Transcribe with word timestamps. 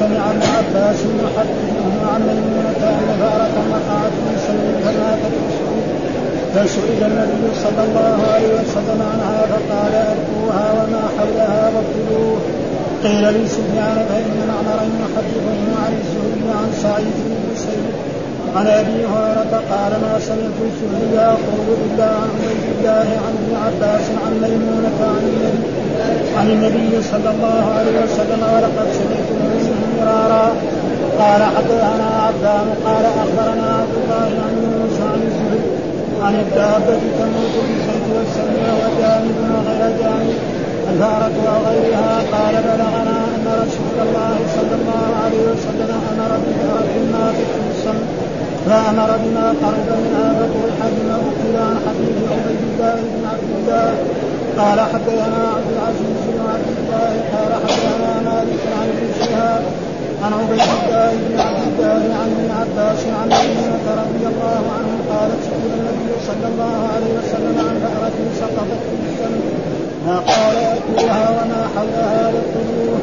سمع 0.00 0.30
ابن 0.30 0.42
عباس 0.56 0.98
يحدثه 1.24 1.88
عن 2.12 2.20
ميمونة 2.28 2.82
أن 3.00 3.08
فأرة 3.20 3.56
وقعت 3.72 4.12
في 4.24 4.34
سلم 4.46 4.74
فماتت 4.84 5.34
فسئل 6.54 7.02
النبي 7.10 7.54
صلى 7.64 7.82
الله 7.88 8.16
عليه 8.32 8.52
وسلم 8.60 9.00
عنها 9.12 9.40
فقال 9.52 9.94
ألقوها 10.12 10.66
وما 10.72 11.02
حولها 11.16 11.70
واقتلوه 11.74 12.38
قيل 13.04 13.24
لسفيان 13.44 13.96
فإن 14.08 14.36
معمرا 14.48 14.84
يحدثه 15.02 15.58
عن 15.82 15.92
الزهري 16.00 16.48
عن 16.60 16.68
سعيد 16.82 17.14
بن 17.24 17.32
المسيب 17.40 17.84
عن 18.56 18.66
أبي 18.66 18.98
هريرة 19.12 19.62
قال 19.72 19.92
ما 20.02 20.14
سمعت 20.28 20.58
الزهري 20.70 21.14
يقول 21.14 21.66
إلا 21.86 22.04
عن 22.04 22.28
عبيد 22.36 22.64
الله 22.78 23.08
عن 23.24 23.34
ابن 23.40 23.52
عباس 23.64 24.04
عن 24.24 24.32
ميمونة 24.42 24.98
عن 25.00 25.24
النبي 25.32 25.80
عن 26.38 26.50
النبي 26.50 27.02
صلى 27.02 27.30
الله 27.34 27.64
عليه 27.78 27.96
وسلم 28.04 28.40
ولقد 28.54 28.88
سمعته 28.98 29.29
منه 30.00 30.10
مرارا 30.10 30.46
قال 31.18 31.42
حدثنا 31.56 32.08
عبدان 32.26 32.66
قال 32.86 33.04
أخبرنا 33.04 33.66
عبد 33.80 33.94
الله 34.02 34.30
عن 34.44 34.54
موسى 34.72 35.02
عن 35.02 35.22
الزهري 35.28 35.62
عن 36.24 36.34
الدابة 36.34 37.00
تموت 37.18 37.54
بالزيت 37.66 38.06
والسمن 38.16 38.64
وجانب 38.80 39.36
وغير 39.52 39.90
جانب 40.02 40.38
الفارة 40.90 41.36
وغيرها. 41.46 42.16
قال 42.32 42.54
بلغنا 42.68 43.16
أن 43.34 43.46
رسول 43.62 43.96
الله 44.06 44.36
صلى 44.56 44.74
الله 44.80 45.06
عليه 45.24 45.42
وسلم 45.52 45.90
أمر 46.12 46.30
بفرق 46.44 46.90
النافق 47.02 47.50
بالسمن 47.66 48.06
فأمر 48.66 49.10
بما 49.24 49.46
قرب 49.62 49.88
منها 50.02 50.28
فطرح 50.38 50.78
بما 50.94 51.16
أخذ 51.30 51.54
عن 51.66 51.76
حديث 51.86 52.16
عبيد 52.32 52.62
الله 52.70 52.94
بن 52.94 53.22
عبد 53.32 53.50
الله. 53.58 53.92
قال 54.58 54.80
حدثنا 54.80 55.40
عبد 55.56 55.70
العزيز 55.76 56.18
بن 56.28 56.40
عبد 56.52 56.70
الله 56.78 57.12
قال 57.32 57.52
حدثنا 57.62 58.12
مالك 58.30 58.62
عن 58.80 58.88
ابن 58.88 59.08
شهاب 59.26 59.62
عن 60.24 60.32
عبيد 60.32 60.60
الله 60.60 61.10
بن 61.28 61.40
عبد 61.40 61.64
الله 61.68 62.02
عن 62.20 62.28
ابن 62.36 62.50
عباس 62.60 63.00
عن 63.20 63.28
ميمونة 63.28 63.86
رضي 64.02 64.24
الله 64.32 64.62
عنه 64.76 64.92
قالت 65.10 65.40
سئل 65.48 65.70
النبي 65.78 66.10
صلى 66.28 66.46
الله 66.52 66.76
عليه 66.94 67.12
وسلم 67.18 67.56
عن 67.68 67.74
بأرة 67.82 68.18
سقطت 68.40 68.80
في 68.88 68.94
السماء 69.10 69.54
ما 70.06 70.16
قال 70.18 70.56
أتوها 70.56 71.30
وما 71.30 71.68
حولها 71.76 72.32
للطيور. 72.32 73.00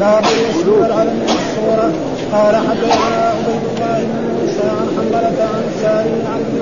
باب 0.00 0.24
يسير 0.24 0.92
على 0.92 1.12
الصورة 1.24 1.92
قال 2.32 2.54
حدثنا 2.56 3.32
عبيد 3.36 3.64
الله 3.74 3.98
بن 4.12 4.20
موسى 4.36 4.66
عن 4.78 4.86
حنظلة 4.96 5.38
عن 5.54 5.62
ساري 5.82 6.16
عن 6.32 6.40
ابن 6.46 6.61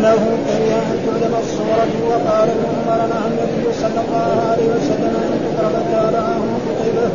أنه 0.00 0.16
كره 0.46 0.82
ان 0.92 0.98
تعلم 1.06 1.34
الصورة 1.44 1.92
وقال 2.08 2.48
ابن 2.48 2.64
عمر 2.76 3.00
النبي 3.04 3.72
صلى 3.82 4.00
الله 4.04 4.30
عليه 4.50 4.66
وسلم 4.74 5.12
أن 5.24 5.40
تضرب 5.44 5.74
تابعه 5.92 6.40
قتيبة 6.66 7.08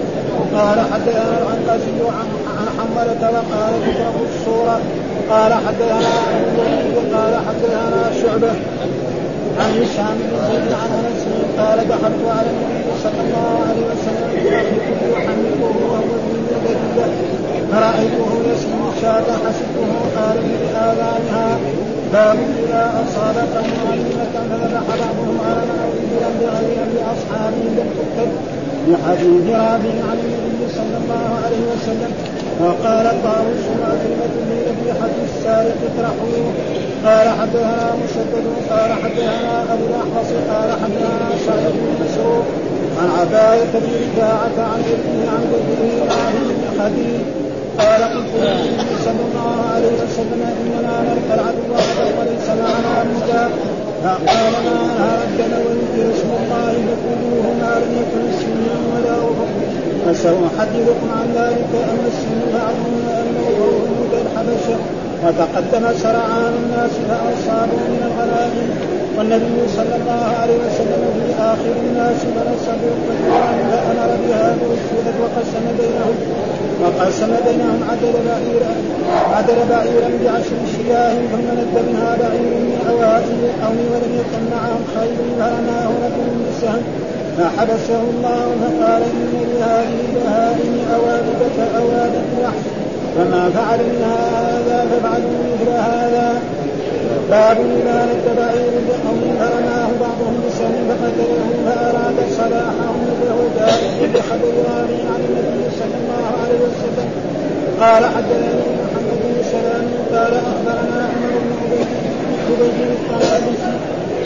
قال 0.57 0.79
حدثنا 0.93 1.37
العنقسي 1.41 1.91
عن 2.57 2.67
حنظلة 2.77 3.23
وقال 3.31 3.73
تضرب 3.85 4.15
الصورة. 4.29 4.79
قال 5.29 5.53
حدثنا 5.53 5.99
ابو 6.87 7.15
قال 7.15 7.33
حدثنا 7.47 8.11
شعبة. 8.21 8.53
عن 9.59 9.71
هشام 9.81 10.15
بن 10.19 10.37
زيد 10.47 10.71
عن 10.81 10.89
أنس 10.99 11.21
قال 11.59 11.87
دخلت 11.87 12.21
على 12.37 12.49
النبي 12.49 12.84
صلى 13.05 13.21
الله 13.27 13.51
عليه 13.69 13.85
وسلم 13.91 14.29
يحرقه 14.47 14.99
يحمله 15.13 15.61
وهو 15.61 15.93
في 16.01 16.33
يده 16.51 17.05
فرأيته 17.71 18.31
يسمع 18.51 18.81
شاة 19.01 19.27
حسبته 19.43 19.91
قال 20.15 20.37
بآذانها 20.49 21.57
باب 22.13 22.37
إذا 22.63 22.83
أصابت 23.03 23.53
معلمة 23.53 24.33
فذبح 24.49 24.85
بعضهم 25.01 25.37
على 25.45 25.73
أو 25.83 25.91
بغير 26.39 26.85
لأصحابه 26.95 27.63
لم 27.77 27.89
تكتب 27.99 28.31
بحديث 28.87 29.49
رافع 29.49 29.95
عن 30.09 30.19
النبي 30.25 30.73
صلى 30.77 30.97
الله 31.01 31.25
عليه 31.45 31.63
وسلم 31.71 32.11
وقال 32.61 33.05
طاووس 33.23 33.65
وكلمة 33.81 34.35
لذبيحة 34.49 35.15
السارق 35.25 35.77
اطرحوه 35.89 36.53
قال 37.05 37.27
حدثنا 37.39 37.95
مسدد 38.03 38.45
قال 38.69 38.93
حدثنا 39.03 39.73
أبو 39.73 39.83
الأحوص 39.89 40.29
قال 40.51 40.71
حدثنا 40.71 41.29
سعيد 41.45 41.75
بن 41.75 42.05
مسروق 42.05 42.45
عن 42.99 43.09
عباية 43.19 43.71
بن 43.73 43.89
رفاعة 44.03 44.57
عن 44.71 44.81
ابنه 44.95 45.31
عن 45.31 46.33
بن 46.49 46.83
خديج. 46.83 47.21
قال 47.79 48.03
قلت 48.03 48.31
للنبي 48.35 48.95
صلى 49.05 49.23
الله 49.27 49.53
عليه 49.73 49.95
وسلم 50.03 50.41
إننا 50.61 50.93
نلقى 51.07 51.33
العدو 51.35 51.73
وليس 52.19 52.47
معنا 52.49 53.03
مجاب 53.03 53.51
فقال 54.03 54.53
ما 54.65 55.21
ربنا 55.23 55.57
ويذكر 55.57 56.13
اسم 56.13 56.29
الله 56.39 56.73
فكلوه 56.87 57.45
ما 57.61 57.71
لم 57.81 57.91
يكن 58.01 58.21
السنين 58.33 58.81
ولا 58.93 59.15
افق 59.27 59.51
فسأحدثكم 60.05 61.07
عن 61.17 61.27
ذلك 61.35 61.71
أن 61.91 62.01
السن 62.11 62.41
معلوم 62.57 62.95
انه 63.19 63.45
قوم 63.59 64.09
الحبشة. 64.21 64.77
وتقدم 65.23 65.85
سرعان 66.03 66.53
الناس 66.63 66.93
فأصابوا 67.07 67.83
من 67.93 68.01
الغنائم 68.09 68.69
والنبي 69.17 69.59
صلى 69.77 69.95
الله 69.99 70.25
عليه 70.41 70.57
وسلم 70.65 71.01
في 71.15 71.41
آخر 71.51 71.73
الناس 71.87 72.17
فنص 72.35 72.65
بالقران 72.81 73.57
فأمر 73.71 74.09
بها 74.23 74.55
برسلت 74.59 75.15
وقسم 75.21 75.65
بينهم 75.79 76.15
وقسم 76.81 77.31
بينهم 77.47 77.79
عدد 77.89 78.15
بعيرا 78.27 78.73
عدد 79.37 79.59
بعيرا 79.69 80.09
بعشر 80.23 80.59
شياه 80.75 81.13
ثم 81.31 81.47
ند 81.59 81.75
منها 81.87 82.11
بعير 82.21 82.53
من 82.67 82.77
اوائل 82.89 83.37
القوم 83.49 83.77
ولم 83.91 84.11
يكن 84.21 84.43
معهم 84.53 84.83
خير 84.95 85.17
فرماه 85.39 85.89
رجل 86.05 86.29
بسهم 86.45 86.83
فحبسه 87.37 88.01
الله 88.13 88.45
فقال 88.61 89.01
إن 89.03 89.33
لهذه 89.51 89.99
البهائم 90.09 90.73
اوابد 90.95 91.41
كاوابد 91.57 92.25
الوحش 92.37 92.74
فما 93.15 93.49
فعل 93.49 93.79
هذا 93.79 94.87
فافعلوا 94.91 95.39
مثل 95.53 95.69
هذا. 95.71 96.41
باب 97.29 97.57
ند 97.59 98.25
بعير 98.37 98.73
بقوم 98.87 99.21
فرماه 99.39 99.89
بعضهم 100.01 100.35
بسهم 100.47 100.75
فقتله 100.89 101.49
فاراد 101.65 102.17
صلاحهم 102.37 102.99
فهو 103.21 103.41
جاء 103.57 104.09
بخبر 104.13 104.55
عن 105.11 105.21
النبي 105.29 105.63
صلى 105.79 105.97
الله 106.01 106.25
عليه 106.41 106.59
وسلم. 106.65 107.09
قال 107.81 108.05
حدثني 108.05 108.67
محمد 108.83 109.19
بن 109.23 109.43
سلام 109.51 109.85
قال 110.13 110.33
اخبرنا 110.33 111.01
عمر 111.13 111.33
بن 111.43 111.51
عبيد 111.61 112.79
الطرابلسي 112.97 113.75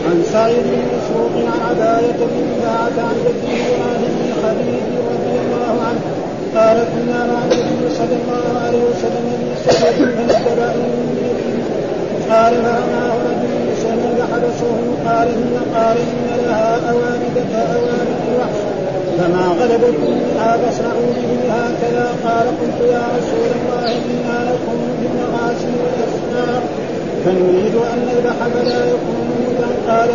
عن 0.07 0.23
سعيد 0.33 0.63
بن 0.63 0.81
مسروق 0.93 1.33
عن 1.51 1.59
عباية 1.69 2.19
بن 2.31 2.67
عن 2.67 3.15
جده 3.25 3.51
إبراهيم 3.69 4.13
بن 4.19 4.29
خليل 4.43 4.83
رضي 5.11 5.35
الله 5.45 5.83
عنه. 5.87 6.18
قال 6.55 6.77
كنا 6.93 7.19
مع 7.31 7.39
النبي 7.43 7.95
صلى 7.99 8.15
الله 8.21 8.45
عليه 8.65 8.83
وسلم 8.89 9.27
في 9.65 9.75
فنزل 10.05 10.59
من 10.79 11.29
قال 12.29 12.53
فرماه 12.53 13.13
رجل 13.27 13.53
بسهم 13.71 14.15
فحبسه 14.17 14.73
قال 15.05 15.27
ان 15.27 15.57
قال 15.75 15.97
ان 15.97 16.27
لها 16.45 16.91
اوامد 16.91 17.35
كاوامد 17.51 18.19
الوحش 18.29 18.59
فما 19.17 19.45
غلبكم 19.59 20.11
منها 20.11 20.57
فاصنعوا 20.57 21.09
به 21.15 21.53
هكذا 21.53 22.07
قال 22.25 22.47
قلت 22.59 22.79
يا 22.91 23.03
رسول 23.17 23.49
الله 23.59 23.89
أنا 23.89 24.51
لكم 24.51 24.77
بالمغاسل 24.99 25.71
والاسنار 25.83 26.61
فنريد 27.25 27.75
ان 27.75 27.99
نذبح 28.07 28.47
فلا 28.53 28.85
يكون 28.85 29.29
قال 29.89 30.09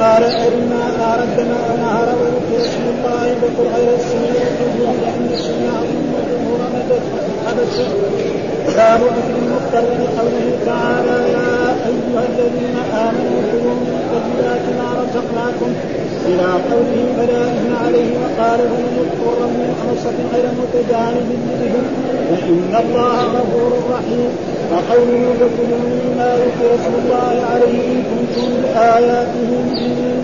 قال 0.00 0.24
ارم 0.24 0.60
ما 0.70 0.84
ارد 1.14 1.36
ما 1.50 1.62
نهر 1.82 2.08
وذكر 2.20 2.56
اسم 2.66 2.82
الله 2.94 3.34
بقل 3.42 3.66
غير 3.76 3.94
السنين 3.94 4.34
والجمهور 4.40 4.94
لأن 5.02 5.28
السنين 5.34 5.70
عظيم 5.76 6.12
والجمهور 6.14 6.60
مدت 6.74 7.02
حبسه 7.46 7.88
باب 8.76 9.00
اكل 9.02 9.34
المختار 9.42 9.82
لقوله 10.02 10.46
تعالى 10.66 11.16
يا 11.36 11.52
أيها 11.90 12.22
الذين 12.30 12.76
آمنوا 13.06 13.40
كلوا 13.50 13.74
من 13.74 13.96
طيبات 14.12 14.64
ما 14.78 14.88
رزقناكم 15.00 15.70
إلى 16.26 16.48
قوله 16.70 17.00
فلا 17.16 17.40
اثم 17.50 17.70
عليه 17.84 18.10
وقال 18.20 18.58
فمن 18.70 18.94
اضطر 19.02 19.40
من 19.46 19.70
خمسة 19.82 20.16
غير 20.32 20.46
متجانب 20.60 21.28
بالاثم 21.60 22.02
فان 22.30 22.84
الله 22.84 23.16
غفور 23.34 23.72
رحيم 23.94 24.30
وقوله 24.72 25.34
فكلوا 25.40 25.84
مما 25.92 26.36
ذكر 26.36 26.74
اسم 26.74 26.92
الله 27.04 27.34
عليه 27.52 27.82
إن 27.92 28.02
كنتم 28.10 28.48
باياته 28.62 29.48
مؤمنين. 29.50 30.18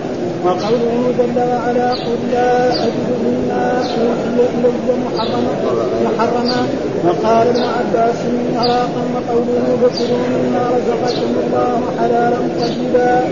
وقوله 0.45 1.13
جل 1.19 1.37
وعلا 1.51 1.89
قل 1.93 2.19
لا 2.31 2.73
أجد 2.83 3.07
فيما 3.21 3.65
أوحي 3.77 4.37
إلي 4.55 4.69
محرما 5.05 5.53
محرما. 6.05 6.67
وقال 7.05 7.47
ابن 7.47 7.63
عباس 7.77 8.19
مراقا 8.55 9.03
وقوله 9.15 9.65
فكلوا 9.81 10.25
مما 10.33 10.63
رزقكم 10.75 11.31
الله 11.43 11.81
حلالا 11.99 12.39
طيبا. 12.59 13.23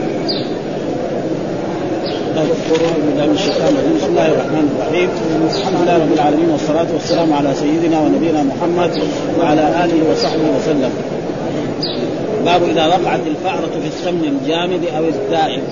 الرجيم 2.38 3.34
بسم 3.98 4.06
الله 4.10 4.28
الرحمن 4.28 4.66
الرحيم. 4.74 5.10
الحمد 5.56 5.82
لله 5.82 5.96
رب 5.98 6.14
العالمين 6.14 6.50
والصلاة 6.50 6.88
والسلام 6.94 7.34
على 7.34 7.54
سيدنا 7.54 8.00
ونبينا 8.02 8.44
محمد 8.44 8.92
وعلى 9.40 9.62
آله 9.84 10.12
وصحبه 10.12 10.48
وسلم. 10.58 10.92
باب 12.46 12.64
إذا 12.64 12.88
وقعت 12.88 13.20
الفأرة 13.28 13.74
في 13.82 13.88
السمن 13.88 14.24
الجامد 14.24 14.82
أو 14.98 15.04
الدائم. 15.04 15.64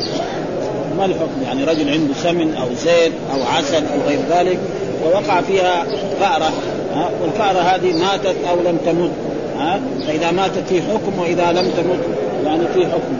ما 0.97 1.05
الحكم؟ 1.05 1.41
يعني 1.45 1.63
رجل 1.63 1.89
عنده 1.89 2.13
سمن 2.23 2.53
أو 2.53 2.67
زيت 2.75 3.11
أو 3.33 3.43
عسل 3.43 3.83
أو 3.93 4.07
غير 4.07 4.19
ذلك 4.29 4.59
ووقع 5.05 5.41
فيها 5.41 5.85
فأرة 6.19 6.51
ها؟ 6.95 7.09
والفأرة 7.21 7.59
هذه 7.59 7.93
ماتت 7.93 8.35
أو 8.49 8.55
لم 8.55 8.77
تمت 8.85 9.11
ها؟ 9.59 9.79
فإذا 10.07 10.31
ماتت 10.31 10.63
في 10.69 10.81
حكم 10.81 11.19
وإذا 11.19 11.51
لم 11.51 11.71
تمت 11.77 11.99
يعني 12.45 12.63
في 12.73 12.85
حكم. 12.85 13.15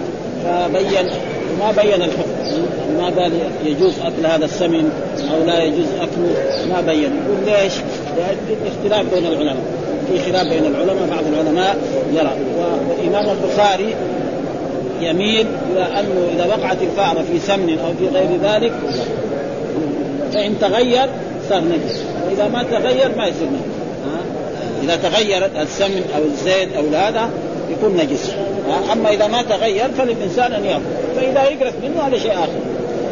فبين 0.46 1.10
ما 1.60 1.72
بين 1.84 2.02
الحكم. 2.02 2.32
ما 2.98 3.06
قال 3.06 3.32
يجوز 3.66 3.94
أكل 4.00 4.26
هذا 4.26 4.46
السمن 4.46 4.90
أو 5.34 5.46
لا 5.46 5.64
يجوز 5.64 5.86
أكله؟ 6.02 6.36
ما 6.70 6.82
بين. 6.82 7.02
يقول 7.02 7.46
ليش؟ 7.46 7.74
لأن 8.18 8.38
اختلاف 8.68 9.14
بين 9.14 9.26
العلماء. 9.26 9.56
في 10.10 10.32
خلاف 10.32 10.48
بين 10.48 10.66
العلماء 10.66 11.08
بعض 11.10 11.24
العلماء 11.34 11.78
يرى. 12.14 12.32
والامام 12.90 13.38
البخاري 13.38 13.96
يميل 15.02 15.46
إلى 15.72 16.00
أنه 16.00 16.28
إذا 16.36 16.46
وقعت 16.46 16.78
الفأرة 16.82 17.24
في 17.32 17.40
سمن 17.40 17.80
أو 17.80 17.94
في 18.00 18.18
غير 18.18 18.30
ذلك 18.44 18.74
فإن 20.34 20.60
تغير 20.60 21.10
صار 21.50 21.62
نجس. 21.62 22.04
وإذا 22.28 22.48
ما 22.48 22.64
تغير 22.64 23.16
ما 23.18 23.28
يصير 23.28 23.48
نجس. 23.48 23.82
إذا 24.84 24.96
تغير 24.96 25.62
السمن 25.62 26.04
أو 26.16 26.22
الزيت 26.24 26.70
أو 26.78 26.84
هذا 26.94 27.30
يكون 27.72 27.98
نجس. 27.98 28.32
أما 28.94 29.10
إذا 29.10 29.28
ما 29.28 29.42
تغير 29.42 29.88
فللإنسان 29.98 30.54
أن 30.54 30.66
يأكل. 30.66 30.82
فإذا 31.16 31.44
يقرف 31.44 31.74
منه 31.84 32.08
هذا 32.08 32.18
شيء 32.18 32.34
آخر. 32.34 32.50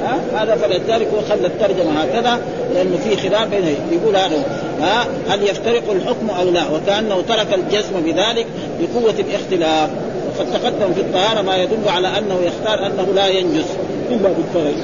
ها؟ 0.03 0.44
هذا 0.44 0.56
فلذلك 0.56 1.07
هو 1.07 1.21
خلى 1.29 1.47
الترجمة 1.47 2.01
هكذا 2.01 2.39
لأنه 2.73 2.97
في 2.97 3.29
خلاف 3.29 3.47
بين 3.47 3.75
يقول 3.91 4.15
هذا. 4.15 4.44
ها؟ 4.81 5.07
هل 5.29 5.44
يفترق 5.44 5.91
الحكم 5.91 6.29
أو 6.39 6.50
لا؟ 6.50 6.63
وكأنه 6.69 7.21
ترك 7.21 7.47
الجزم 7.53 8.01
بذلك 8.06 8.45
لقوه 8.81 9.13
الاختلاف. 9.19 9.89
وقد 10.29 10.53
تقدم 10.53 10.94
في 10.94 11.01
الطهارة 11.01 11.41
ما 11.41 11.57
يدل 11.57 11.89
على 11.89 12.07
أنه 12.07 12.39
يختار 12.44 12.85
أنه 12.85 13.13
لا 13.15 13.27
ينجس. 13.27 13.65
الا 14.11 14.29
بالتغير 14.29 14.83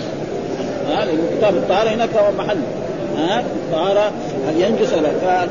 ها؟ 0.90 1.08
كتاب 1.38 1.56
الطهارة 1.56 1.90
هناك 1.90 2.10
هو 2.18 2.32
محل. 2.32 2.58
ها؟ 3.18 3.40
الطهارة 3.40 4.12
هل 4.48 4.62
ينجس 4.62 4.94
ولا 4.94 5.48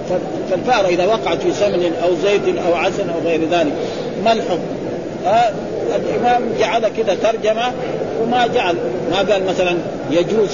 فالفأرة 0.51 0.89
إذا 0.89 1.07
وقعت 1.07 1.43
في 1.43 1.53
سمن 1.53 1.93
أو 2.05 2.15
زيت 2.23 2.59
أو 2.67 2.75
عسل 2.75 3.11
أو 3.11 3.29
غير 3.29 3.41
ذلك. 3.51 3.73
ما 4.25 4.33
الحكم؟ 4.33 4.61
آه 5.27 5.53
الإمام 5.97 6.43
جعل 6.59 6.89
كذا 6.89 7.17
ترجمة 7.23 7.73
وما 8.23 8.47
جعل. 8.47 8.77
ما 9.11 9.17
قال 9.17 9.47
مثلا 9.47 9.77
يجوز 10.11 10.51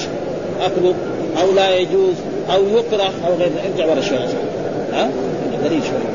أكله 0.61 0.95
أو 1.43 1.53
لا 1.53 1.77
يجوز 1.77 2.15
أو 2.55 2.63
يكره 2.69 3.13
أو 3.27 3.35
غير 3.39 3.51
ارجع 3.73 3.87
ورا 3.87 4.01
شوية 4.01 4.29
ها؟ 4.93 5.11
دليل 5.65 5.83
شوية 5.83 6.11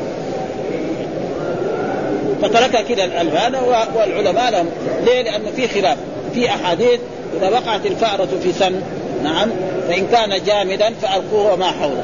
فتركها 2.42 2.82
كذا 2.82 3.04
الألبان 3.04 3.56
والعلماء 3.96 4.52
لهم. 4.52 4.68
ليه؟ 5.06 5.22
لأنه 5.22 5.52
في 5.56 5.68
خلاف. 5.68 5.98
في 6.34 6.50
أحاديث 6.50 7.00
إذا 7.38 7.50
وقعت 7.50 7.86
الفأرة 7.86 8.28
في 8.44 8.54
سم 8.54 8.76
نعم 9.24 9.50
فإن 9.88 10.08
كان 10.08 10.44
جامدا 10.46 10.94
فألقوه 11.02 11.54
وما 11.54 11.66
حوله. 11.66 12.04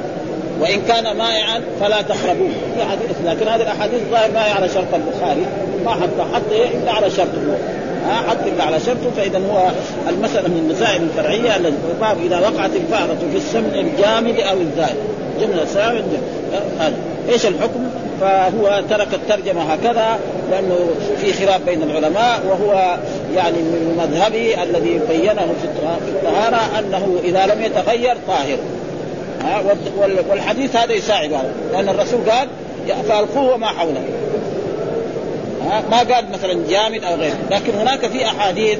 وإن 0.62 0.82
كان 0.82 1.18
مائعا 1.18 1.62
فلا 1.80 2.02
تقربوه. 2.02 2.50
في 2.76 2.84
حديث 2.84 3.18
لكن 3.26 3.48
هذه 3.48 3.62
الأحاديث 3.62 4.00
ظاهر 4.12 4.32
ما 4.32 4.46
هي 4.46 4.52
على 4.52 4.70
شرط 4.70 4.94
البخاري. 4.94 5.46
ما 5.86 5.92
حط 5.92 6.34
حط 6.34 6.52
إلا 6.52 6.92
على 6.92 7.10
شرطه 7.10 7.58
ها 8.06 8.30
حط 8.30 8.38
إلا 8.48 8.64
على 8.64 8.80
شرطه 8.80 9.12
فإذا 9.18 9.38
هو 9.38 9.70
المسألة 10.10 10.48
من 10.48 10.58
المسائل 10.58 11.02
الفرعية 11.04 11.56
التي 11.56 11.76
إذا 12.26 12.40
وقعت 12.40 12.72
الفأرة 12.76 13.18
في 13.32 13.38
السمن 13.38 13.74
الجامد 13.76 14.40
أو 14.40 14.58
الزائد. 14.62 14.98
جملة 15.42 15.66
سامد 15.66 16.04
إيش 17.30 17.46
الحكم؟ 17.46 17.90
فهو 18.22 18.82
ترك 18.90 19.08
الترجمة 19.14 19.62
هكذا 19.62 20.20
لأنه 20.52 20.78
في 21.22 21.34
خلاف 21.34 21.62
بين 21.66 21.84
العلماء 21.84 22.40
وهو 22.50 22.98
يعني 23.36 23.58
من 23.58 23.98
مذهبي 23.98 24.64
الذي 24.64 25.00
بينه 25.10 25.54
في 25.62 25.68
الطهارة 26.06 26.80
أنه 26.80 27.20
إذا 27.24 27.46
لم 27.46 27.62
يتغير 27.62 28.16
طاهر. 28.28 28.58
ها 29.42 29.64
والحديث 30.30 30.76
هذا 30.76 30.94
يساعد 30.94 31.34
هذا 31.34 31.54
لأن 31.72 31.90
الرسول 31.90 32.20
قال 32.30 32.48
فألقوه 33.08 33.58
ما 33.58 33.68
حوله. 33.68 34.04
ها 35.66 35.84
ما 35.92 35.98
قال 35.98 36.32
مثلا 36.32 36.68
جامد 36.70 37.04
أو 37.04 37.16
غيره 37.16 37.38
لكن 37.52 37.74
هناك 37.74 38.08
في 38.08 38.26
أحاديث 38.26 38.78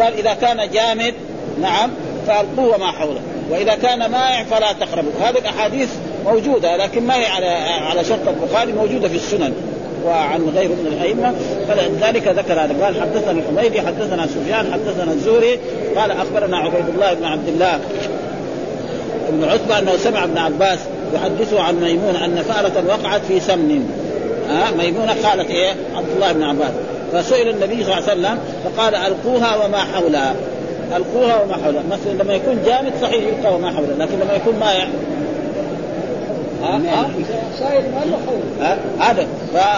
قال 0.00 0.14
إذا 0.14 0.34
كان 0.34 0.70
جامد 0.70 1.14
نعم 1.60 1.90
فألقوه 2.26 2.78
ما 2.78 2.92
حوله. 2.92 3.20
وإذا 3.50 3.74
كان 3.74 4.10
مائع 4.10 4.44
فلا 4.44 4.72
تقربوا. 4.72 5.10
هذه 5.22 5.38
الأحاديث 5.38 5.88
موجودة 6.26 6.76
لكن 6.76 7.06
ما 7.06 7.16
هي 7.16 7.26
على 7.26 7.46
على 7.90 8.04
شرط 8.04 8.28
البخاري 8.28 8.72
موجودة 8.72 9.08
في 9.08 9.16
السنن 9.16 9.52
وعن 10.06 10.48
غيره 10.56 10.68
من 10.68 10.86
الأئمة. 10.86 11.34
فلذلك 11.68 12.28
ذكر 12.28 12.52
هذا 12.52 12.84
قال 12.84 13.00
حدثنا 13.00 13.30
الحميدي 13.30 13.80
حدثنا 13.80 14.26
سفيان 14.26 14.72
حدثنا 14.72 15.12
الزهري 15.12 15.58
قال 15.96 16.10
أخبرنا 16.10 16.58
عبيد 16.58 16.88
الله 16.94 17.14
بن 17.14 17.24
عبد 17.24 17.48
الله 17.48 17.80
بن 19.30 19.44
عتبة 19.44 19.78
أنه 19.78 19.96
سمع 19.96 20.24
ابن 20.24 20.38
عباس 20.38 20.78
يحدثه 21.14 21.62
عن 21.62 21.80
ميمونة 21.80 22.24
أن 22.24 22.42
فأرة 22.48 22.84
وقعت 22.88 23.20
في 23.28 23.40
سمن. 23.40 23.90
ها 24.48 24.70
ميمونة 24.78 25.14
قالت 25.24 25.50
إيه؟ 25.50 25.70
عبد 25.96 26.08
الله 26.14 26.32
بن 26.32 26.42
عباس. 26.42 26.70
فسئل 27.12 27.48
النبي 27.48 27.84
صلى 27.84 27.98
الله 27.98 28.10
عليه 28.10 28.20
وسلم 28.20 28.38
فقال 28.64 28.94
ألقوها 28.94 29.64
وما 29.64 29.78
حولها. 29.78 30.34
ألقوها 30.96 31.42
وما 31.42 31.54
حولها. 31.64 31.82
مثلا 31.90 32.22
لما 32.22 32.34
يكون 32.34 32.58
جامد 32.66 32.92
صحيح 33.02 33.24
يلقى 33.24 33.54
وما 33.54 33.70
حولها 33.70 33.96
لكن 33.98 34.14
لما 34.22 34.34
يكون 34.34 34.54
مائع 34.60 34.88
هذا. 39.00 39.26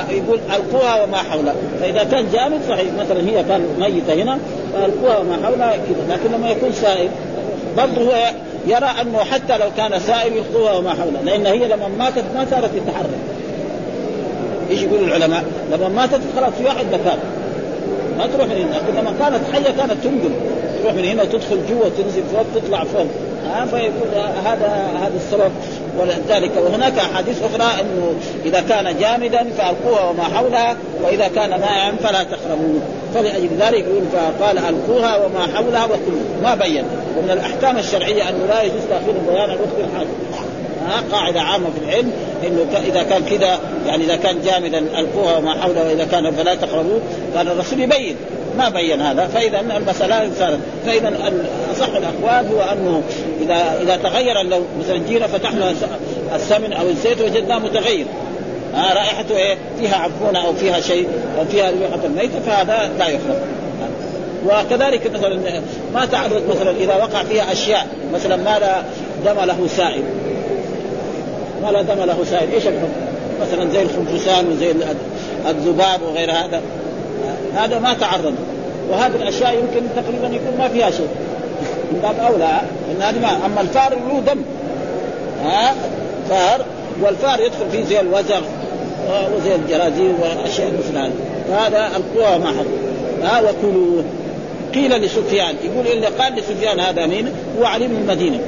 فيقول 0.09 0.41
ألقوها 0.57 1.03
وما 1.03 1.17
حولها. 1.17 1.55
فإذا 1.81 2.05
كان 2.05 2.27
جامد 2.33 2.61
صحيح 2.69 2.87
مثلا 3.01 3.21
هي 3.21 3.45
كان 3.45 3.67
ميتة 3.79 4.23
هنا 4.23 4.39
فألقوها 4.73 5.19
وما 5.19 5.37
حولها 5.45 5.77
كذا. 5.77 6.17
لكن 6.17 6.35
لما 6.35 6.51
يكون 6.51 6.73
سائل 6.73 7.09
برضه 7.77 8.03
هو 8.03 8.31
يرى 8.67 8.87
أنه 9.01 9.19
حتى 9.19 9.59
لو 9.59 9.67
كان 9.77 10.01
سائل 10.01 10.33
يلقوها 10.33 10.73
وما 10.73 10.91
حولها 10.91 11.23
لأن 11.25 11.47
هي 11.47 11.69
لما 11.69 11.89
ماتت 11.89 12.25
ما 12.35 12.47
صارت 12.51 12.71
تتحرك. 12.75 13.19
إيش 14.71 14.83
يقول 14.83 15.05
العلماء؟ 15.05 15.45
لما 15.73 15.89
ماتت 15.89 16.21
خلاص 16.37 16.53
في 16.59 16.65
واحد 16.65 16.87
مكان 16.87 17.19
ما 18.19 18.27
تروح 18.27 18.47
من 18.47 18.57
هنا. 18.57 19.01
لما 19.01 19.15
كانت 19.19 19.41
حية 19.53 19.77
كانت 19.77 20.05
تنقل. 20.05 20.31
تروح 20.83 20.95
من 20.95 21.05
هنا 21.05 21.23
وتدخل 21.23 21.59
جوا 21.71 21.89
تنزل 21.99 22.23
فوق 22.33 22.45
تطلع 22.55 22.85
فوق. 22.85 23.07
ها 23.47 23.67
فيقول 23.67 24.09
هذا 24.45 24.89
هذا 25.01 25.13
السبب 25.17 25.53
ولذلك. 25.99 26.51
وهناك 26.57 26.99
أحاديث 26.99 27.43
أخرى 27.43 27.81
أنه 27.81 28.15
إذا 28.45 28.61
كان 28.61 28.99
جامدا 28.99 29.47
فالقوها 29.59 30.11
وما 30.11 30.23
حولها 30.23 30.77
وإذا 31.03 31.29
كان 31.29 31.51
مائعا 31.51 31.93
فلا 32.03 32.23
تقربوه 32.23 32.81
فلأجل 33.15 33.49
ذلك 33.61 33.85
يقول 33.85 34.03
فقال 34.13 34.59
ألقوها 34.59 35.17
وما 35.17 35.57
حولها 35.57 35.85
وكلوا 35.85 36.21
ما 36.43 36.55
بين. 36.55 36.85
ومن 37.19 37.31
الأحكام 37.31 37.79
الشرعية 37.79 38.29
انه 38.29 38.47
لا 38.49 38.63
يجوز 38.63 38.83
تأخير 38.91 39.15
البيان 39.21 39.51
عن 39.51 39.57
وقت 39.57 39.91
الحاجة 39.91 40.09
ها؟ 40.87 41.03
قاعدة 41.13 41.41
عامة 41.41 41.67
في 41.71 41.85
العلم 41.85 42.13
إنه 42.47 42.67
إذا 42.89 43.03
كان 43.03 43.23
كذا 43.25 43.59
يعني 43.87 44.05
إذا 44.05 44.17
كان 44.17 44.43
جامدا 44.45 44.79
ألقوها 44.79 45.37
وما 45.37 45.61
حوله 45.61 45.87
وإذا 45.87 46.05
كان 46.05 46.31
فلا 46.31 46.55
تقربوه 46.55 47.01
كان 47.35 47.49
الرسول 47.49 47.81
يبين. 47.81 48.17
ما 48.59 48.69
بين 48.69 49.01
هذا. 49.01 49.27
فإذا 49.27 49.61
المسألة 49.61 50.31
صارت 50.39 50.59
فإذا 50.87 51.13
أصح 51.73 51.89
الأقوال 51.89 52.55
هو 52.55 52.61
أنه 52.73 53.03
اذا 53.41 53.83
إذا 53.83 53.97
تغير 53.97 54.43
لو 54.43 54.63
مثلا 54.81 54.99
جينا 55.09 55.27
فتحنا 55.27 55.75
السمن 56.35 56.73
أو 56.73 56.89
الزيت 56.89 57.21
وجدناه 57.21 57.59
متغير. 57.59 58.07
آه 58.75 58.95
رائحته 58.95 59.37
إيه؟ 59.37 59.59
فيها 59.81 59.97
عفونة 59.97 60.47
أو 60.47 60.53
فيها 60.53 60.81
شيء 60.81 61.09
أو 61.39 61.45
فيها 61.45 61.71
ريحة 61.71 62.05
الميتة 62.05 62.41
فهذا 62.41 62.91
لا 62.99 63.09
يخرج 63.09 63.37
وكذلك 64.47 65.11
مثلا 65.15 65.61
ما 65.95 66.07
تعرض 66.07 66.43
مثلا 66.51 66.71
إذا 66.71 66.95
وقع 66.95 67.23
فيها 67.23 67.53
أشياء 67.53 67.87
مثلا 68.15 68.37
ما 68.37 68.59
لا 68.59 68.83
دم 69.25 69.41
له 69.45 69.69
سائل. 69.77 70.03
ما 71.63 71.71
لا 71.71 71.83
دم 71.83 72.05
له 72.05 72.25
سائل 72.31 72.53
إيش 72.53 72.67
الحكم؟ 72.67 72.93
مثلا 73.41 73.71
زي 73.71 73.83
الخنفسان 73.83 74.47
وزي 74.53 74.71
الذباب 75.49 76.03
وغير 76.03 76.31
هذا. 76.31 76.61
هذا 77.55 77.79
ما 77.79 77.95
تعرض. 77.95 78.35
وهذه 78.91 79.17
الأشياء 79.17 79.55
يمكن 79.55 79.87
تقريبا 79.97 80.37
يكون 80.37 80.59
ما 80.59 80.69
فيها 80.69 80.91
شيء. 80.91 81.09
من 81.93 82.01
باب 82.03 82.33
أولى 82.33 82.61
إن 82.91 83.03
هذه 83.03 83.19
ما 83.21 83.47
أما 83.47 83.61
الفار 83.61 83.91
له 83.91 84.21
دم. 84.21 84.43
ها؟ 85.45 85.75
فار 86.31 86.65
والفار 87.03 87.41
يدخل 87.41 87.71
فيه 87.73 87.85
زي 87.85 88.01
الوزغ. 88.01 88.41
وزي 89.37 89.55
الجراثيم 89.55 90.15
وأشياء 90.21 90.73
مثل 90.79 90.99
هذه 90.99 91.13
فهذا 91.49 91.91
القوى 91.97 92.39
ما 92.39 92.49
حد. 92.49 92.67
ها 93.23 93.41
وكلوا 93.41 94.03
قيل 94.75 94.91
لسفيان 94.91 95.55
يقول 95.65 95.87
اللي 95.87 96.07
قال 96.07 96.35
لسفيان 96.35 96.81
هذا 96.81 97.07
مين؟ 97.07 97.29
هو 97.59 97.65
علي 97.65 97.87
بن 97.87 97.97
المدينة 97.97 98.41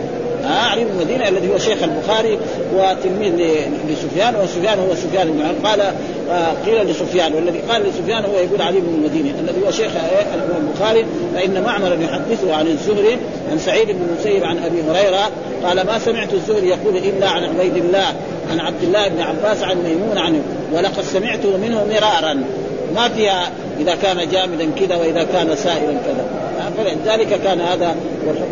بن 0.85 0.91
المدينة 0.91 1.29
الذي 1.29 1.49
هو 1.53 1.59
شيخ 1.59 1.83
البخاري 1.83 2.39
وتلميذ 2.75 3.33
لسفيان 3.89 4.37
وسفيان 4.37 4.79
هو 4.79 4.95
سفيان 4.95 5.33
بن 5.33 5.67
قال 5.67 5.81
آه، 6.31 6.53
قيل 6.67 6.91
لسفيان 6.91 7.35
والذي 7.35 7.59
قال 7.59 7.83
لسفيان 7.83 8.25
هو 8.25 8.35
يقول 8.35 8.63
علي 8.63 8.81
بن 8.81 8.95
المديني 8.95 9.31
الذي 9.31 9.67
هو 9.67 9.71
شيخ 9.71 9.93
الامام 10.35 10.69
البخاري. 10.69 11.07
فإن 11.35 11.63
معمر 11.63 11.99
يحدثه 12.01 12.55
عن 12.55 12.67
الزهري 12.67 13.19
عن 13.51 13.59
سعيد 13.59 13.87
بن 13.87 14.07
المسيب 14.11 14.45
عن 14.45 14.59
أبي 14.59 14.83
هريرة 14.83 15.31
قال 15.65 15.87
ما 15.87 15.99
سمعت 15.99 16.35
الزهري 16.35 16.69
يقول 16.69 16.97
إلا 16.97 17.29
عن 17.29 17.45
عبيد 17.45 17.77
الله 17.77 18.07
عن 18.51 18.61
عبد 18.61 18.83
الله 18.83 19.09
بن 19.09 19.21
عباس 19.21 19.63
عن 19.63 19.77
ميمون 19.77 20.19
عنه 20.19 20.41
ولقد 20.73 21.03
سمعته 21.03 21.57
منه 21.57 21.85
مرارا. 21.85 22.45
ما 22.95 23.09
فيها 23.09 23.51
إذا 23.81 23.95
كان 23.95 24.29
جامدا 24.29 24.71
كذا 24.81 24.97
وإذا 24.97 25.27
كان 25.33 25.57
سائلا 25.57 25.93
كذا. 25.93 26.25
فلذلك 26.79 27.41
كان 27.45 27.61
هذا 27.61 27.95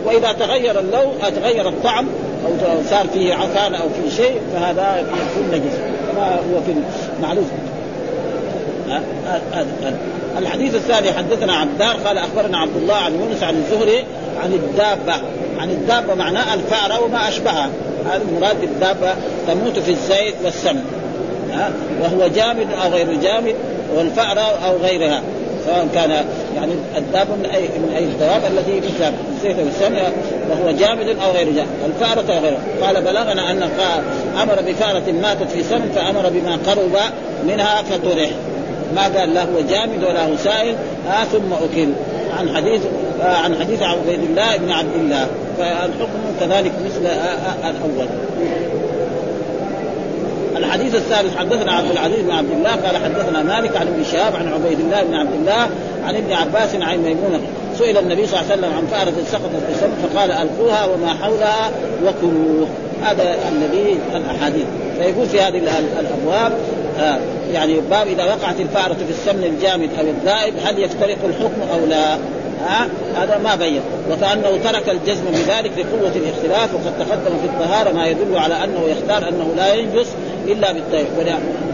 وإذا 0.05 0.33
تغير 0.33 0.81
اللون 0.81 1.14
تغير 1.43 1.69
الطعم 1.69 2.07
أو 2.47 2.50
صار 2.91 3.07
فيه 3.12 3.35
عفان 3.35 3.75
أو 3.75 3.88
في 3.88 4.17
شيء 4.17 4.41
فهذا 4.55 4.99
يكون 4.99 5.50
نجس. 5.52 5.76
كما 6.12 6.35
هو 6.35 6.61
في 6.67 6.75
معروف 7.23 7.45
هذا. 9.52 9.67
الحديث 10.38 10.75
الثاني 10.75 11.12
حدثنا 11.12 11.52
عبدار 11.52 11.97
قال 12.07 12.19
أخبرنا 12.19 12.59
عبد 12.59 12.76
الله 12.76 12.95
عن 12.95 13.12
يونس 13.12 13.43
عن 13.43 13.55
الزهري 13.55 14.05
عن 14.43 14.52
الدابة. 14.52 15.14
عن 15.59 15.71
الدابة 15.71 16.14
معناه 16.14 16.55
الفأرة 16.55 17.05
وما 17.05 17.29
أشبهها. 17.29 17.71
هذا 18.07 18.23
المراد 18.29 18.61
بالدابة 18.61 19.14
تموت 19.49 19.79
في 19.79 19.91
الزيت 19.91 20.35
والسمن. 20.45 20.85
وهو 22.00 22.29
جامد 22.29 22.67
أو 22.85 22.91
غير 22.91 23.14
جامد؟ 23.14 23.55
والفأرة 23.96 24.40
أو 24.66 24.76
غيرها 24.82 25.22
سواء 25.66 25.88
كان 25.94 26.11
يعني 26.56 26.72
الدابة 26.96 27.34
من 27.34 27.46
اي 27.46 27.62
من 27.62 27.92
أي 27.96 28.04
الدواب 28.04 28.42
التي 28.52 28.80
في 28.80 28.88
الزيت 29.37 29.56
والسمن 29.58 30.12
وهو 30.50 30.70
جامد 30.70 31.08
أو 31.08 31.32
غير 31.32 31.52
جامد. 31.52 31.68
الفأرة 31.87 32.34
أو 32.37 32.42
غيرها 32.42 32.58
قال 32.82 33.02
بلغنا 33.02 33.50
أن 33.50 33.62
أمر 34.42 34.54
بفأرة 34.66 35.12
ماتت 35.22 35.50
في 35.50 35.62
سمن 35.62 35.92
فأمر 35.94 36.28
بما 36.28 36.58
قرب 36.66 37.12
منها 37.46 37.82
فطرح. 37.82 38.30
ما 38.94 39.02
قال 39.02 39.34
لا 39.34 39.42
هو 39.42 39.61
جامد 39.70 40.04
ولا 40.04 40.26
هو 40.26 40.37
سائل؟ 40.37 40.75
آه 41.08 41.25
ثم 41.25 41.52
أكل. 41.52 41.88
عن 42.38 42.56
حديث 42.56 42.80
آه 43.22 43.37
عن 43.37 43.56
حديث 43.61 43.82
عبيد 43.82 44.20
الله 44.30 44.56
بن 44.56 44.72
عبد 44.72 44.94
الله. 44.94 45.26
فالحكم 45.58 46.20
كذلك 46.40 46.72
مثل 46.84 47.06
آه 47.06 47.11
آه 47.11 47.70
الأول. 47.70 48.08
الحديث 50.64 50.95
الثالث 50.95 51.37
حدثنا 51.37 51.73
عبد 51.73 51.90
العزيز 51.90 52.19
بن 52.19 52.31
عبد 52.31 52.50
الله 52.50 52.71
قال 52.71 52.97
حدثنا 52.97 53.42
مالك 53.42 53.76
عن 53.76 53.87
ابن 53.87 54.04
شهاب 54.12 54.37
عن 54.37 54.52
عبيد 54.52 54.81
الله 54.81 55.02
بن 55.02 55.14
عبد 55.14 55.35
الله 55.35 55.69
عن 56.07 56.16
ابن 56.16 56.33
عباس 56.33 56.75
عن 56.75 56.99
ميمونة. 56.99 57.40
سئل 57.78 57.99
النبي 57.99 58.26
صلى 58.26 58.40
الله 58.40 58.52
عليه 58.52 58.61
وسلم 58.61 58.76
عن 58.76 58.87
فأرة 58.87 59.14
سقطت 59.33 59.62
في 59.66 59.73
السم 59.75 59.90
فقال 60.02 60.33
ألقوها 60.33 60.85
وما 60.85 61.14
حولها 61.23 61.71
وكلوه. 62.04 62.69
هذا 63.02 63.35
النبي 63.52 63.99
الأحاديث. 64.16 64.66
فيقول 64.99 65.26
في 65.26 65.40
هذه 65.40 65.62
الأبواب 66.00 66.52
آه 66.99 67.19
يعني 67.52 67.81
باب 67.90 68.07
إذا 68.07 68.25
وقعت 68.25 68.61
الفأرة 68.61 68.95
في 68.95 69.11
السمن 69.11 69.45
الجامد 69.45 69.90
أو 69.99 70.04
الذائب 70.07 70.54
هل 70.64 70.78
يفترق 70.78 71.16
الحكم 71.25 71.62
أو 71.73 71.87
لا؟ 71.87 72.14
ها 72.14 72.85
آه 72.85 73.23
هذا 73.23 73.38
ما 73.45 73.54
بين. 73.54 73.81
وكأنه 74.11 74.59
ترك 74.64 74.88
الجزم 74.88 75.25
بذلك 75.25 75.73
لقوه 75.78 76.12
الاختلاف 76.16 76.75
وقد 76.75 76.99
تقدم 76.99 77.37
في 77.42 77.47
الطهارة 77.47 77.92
ما 77.92 78.07
يدل 78.07 78.38
على 78.38 78.64
أنه 78.64 78.81
يختار 78.88 79.28
أنه 79.28 79.54
لا 79.57 79.75
ينجس 79.75 80.07
إلا 80.49 80.72
بالطيب 80.72 81.06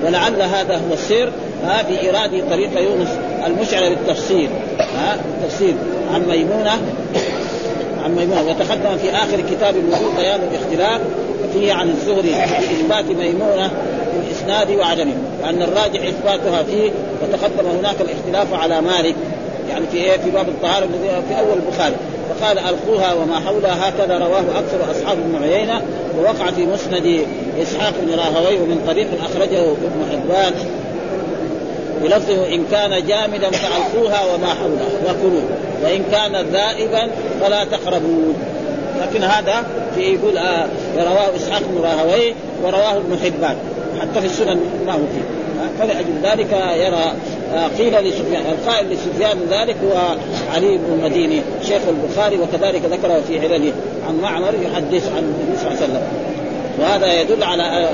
ولعل 0.04 0.42
هذا 0.42 0.74
هو 0.74 0.92
السر. 0.92 1.32
ها 1.64 1.82
في 1.82 2.00
ايراد 2.00 2.50
طريق 2.50 2.80
يونس 2.80 3.08
المشعر 3.46 3.88
بالتفسير 3.88 4.48
ها 4.78 5.14
التفسير 5.14 5.74
عن 6.14 6.20
ميمونة 6.28 6.78
عن 8.04 8.16
ميمونة. 8.16 8.42
وتقدم 8.42 8.98
في 9.02 9.10
آخر 9.10 9.40
كتاب 9.50 9.74
الوضوء 9.76 10.12
بيان 10.16 10.40
الاختلاف 10.50 11.00
فيه 11.52 11.72
عن 11.72 11.88
الزهري 11.88 12.34
في 12.34 12.80
إثبات 12.80 13.04
ميمونة 13.04 13.68
في 13.68 14.26
الاسناد 14.26 14.70
وعدمه. 14.70 15.14
وأن 15.42 15.62
الراجح 15.62 16.00
إثباتها 16.06 16.62
فيه 16.62 16.90
وتقدم 17.22 17.68
هناك 17.78 17.96
الاختلاف 18.00 18.60
على 18.62 18.80
مالك. 18.80 19.14
يعني 19.70 19.86
في 19.92 19.96
إيه؟ 19.96 20.16
في 20.16 20.30
باب 20.30 20.48
الطهارة 20.48 20.84
الذي 20.84 21.22
في 21.28 21.38
أول 21.38 21.58
البخاري. 21.58 21.94
فقال 22.40 22.58
ألقوها 22.58 23.14
وما 23.14 23.40
حولها. 23.40 23.88
هكذا 23.88 24.18
رواه 24.18 24.58
أكثر 24.58 24.90
أصحاب 24.90 25.18
ابن 25.18 25.44
عيينة 25.44 25.82
ووقع 26.18 26.50
في 26.50 26.66
مسند 26.66 27.26
إسحاق 27.62 27.92
بن 28.02 28.14
راهويه 28.14 28.58
من 28.58 28.84
طريق 28.86 29.06
أخرجه 29.24 29.70
ابن 29.70 30.06
حبان. 30.12 30.52
بلفظه 32.02 32.54
إن 32.54 32.64
كان 32.70 33.06
جامدا 33.06 33.50
فألقوها 33.50 34.34
وما 34.34 34.46
حولها 34.46 34.88
وكلوه 35.04 35.42
وإن 35.84 36.04
كان 36.12 36.46
ذائبا 36.52 37.10
فلا 37.40 37.64
تقربوه. 37.64 38.34
لكن 39.02 39.24
هذا 39.24 39.66
في 39.94 40.00
يقول 40.00 40.38
آه 40.38 40.68
رواه 40.96 41.36
إسحاق 41.36 41.62
بن 41.70 41.82
راهويه 41.82 42.34
ورواه 42.62 42.96
ابن 42.96 43.18
حبان. 43.24 43.56
حتى 44.00 44.20
في 44.20 44.26
السنن 44.26 44.60
ما 44.86 44.92
هو 44.92 44.98
فيه. 44.98 45.48
فلأجل 45.78 46.20
ذلك 46.22 46.52
يرى 46.76 47.12
قيل 47.78 47.94
لسفيان 47.94 48.42
القائل 48.46 48.90
لسفيان 48.90 49.38
ذلك 49.50 49.76
هو 49.84 50.16
علي 50.54 50.78
بن 50.78 50.92
المديني 50.92 51.42
شيخ 51.62 51.82
البخاري 51.88 52.38
وكذلك 52.38 52.82
ذكره 52.84 53.20
في 53.28 53.40
علله 53.40 53.72
عن 54.08 54.20
معمر 54.22 54.54
يحدث 54.62 55.12
عن 55.16 55.22
النبي 55.22 55.58
صلى 55.58 55.68
الله 55.68 55.82
عليه 55.82 55.84
وسلم. 55.84 56.02
وهذا 56.80 57.20
يدل 57.20 57.42
على 57.42 57.88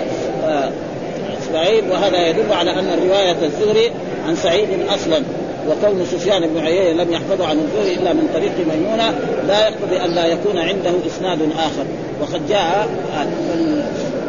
إسماعيل 1.43 1.91
وهذا 1.91 2.29
يدل 2.29 2.53
على 2.53 2.71
أن 2.71 2.99
رواية 3.07 3.37
الزهري 3.43 3.91
عن 4.29 4.37
سعيد 4.37 4.69
أصلا 4.89 5.23
وكون 5.69 6.07
سفيان 6.13 6.47
بن 6.47 6.61
عيينة 6.61 7.03
لم 7.03 7.13
يحفظ 7.13 7.43
عن 7.43 7.59
الزهري 7.59 7.95
إلا 7.95 8.13
من 8.13 8.29
طريق 8.35 8.53
ميمونة 8.73 9.15
لا 9.49 9.69
يقتضي 9.69 10.05
أن 10.05 10.15
لا 10.15 10.27
يكون 10.27 10.59
عنده 10.59 10.91
إسناد 11.07 11.39
آخر. 11.59 11.85
وقد 12.21 12.49
جاء 12.49 12.89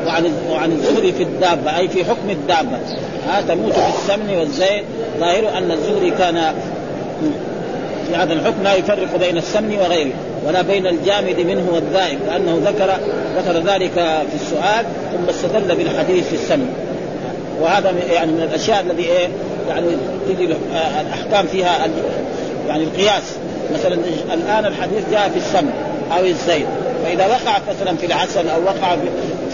وعن 0.08 0.32
وعن 0.52 0.72
الزهري 0.72 1.12
في 1.12 1.24
الدابة 1.24 1.78
أي 1.78 1.88
في 1.88 2.06
حكم 2.06 2.30
الدابة. 2.30 2.78
ها 3.28 3.42
تموت 3.42 3.74
في 3.74 3.90
السمن 3.90 4.38
والزيت. 4.40 4.84
ظاهر 5.20 5.58
أن 5.58 5.72
الزهري 5.72 6.12
كان 6.12 6.54
في 8.08 8.16
هذا 8.16 8.34
الحكم 8.34 8.64
لا 8.64 8.74
يفرق 8.74 9.18
بين 9.20 9.38
السمن 9.38 9.78
وغيره 9.80 10.14
ولا 10.48 10.62
بين 10.62 10.88
الجامد 10.88 11.40
منه 11.40 11.70
والذائب 11.74 12.20
لأنه 12.28 12.62
ذكر 12.66 12.98
ذكر 13.38 13.74
ذلك 13.74 13.94
في 14.30 14.36
السؤال 14.36 14.86
ثم 15.14 15.30
استدل 15.30 15.76
بالحديث 15.76 16.28
في 16.28 16.36
السمن. 16.36 16.74
وهذا 17.62 17.94
يعني 18.12 18.32
من 18.32 18.42
الأشياء 18.42 18.82
الذي 18.82 19.04
إيه 19.04 19.28
يعني 19.70 19.88
تجي 20.30 20.56
الأحكام 21.02 21.48
فيها 21.48 21.88
يعني 22.68 22.84
القياس. 22.84 23.24
مثلا 23.74 23.98
الآن 24.34 24.66
الحديث 24.66 25.04
جاء 25.12 25.30
في 25.30 25.38
السمن 25.38 25.72
أو 26.18 26.26
الزيت 26.26 26.66
فإذا 27.04 27.28
وقع 27.28 27.58
مثلا 27.70 27.98
في 27.98 28.06
العسل 28.06 28.50
أو 28.50 28.64
وقع 28.64 28.96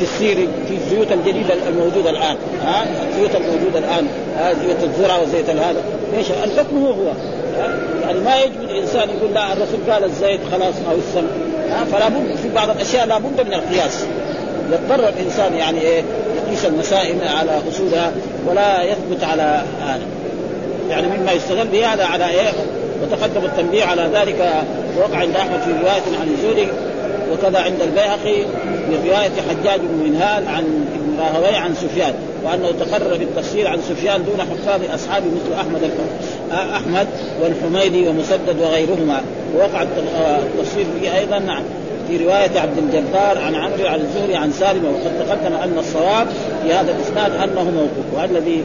في 0.01 0.07
السير 0.07 0.47
في 0.67 0.73
الزيوت 0.73 1.11
الجديده 1.11 1.53
الموجودة 1.67 2.09
الآن. 2.09 2.35
ها؟ 2.65 2.85
الزيوت 3.09 3.35
الموجودة 3.35 3.79
الآن. 3.79 4.07
ها؟ 4.37 4.53
زيوت 4.53 4.83
الذرة 4.83 5.21
وزيت 5.21 5.49
هذا. 5.49 5.83
إيش؟ 6.17 6.27
الحكم 6.43 6.77
هو. 6.77 6.91
هو 6.91 7.13
يعني 8.03 8.19
ما 8.19 8.35
يجب 8.35 8.61
الانسان 8.61 9.09
يقول 9.09 9.33
لا 9.33 9.53
الرسول 9.53 9.79
قال 9.91 10.03
الزيت 10.03 10.39
خلاص 10.51 10.73
أو 10.89 10.95
السمن 10.95 11.29
ها؟ 11.69 11.85
فلا 11.85 12.09
بد 12.09 12.35
في 12.35 12.49
بعض 12.55 12.69
الأشياء 12.69 13.05
لا 13.05 13.17
بد 13.17 13.47
من 13.47 13.53
القياس. 13.53 14.05
يضطر 14.71 15.09
الإنسان 15.09 15.53
يعني 15.53 15.81
إيه؟ 15.81 16.03
يقيس 16.47 16.65
المسائل 16.65 17.15
على 17.27 17.51
أصولها 17.71 18.11
ولا 18.47 18.83
يثبت 18.83 19.23
على 19.23 19.63
هذا. 19.81 20.05
يعني 20.89 21.07
مما 21.07 21.31
يستدل 21.31 21.67
به 21.67 21.93
هذا 21.93 22.05
على 22.05 22.29
إيه؟ 22.29 22.49
وتقدم 23.03 23.45
التنبيه 23.45 23.83
على 23.83 24.09
ذلك 24.13 24.53
وقع 24.97 25.17
عند 25.17 25.35
احمد 25.35 25.59
في 25.61 25.71
رواية 25.71 26.19
عن 26.21 26.27
الزهري 26.37 26.67
وكذا 27.31 27.59
عند 27.59 27.81
البيهقي 27.81 28.45
من 28.89 29.03
رواية 29.05 29.31
حجاج 29.49 29.79
بن 29.79 30.09
منهال 30.09 30.47
عن 30.47 30.85
ابن 30.95 31.19
راهوي 31.19 31.55
عن 31.55 31.75
سفيان 31.75 32.13
وأنه 32.43 32.71
تقرر 32.79 33.17
بالتفسير 33.17 33.67
عن 33.67 33.79
سفيان 33.89 34.23
دون 34.25 34.41
حفاظ 34.41 34.81
أصحابه 34.93 35.25
مثل 35.25 35.59
أحمد 35.59 35.91
أحمد 36.51 37.07
والحميدي 37.41 38.07
ومسدد 38.07 38.61
وغيرهما. 38.61 39.21
ووقع 39.55 39.81
التفسير 39.81 40.85
به 41.01 41.17
أيضا 41.17 41.39
نعم 41.39 41.63
في 42.07 42.17
رواية 42.17 42.59
عبد 42.59 42.77
الجبار 42.77 43.37
عن 43.37 43.55
عمرو 43.55 43.87
عن 43.87 43.99
الزهري 43.99 44.35
عن 44.35 44.51
سالم 44.51 44.85
وقد 44.85 45.27
تقدم 45.27 45.53
أن 45.55 45.77
الصواب 45.77 46.27
في 46.63 46.73
هذا 46.73 46.91
الإسناد 46.91 47.31
أنه 47.31 47.63
موقوف 47.63 48.05
والذي 48.21 48.63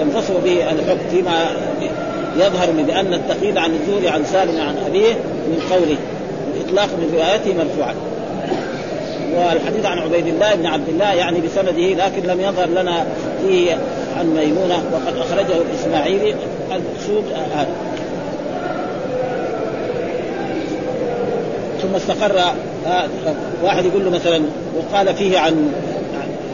ينفصل 0.00 0.34
به 0.44 0.70
الحكم 0.70 1.08
فيما 1.10 1.46
يظهر 2.38 2.70
بأن 2.70 3.14
التقييد 3.14 3.58
عن 3.58 3.70
الزهري 3.74 4.08
عن 4.08 4.24
سالم 4.24 4.60
عن 4.60 4.76
أبيه 4.86 5.12
من 5.46 5.62
قوله 5.70 5.96
الإطلاق 6.54 6.88
من 6.98 7.10
روايته 7.14 7.54
مرفوعا 7.54 7.94
والحديث 9.34 9.86
عن 9.86 9.98
عبيد 9.98 10.26
الله 10.26 10.54
بن 10.54 10.66
عبد 10.66 10.88
الله 10.88 11.12
يعني 11.12 11.40
بسنده 11.40 12.06
لكن 12.06 12.22
لم 12.22 12.40
يظهر 12.40 12.66
لنا 12.66 13.06
فيه 13.46 13.78
عن 14.18 14.26
ميمونة 14.26 14.82
وقد 14.92 15.16
أخرجه 15.16 15.62
الاسماعيلي 15.70 16.34
المقصود 16.72 17.24
هذا. 17.54 17.68
ثم 21.82 21.94
استقر 21.94 22.40
واحد 23.62 23.84
يقول 23.84 24.04
له 24.04 24.10
مثلا 24.10 24.42
وقال 24.76 25.14
فيه 25.14 25.38
عن 25.38 25.72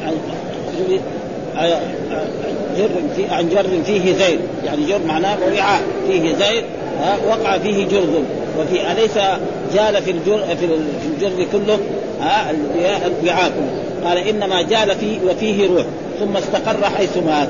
عن 0.06 0.18
جر 2.76 2.88
في 3.16 3.26
عن 3.34 3.48
جر 3.48 3.66
فيه 3.84 4.12
زيد. 4.12 4.40
يعني 4.64 4.86
جر 4.86 5.00
معناه 5.08 5.36
وعاء 5.56 5.82
فيه 6.08 6.34
زيد 6.34 6.64
وقع 7.28 7.58
فيه 7.58 7.86
جرذ. 7.86 8.22
وفي 8.58 8.92
أليس 8.92 9.14
جال 9.74 10.02
في 10.02 10.10
الجر 10.10 10.56
في 10.56 11.06
الجر 11.14 11.46
كله؟ 11.52 11.78
الوعاء. 13.20 13.48
كله 13.50 14.08
قال 14.08 14.18
إنما 14.18 14.62
جال 14.62 14.96
فيه 15.00 15.18
وفيه 15.30 15.68
روح 15.68 15.86
ثم 16.20 16.36
استقر 16.36 16.84
حيث 16.84 17.16
مات. 17.16 17.48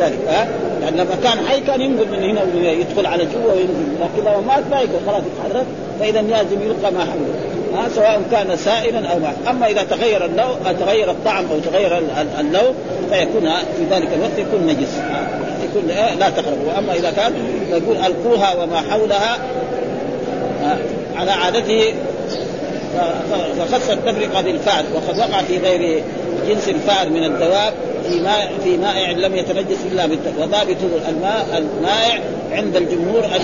ذلك 0.00 0.18
ها 0.28 0.48
يعني 0.82 0.96
لما 0.96 1.16
كان 1.24 1.46
حي 1.48 1.60
كان 1.60 1.80
ينقل 1.80 2.08
من 2.08 2.22
هنا 2.24 2.70
يدخل 2.70 3.06
على 3.06 3.24
جوا 3.24 3.52
وينزل 3.52 3.94
لكن 4.00 4.22
لما 4.22 4.40
مات 4.40 4.64
ما 4.70 4.80
يقدر 4.80 4.98
خلاص 5.06 5.22
يتحرك 5.22 5.66
فإذا 6.00 6.22
لازم 6.22 6.62
يلقى 6.62 6.92
ما 6.92 7.00
حوله. 7.00 7.34
ها 7.74 7.88
سواء 7.94 8.22
كان 8.30 8.56
سائلا 8.56 9.08
أو 9.08 9.18
مات 9.18 9.34
أما 9.50 9.66
إذا 9.66 9.82
تغير 9.82 10.24
اللون 10.24 10.78
تغير 10.80 11.10
الطعم 11.10 11.44
أو 11.52 11.58
تغير 11.58 11.98
اللون 12.40 12.74
فيكون 13.10 13.50
في 13.76 13.84
ذلك 13.90 14.08
الوقت 14.14 14.38
يكون 14.38 14.66
نجس. 14.66 14.94
يكون 15.64 15.88
لا 16.18 16.30
تقرب 16.30 16.58
وأما 16.66 16.92
إذا 16.94 17.10
كان 17.10 17.32
يقول 17.70 17.96
ألقوها 17.96 18.54
وما 18.54 18.80
حولها 18.90 19.38
على 21.16 21.30
عادته 21.30 21.94
فخص 23.58 23.90
التفرقه 23.90 24.40
بالفعل. 24.40 24.84
وقد 24.94 25.18
وقع 25.18 25.42
في 25.42 25.58
غير 25.58 26.02
جنس 26.48 26.68
الفعل 26.68 27.10
من 27.10 27.24
الدواب 27.24 27.72
في 28.08 28.20
ماء 28.20 28.52
في 28.64 28.76
مائع 28.76 29.10
لم 29.10 29.36
يتنجس 29.36 29.78
إلا 29.92 30.04
وضابط 30.38 30.76
الماء 31.08 31.46
المائع 31.58 32.20
عند 32.52 32.76
الجمهور 32.76 33.24
أن 33.24 33.40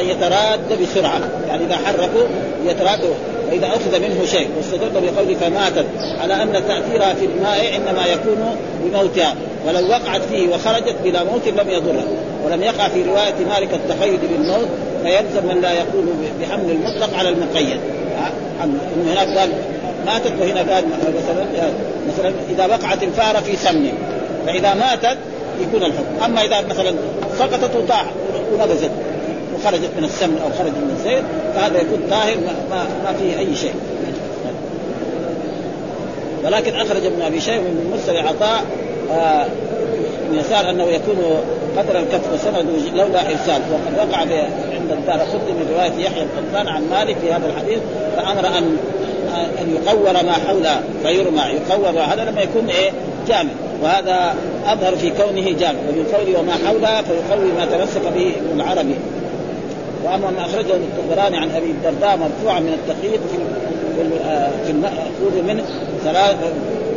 أن 0.00 0.08
يتراد 0.08 0.82
بسرعة. 0.82 1.20
يعني 1.48 1.64
إذا 1.64 1.76
حركوا 1.76 2.26
يتراد 2.64 3.00
واذا 3.52 3.66
أخذ 3.66 4.00
منه 4.00 4.24
شيء 4.26 4.48
واستدل 4.56 4.90
بقول 4.90 5.36
فماتت 5.36 5.86
على 6.20 6.42
أن 6.42 6.52
تأثيرها 6.52 7.14
في 7.14 7.24
الماء 7.24 7.76
إنما 7.76 8.06
يكون 8.06 8.56
بموتها 8.84 9.34
ولو 9.66 9.88
وقعت 9.88 10.22
فيه 10.30 10.48
وخرجت 10.48 10.96
بلا 11.04 11.24
موت 11.24 11.48
لم 11.48 11.70
يضره. 11.70 12.04
ولم 12.44 12.62
يقع 12.62 12.88
في 12.88 13.02
رواية 13.02 13.34
مالك 13.48 13.74
التقيد 13.74 14.20
بالموت 14.20 14.68
فيلزم 15.02 15.46
من 15.48 15.60
لا 15.60 15.72
يقول 15.72 16.04
بحمل 16.40 16.70
المطلق 16.70 17.18
على 17.18 17.28
المقيد. 17.28 17.80
هناك 19.06 19.38
قال 19.38 19.48
ماتت 20.06 20.32
وهنا 20.40 20.74
قال 20.74 20.84
مثلا 20.88 21.70
مثلا 22.08 22.32
إذا 22.50 22.66
وقعت 22.66 23.02
الفأرة 23.02 23.40
في 23.40 23.56
سمن 23.56 23.92
فإذا 24.46 24.74
ماتت 24.74 25.18
يكون 25.62 25.82
الحكم. 25.82 26.24
أما 26.24 26.44
إذا 26.44 26.60
مثلا 26.60 26.94
سقطت 27.38 27.76
وطاح 27.76 28.04
ونبذت. 28.52 28.90
وخرجت 29.62 29.90
من 29.98 30.04
السمن 30.04 30.38
أو 30.44 30.50
خرجت 30.58 30.76
من 30.76 30.96
الزيت 30.98 31.24
فهذا 31.54 31.80
يكون 31.80 32.00
طاهر 32.10 32.36
ما, 32.36 32.76
ما, 32.76 32.84
ما 33.04 33.18
فيه 33.18 33.38
أي 33.38 33.56
شيء. 33.56 33.74
ولكن 36.44 36.74
أخرج 36.74 37.06
ابن 37.06 37.22
أبي 37.22 37.40
شيبة 37.40 37.62
من 37.62 37.90
مرسل 37.90 38.16
عطاء 38.16 38.64
آه 39.12 39.46
من 40.30 40.38
يسار 40.38 40.70
أنه 40.70 40.84
يكون 40.84 41.16
قدر 41.78 41.98
الكف 41.98 42.32
وسند 42.34 42.66
لولا 42.94 43.20
إرسال. 43.20 43.62
وقد 43.72 44.08
وقع 44.08 44.18
عند 44.18 44.90
الدار 44.90 45.18
قطني 45.18 45.52
من 45.52 45.74
رواية 45.74 46.04
يحيى 46.06 46.22
القطان 46.22 46.68
عن 46.68 46.88
مالك 46.90 47.16
في 47.18 47.32
هذا 47.32 47.46
الحديث 47.46 47.78
فأمر 48.16 48.46
ان 48.58 48.76
أن 49.62 49.74
يقور 49.74 50.12
ما 50.12 50.32
حوله 50.32 50.80
فيرمى 51.02 51.42
يقور. 51.42 52.00
هذا 52.00 52.24
لما 52.24 52.40
يكون 52.40 52.68
إيه؟ 52.68 52.90
جامع 53.28 53.50
وهذا 53.82 54.34
أظهر 54.66 54.96
في 54.96 55.10
كونه 55.10 55.50
جامع 55.60 55.78
ومن 55.88 56.06
قوله 56.14 56.40
وما 56.40 56.52
حوله 56.66 57.02
فيقوي 57.02 57.52
ما 57.52 57.64
تمسك 57.64 58.02
به 58.14 58.32
ابن 58.50 58.60
العربي. 58.60 58.94
وأما 60.04 60.30
ما 60.30 60.44
أخرجه 60.44 60.74
الطبراني 60.74 61.36
عن 61.36 61.50
أبي 61.50 61.70
الدرداء 61.70 62.16
مرفوعا 62.16 62.60
من 62.60 62.72
التقييد 62.72 63.20
في 63.20 63.38
في 64.66 64.70
المأخوذ 64.70 65.42
منه 65.46 65.64
ثلاث 66.04 66.36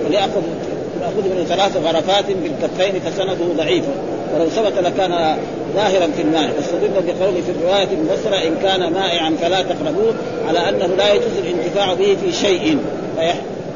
وليأخذ 0.06 0.42
مأخوذ 1.02 1.36
منه 1.36 1.44
ثلاث 1.44 1.78
غرفات 1.78 2.26
بالكفين 2.26 3.02
فسنده 3.02 3.54
ضعيف. 3.58 3.84
ولو 4.36 4.46
ثبت 4.46 4.78
لكان 4.84 5.38
ظاهرا 5.76 6.08
في 6.16 6.22
الماء. 6.22 6.50
واستدل 6.58 6.90
بقوله 6.94 7.42
في 7.42 7.52
الرواية 7.52 7.88
المبصره 7.92 8.48
إن 8.48 8.56
كان 8.64 8.94
مائعا 8.94 9.36
فلا 9.42 9.62
تقربوه 9.62 10.14
على 10.48 10.70
أنه 10.70 10.96
لا 10.96 11.14
يجوز 11.14 11.32
الانتفاع 11.44 11.94
به 11.94 12.18
في 12.24 12.32
شيء. 12.32 12.78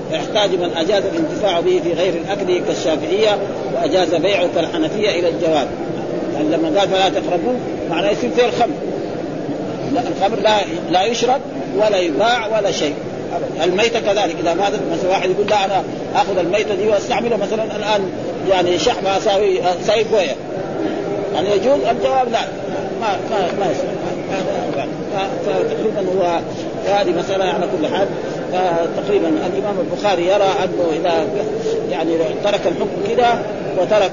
فيحتاج 0.10 0.50
من 0.50 0.70
أجاز 0.76 1.04
الانتفاع 1.06 1.60
به 1.60 1.82
في 1.84 1.94
غير 1.94 2.14
الأكل 2.14 2.66
كالشافعية 2.68 3.38
وأجاز 3.76 4.16
بيعه 4.16 4.48
كالحنفية 4.56 5.10
إلى 5.10 5.30
الجواب. 5.30 5.68
لما 6.52 6.80
قال 6.80 6.90
فلا 6.90 7.10
تقربوه 7.10 7.56
معناه 7.90 8.10
يصير 8.10 8.30
فيه 8.30 8.46
الخمر. 8.46 8.74
لا 9.94 10.02
الخمر 10.02 10.40
لا 10.40 10.58
لا 10.92 11.04
يشرب 11.04 11.42
ولا 11.78 11.98
يباع 11.98 12.48
ولا 12.58 12.72
شيء. 12.72 12.94
الميتة 13.64 14.00
كذلك. 14.00 14.36
إذا 14.40 14.54
ماتت 14.54 14.80
مثلا 14.92 15.10
واحد 15.10 15.30
يقول 15.30 15.48
لا 15.48 15.66
أنا 15.66 15.84
آخذ 16.16 16.38
الميتة 16.38 16.76
دي 16.76 16.88
وأستعملها 16.88 17.38
مثلا 17.38 17.64
الآن 17.64 18.12
يعني 18.50 18.80
شحم 18.80 19.08
أساوي 19.08 19.60
أساوي 19.84 20.04
بوية. 20.04 20.36
يعني 21.34 21.50
يجوز؟ 21.50 21.80
الجواب 21.92 22.32
لا. 22.32 22.42
ما 23.02 23.18
ما 23.32 23.52
ما 23.60 25.28
فتقريبا 25.46 26.06
هو 26.18 26.40
هذه 26.88 27.10
مسألة 27.10 27.46
على 27.46 27.68
كل 27.78 27.96
حال. 27.96 28.08
فتقريبا 28.54 29.28
الإمام 29.28 29.76
البخاري 29.80 30.28
يرى 30.28 30.50
أنه 30.64 31.00
إذا 31.00 31.28
يعني 31.92 32.18
ترك 32.44 32.62
الحكم 32.68 33.16
كذا 33.16 33.42
وترك 33.82 34.12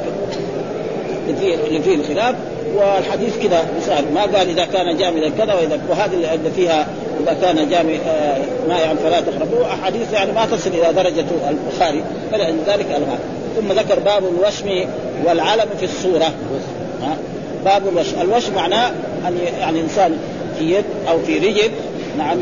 اللي 1.69 1.83
فيه 1.83 1.95
الخلاف 1.95 2.35
والحديث 2.75 3.39
كذا 3.43 3.65
مثال 3.77 4.15
ما 4.15 4.21
قال 4.23 4.49
إذا 4.49 4.65
كان 4.65 4.97
جامدا 4.97 5.29
كذا 5.29 5.55
وإذا 5.55 5.81
وهذه 5.91 6.15
اللي 6.15 6.51
فيها 6.57 6.87
إذا 7.23 7.37
كان 7.43 7.69
جامع 7.69 7.93
آه 8.09 8.39
مائعا 8.69 8.95
فلا 8.95 9.21
تقربوه 9.21 9.75
احاديث 9.75 10.13
يعني 10.13 10.33
ما 10.33 10.47
تصل 10.47 10.71
إلى 10.71 10.93
درجة 10.93 11.25
البخاري 11.51 12.05
فلذلك 12.33 12.87
الغاء 12.91 13.19
ثم 13.57 13.73
ذكر 13.73 13.99
باب 13.99 14.25
الوشم 14.25 14.89
والعلم 15.25 15.69
في 15.79 15.85
الصورة. 15.85 16.33
باب 17.65 17.89
الوشم. 17.89 18.21
الوشم 18.21 18.55
معناه 18.55 18.91
أن 19.29 19.39
يعني 19.61 19.81
إنسان 19.81 20.19
في 20.59 20.65
يد 20.65 20.85
أو 21.09 21.19
في 21.19 21.39
رجل 21.39 21.71
نعم 22.19 22.39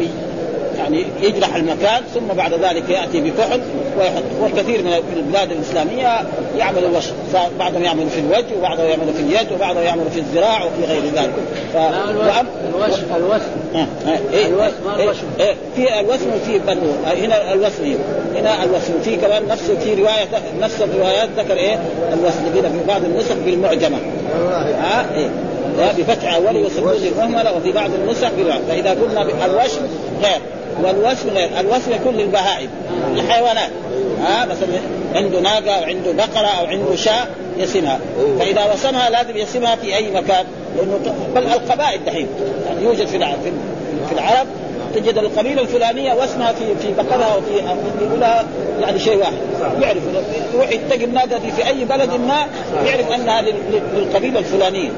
يعني 0.78 1.04
يجرح 1.22 1.54
المكان 1.54 2.02
ثم 2.14 2.26
بعد 2.26 2.54
ذلك 2.54 2.90
يأتي 2.90 3.20
بكحل 3.20 3.60
ويحط 3.98 4.22
والكثير 4.40 4.82
من 4.82 4.92
البلاد 5.16 5.50
الإسلامية 5.50 6.22
يعمل 6.58 6.84
الوشم 6.84 7.14
بعضهم 7.58 7.82
يعمل 7.82 8.10
في 8.10 8.20
الوجه 8.20 8.58
وبعضهم 8.58 8.86
يعمل 8.86 9.14
في 9.16 9.22
اليد 9.22 9.52
وبعضهم 9.52 9.82
يعمل 9.82 10.04
في 10.12 10.20
الذراع 10.20 10.64
وفي 10.64 10.84
غير 10.92 11.02
ذلك 11.02 11.32
ف... 11.74 11.76
الوشم 11.76 13.02
الوشم 13.16 13.44
آه. 13.74 13.86
آه. 14.06 14.18
إيه؟ 14.32 14.46
الوشم 14.46 14.74
ما 14.84 15.02
الوشم 15.02 15.26
إيه؟ 15.40 15.54
في 15.76 16.00
الوسم 16.00 16.26
وفي 16.34 16.58
برضه 16.58 16.80
هنا 17.06 17.52
الوسم 17.52 17.96
هنا 18.36 18.64
الوسم 18.64 18.92
في 19.04 19.16
كمان 19.16 19.48
نفس 19.48 19.70
في 19.70 19.94
رواية 19.94 20.28
نفس 20.60 20.82
الروايات 20.82 21.28
ذكر 21.38 21.56
إيه 21.56 21.78
الوسم 22.12 22.54
كده 22.54 22.68
في 22.68 22.78
بعض 22.88 23.04
النسخ 23.04 23.34
بالمعجمة 23.44 23.96
ها 24.34 25.00
آه. 25.00 25.18
إيه؟ 25.18 25.28
بفتح 25.98 26.34
اوله 26.34 26.60
وسكون 26.60 26.92
المهمله 26.92 27.56
وفي 27.56 27.72
بعض 27.72 27.90
النسخ 27.94 28.28
بالوعد 28.36 28.60
فإذا 28.68 28.90
قلنا 28.90 29.22
الوشم 29.22 29.80
غير 30.22 30.40
والوسم 30.82 31.28
غير 31.30 31.60
الوسم 31.60 31.92
يكون 31.92 32.14
للبهائم 32.14 32.68
الحيوانات 33.14 33.70
ها 34.20 34.44
مثلا 34.44 34.68
عنده 35.14 35.40
ناقة 35.40 35.70
أو 35.70 35.84
عنده 35.84 36.12
بقرة 36.12 36.46
أو 36.46 36.66
عنده 36.66 36.96
شاة 36.96 37.26
يسمها 37.58 37.98
فإذا 38.38 38.72
وسمها 38.72 39.10
لازم 39.10 39.36
يسمها 39.36 39.76
في 39.76 39.96
أي 39.96 40.10
مكان 40.10 40.44
لأنه 40.76 40.98
بل 41.34 41.42
القبائل 41.42 42.04
دحين. 42.04 42.28
يعني 42.66 42.84
يوجد 42.84 43.06
في 43.06 43.18
في 44.08 44.12
العرب 44.12 44.46
تجد 44.94 45.18
القبيلة 45.18 45.62
الفلانية 45.62 46.12
واسمها 46.12 46.52
في 46.52 46.64
في 46.82 46.92
بقرها 46.94 47.36
وفي 47.36 47.74
يقولها 48.04 48.44
يعني 48.80 48.98
شيء 48.98 49.16
واحد. 49.16 49.32
يعرف 49.82 50.02
يروح 50.54 50.70
يتقي 50.70 51.04
الناقة 51.04 51.38
دي 51.38 51.52
في 51.52 51.66
أي 51.66 51.84
بلد 51.84 52.10
ما 52.10 52.46
يعرف 52.84 53.12
أنها 53.12 53.42
للقبيلة 53.94 54.38
الفلانية. 54.38 54.90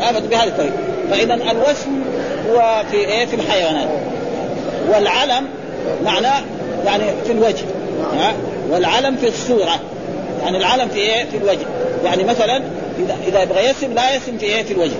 هذا 0.00 0.18
بهذه 0.18 0.48
الطريقة. 0.48 0.74
فاذا 1.10 1.34
الوسم 1.34 2.02
هو 2.50 2.82
في 2.90 2.96
إيه؟ 2.96 3.26
في 3.26 3.34
الحيوانات. 3.34 3.88
والعلم 4.92 5.48
معناه 6.04 6.42
يعني 6.84 7.04
في 7.26 7.32
الوجه 7.32 7.64
ها؟ 8.18 8.34
والعلم 8.70 9.16
في 9.16 9.28
الصورة. 9.28 9.80
يعني 10.42 10.56
العلم 10.56 10.88
في 10.88 10.98
إيه؟ 10.98 11.24
في 11.24 11.36
الوجه. 11.36 11.66
يعني 12.04 12.24
مثلا 12.24 12.62
اذا 12.98 13.16
إذا 13.28 13.42
يبغى 13.42 13.64
يسم 13.70 13.92
لا 13.92 14.14
يسم 14.16 14.38
في 14.38 14.46
إيه؟ 14.46 14.62
في 14.62 14.72
الوجه. 14.72 14.96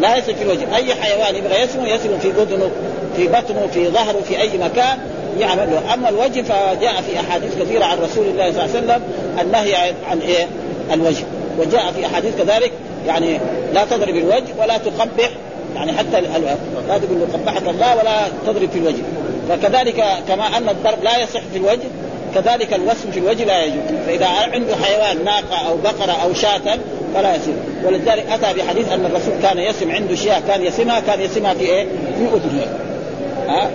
لا 0.00 0.16
يسم 0.16 0.34
في 0.34 0.42
الوجه. 0.42 0.76
أي 0.76 0.94
حيوان 0.94 1.34
يبغى 1.34 1.62
يسم 1.62 1.86
يسم 1.86 2.18
في 2.18 2.28
اذنه 2.28 2.70
في 3.16 3.28
بطنه 3.28 3.68
في 3.74 3.88
ظهره 3.88 4.20
في 4.28 4.40
أي 4.40 4.58
مكان 4.58 4.98
يعمل 5.38 5.70
له. 5.70 5.94
أما 5.94 6.08
الوجه 6.08 6.42
فجاء 6.42 7.02
في 7.02 7.20
أحاديث 7.20 7.50
كثيرة 7.62 7.84
عن 7.84 7.98
رسول 7.98 8.26
الله 8.26 8.52
صلى 8.52 8.64
الله 8.64 8.76
عليه 8.76 8.86
وسلم 8.86 9.02
النهي 9.40 9.74
عن 10.10 10.18
إيه؟ 10.20 10.46
الوجه. 10.92 11.24
وجاء 11.58 11.92
في 11.92 12.06
أحاديث 12.06 12.36
كذلك 12.38 12.72
يعني 13.06 13.40
لا 13.74 13.84
تضرب 13.84 14.16
الوجه 14.16 14.54
ولا 14.58 14.78
تقبح 14.78 15.30
يعني 15.74 15.92
حتى 15.92 16.20
لا 16.20 16.98
تقول 16.98 17.18
له 17.20 17.26
قبحك 17.32 17.68
الله 17.68 17.96
ولا 17.96 18.28
تضرب 18.46 18.70
في 18.70 18.78
الوجه. 18.78 19.02
فكذلك 19.48 20.04
كما 20.28 20.56
أن 20.56 20.68
الضرب 20.68 21.04
لا 21.04 21.18
يصح 21.18 21.40
في 21.52 21.58
الوجه 21.58 21.88
كذلك 22.34 22.74
الوسم 22.74 23.10
في 23.12 23.18
الوجه 23.18 23.44
لا 23.44 23.64
يجوز. 23.64 23.78
فإذا 24.06 24.26
عنده 24.26 24.76
حيوان 24.76 25.24
ناقة 25.24 25.68
أو 25.68 25.76
بقرة 25.76 26.12
أو 26.12 26.34
شاة 26.34 26.78
فلا 27.14 27.36
يسم 27.36 27.52
ولذلك 27.84 28.24
أتى 28.30 28.58
بحديث 28.58 28.92
أن 28.92 29.04
الرسول 29.04 29.34
كان 29.42 29.58
يسم 29.58 29.90
عنده 29.90 30.14
شياه 30.14 30.40
كان 30.48 30.62
يسمها 30.62 31.00
كان 31.00 31.20
يسمها 31.20 31.54
في 31.54 31.60
إيه؟ 31.60 31.86
في 32.18 32.24
أذنه. 32.24 32.66
ها؟ 33.48 33.70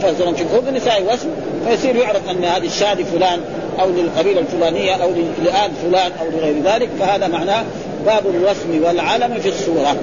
في 0.00 0.40
الأذن 0.42 0.76
يساوي 0.76 1.12
وسم 1.12 1.28
فيصير 1.68 1.96
يعرف 1.96 2.30
أن 2.30 2.44
هذه 2.44 2.66
الشاة 2.66 2.94
لفلان 2.94 3.40
أو 3.80 3.90
للقبيلة 3.90 4.40
الفلانية 4.40 4.94
أو 4.94 5.10
لآل 5.44 5.70
فلان 5.82 6.12
أو 6.20 6.26
لغير 6.38 6.54
ذلك. 6.64 6.88
فهذا 7.00 7.28
معناه 7.28 7.64
باب 8.06 8.22
الوسم 8.26 8.84
والعلم 8.84 9.40
في 9.40 9.48
الصورة. 9.48 9.96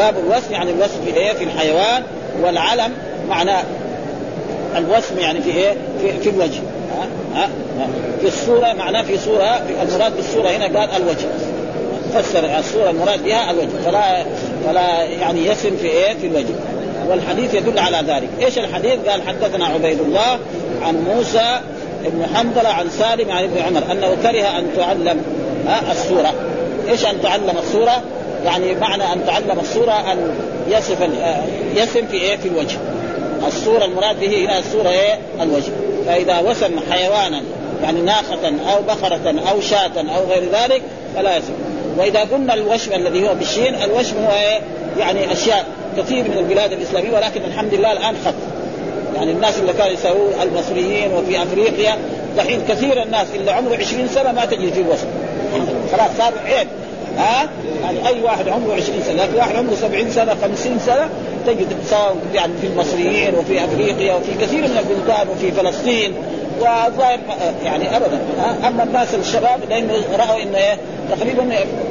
باب 0.00 0.14
الوسم 0.18 0.52
يعني 0.52 0.70
الوسم 0.70 1.04
في 1.04 1.16
إيه؟ 1.16 1.32
في 1.32 1.44
الحيوان 1.44 2.02
والعلم 2.42 2.92
معناه 3.28 3.62
الوسم 4.76 5.18
يعني 5.18 5.40
في 5.40 5.50
إيه؟ 5.50 5.74
في, 6.00 6.18
في 6.20 6.30
الوجه 6.30 6.60
ها؟ 6.96 7.08
ها؟ 7.34 7.48
في 8.20 8.26
الصورة 8.26 8.72
معناه 8.72 9.02
في 9.02 9.18
صورة 9.18 9.62
في 9.66 9.82
المراد 9.82 10.16
بالصورة 10.16 10.48
هنا 10.48 10.80
قال 10.80 11.02
الوجه 11.02 11.26
فسر 12.14 12.58
الصورة 12.58 12.90
المراد 12.90 13.24
بها 13.24 13.50
الوجه 13.50 13.68
فلا 13.84 14.24
فلا 14.66 15.02
يعني 15.02 15.46
يسم 15.46 15.76
في 15.76 15.86
إيه؟ 15.86 16.14
في 16.14 16.26
الوجه 16.26 16.54
والحديث 17.08 17.54
يدل 17.54 17.78
على 17.78 17.96
ذلك، 17.96 18.28
إيش 18.40 18.58
الحديث؟ 18.58 19.08
قال 19.08 19.22
حدثنا 19.22 19.66
عبيد 19.66 20.00
الله 20.00 20.38
عن 20.82 21.04
موسى 21.14 21.60
ابن 22.04 22.26
حنظلة 22.34 22.68
عن 22.68 22.90
سالم 22.90 23.30
عن 23.30 23.44
ابن 23.44 23.58
عمر 23.62 23.92
أنه 23.92 24.16
كره 24.22 24.58
أن 24.58 24.66
تعلم 24.76 25.22
الصورة، 25.90 26.34
إيش 26.88 27.04
أن 27.04 27.22
تعلم 27.22 27.58
الصورة؟ 27.58 28.02
يعني 28.44 28.74
معنى 28.74 29.12
أن 29.12 29.26
تعلم 29.26 29.60
الصورة 29.60 30.12
أن 30.12 30.34
يصف 30.68 31.08
يسم 31.74 32.06
في 32.06 32.16
إيه؟ 32.16 32.36
في 32.36 32.48
الوجه. 32.48 32.78
الصورة 33.46 33.84
المراد 33.84 34.20
به 34.20 34.44
هنا 34.44 34.58
الصورة 34.58 34.88
إيه 34.88 35.18
الوجه 35.40 35.72
فإذا 36.06 36.38
وسم 36.38 36.80
حيوانا 36.90 37.42
يعني 37.82 38.00
ناقة 38.00 38.52
أو 38.72 38.82
بقرة 38.82 39.34
أو 39.50 39.60
شاة 39.60 39.92
أو 40.16 40.24
غير 40.30 40.42
ذلك 40.52 40.82
فلا 41.16 41.36
يسم 41.36 41.52
وإذا 41.98 42.20
قلنا 42.20 42.54
الوشم 42.54 42.92
الذي 42.92 43.28
هو 43.28 43.34
بالشين 43.34 43.74
الوشم 43.74 44.16
هو 44.24 44.32
إيه؟ 44.32 44.60
يعني 44.98 45.32
أشياء 45.32 45.64
كثير 45.98 46.24
من 46.24 46.38
البلاد 46.38 46.72
الإسلامية 46.72 47.10
ولكن 47.16 47.44
الحمد 47.44 47.74
لله 47.74 47.92
الآن 47.92 48.14
خف 48.24 48.34
يعني 49.16 49.30
الناس 49.32 49.58
اللي 49.58 49.72
كانوا 49.72 49.92
يسووه 49.92 50.42
المصريين 50.42 51.12
وفي 51.12 51.42
أفريقيا 51.42 51.98
دحين 52.36 52.60
كثير 52.68 53.02
الناس 53.02 53.26
اللي 53.34 53.50
عمره 53.50 53.76
20 53.76 54.08
سنة 54.08 54.32
ما 54.32 54.44
تجد 54.44 54.72
فيه 54.72 54.82
الوشم 54.82 55.06
خلاص 55.92 56.10
صار 56.18 56.32
عيب 56.44 56.68
ها؟ 57.18 57.48
يعني 57.82 58.08
أي 58.08 58.22
واحد 58.22 58.48
عمره 58.48 58.74
20 58.74 59.02
سنة 59.06 59.22
لكن 59.24 59.36
واحد 59.36 59.56
عمره 59.56 59.74
70 59.74 60.10
سنة 60.10 60.34
50 60.42 60.78
سنة 60.86 61.08
تجد 61.46 61.66
سواء 61.90 62.16
يعني 62.34 62.52
في 62.60 62.66
المصريين 62.66 63.34
وفي 63.34 63.64
أفريقيا 63.64 64.14
وفي 64.14 64.34
كثير 64.40 64.62
من 64.62 64.78
البلدان 64.78 65.28
وفي 65.28 65.52
فلسطين 65.52 66.14
وظاهر 66.60 67.18
يعني 67.64 67.96
ابدا. 67.96 68.18
أما 68.68 68.82
الناس 68.82 69.14
الشباب 69.14 69.60
لأنه 69.70 69.92
رأوا 70.18 70.42
إنه 70.42 70.58
إيه؟ 70.58 70.76
تقريبا 71.10 71.42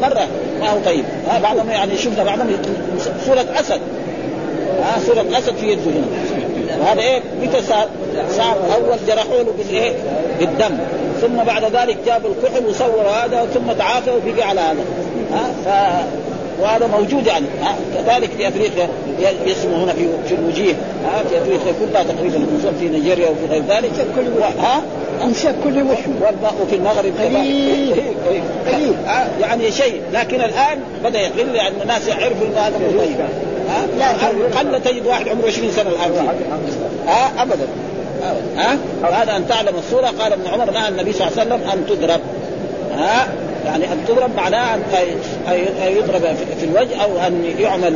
مرة 0.01 0.27
ما 0.59 0.69
هو 0.69 0.77
طيب. 0.85 1.05
ها 1.29 1.39
بعضهم 1.39 1.69
يعني 1.69 1.97
شفنا 1.97 2.23
بعضهم 2.23 2.47
صورة 3.25 3.45
أسد. 3.59 3.81
ها 4.83 4.99
صورة 5.07 5.25
أسد 5.37 5.55
في 5.55 5.71
يده 5.71 5.81
هنا. 5.81 6.07
وهذا 6.81 7.01
إيه؟ 7.01 7.21
متى 7.41 7.61
صار؟ 7.61 7.87
صار 8.37 8.57
أول 8.75 8.97
جرحوا 9.07 9.43
بالإيه؟ 9.57 9.93
بالدم. 10.39 10.77
ثم 11.21 11.43
بعد 11.43 11.63
ذلك 11.63 11.97
جابوا 12.05 12.29
الكحل 12.29 12.65
وصوروا 12.65 13.25
هذا 13.25 13.47
ثم 13.53 13.71
تعافى 13.71 14.11
وبقي 14.11 14.43
على 14.49 14.61
هذا. 14.61 14.83
ها؟ 15.33 15.51
ف 15.65 15.69
وهذا 16.61 16.87
موجود 16.87 17.27
يعني. 17.27 17.45
ها؟ 17.61 17.75
كذلك 17.95 18.29
في 18.37 18.47
أفريقيا 18.47 18.89
يسموا 19.45 19.77
هنا 19.77 19.93
في 19.93 20.07
في 20.27 20.35
الوجيه. 20.35 20.73
ها؟ 21.05 21.23
في 21.29 21.37
أفريقيا 21.37 21.73
كلها 21.79 22.03
تقريبا 22.03 22.35
خصوصا 22.35 22.73
في 22.79 22.89
نيجيريا 22.89 23.29
وفي 23.29 23.45
غير 23.49 23.63
ذلك. 23.69 23.91
كل 24.15 24.43
ها؟ 24.61 24.81
امسك 25.23 25.55
كل 25.63 25.83
وشم 25.83 26.15
وفي 26.61 26.75
المغرب 26.75 27.13
قليل. 27.19 27.93
قليل. 28.67 28.93
يعني 29.41 29.71
شيء. 29.71 30.01
لكن 30.13 30.41
الآن 30.41 30.79
بدأ 31.03 31.19
يقل 31.19 31.53
لأن 31.53 31.73
الناس 31.81 32.07
يعرفوا 32.07 32.47
إن 32.47 32.57
هذا 32.57 32.77
طيب. 32.99 33.17
ها؟ 33.69 34.59
قل 34.59 34.81
تجد 34.81 35.05
واحد 35.05 35.27
عمره 35.27 35.47
20 35.47 35.71
سنة 35.71 35.89
الآن 35.89 36.27
ها؟ 37.07 37.31
ابدا. 37.41 37.67
ها؟ 38.57 38.77
هذا 39.03 39.35
أن 39.35 39.47
تعلم 39.47 39.75
الصورة 39.77 40.07
قال 40.07 40.33
ابن 40.33 40.47
عمر 40.47 40.71
نهى 40.71 40.89
النبي 40.89 41.13
صلى 41.13 41.27
الله 41.27 41.39
عليه 41.39 41.55
وسلم 41.55 41.69
أن 41.69 41.85
تضرب. 41.87 42.19
ها؟ 42.97 43.27
يعني 43.65 43.85
أن 43.85 44.05
تضرب 44.07 44.35
معناه 44.35 44.75
أن 44.75 44.81
يضرب 45.97 46.21
في 46.59 46.65
الوجه 46.65 47.03
أو 47.03 47.27
أن 47.27 47.53
يعمل 47.59 47.93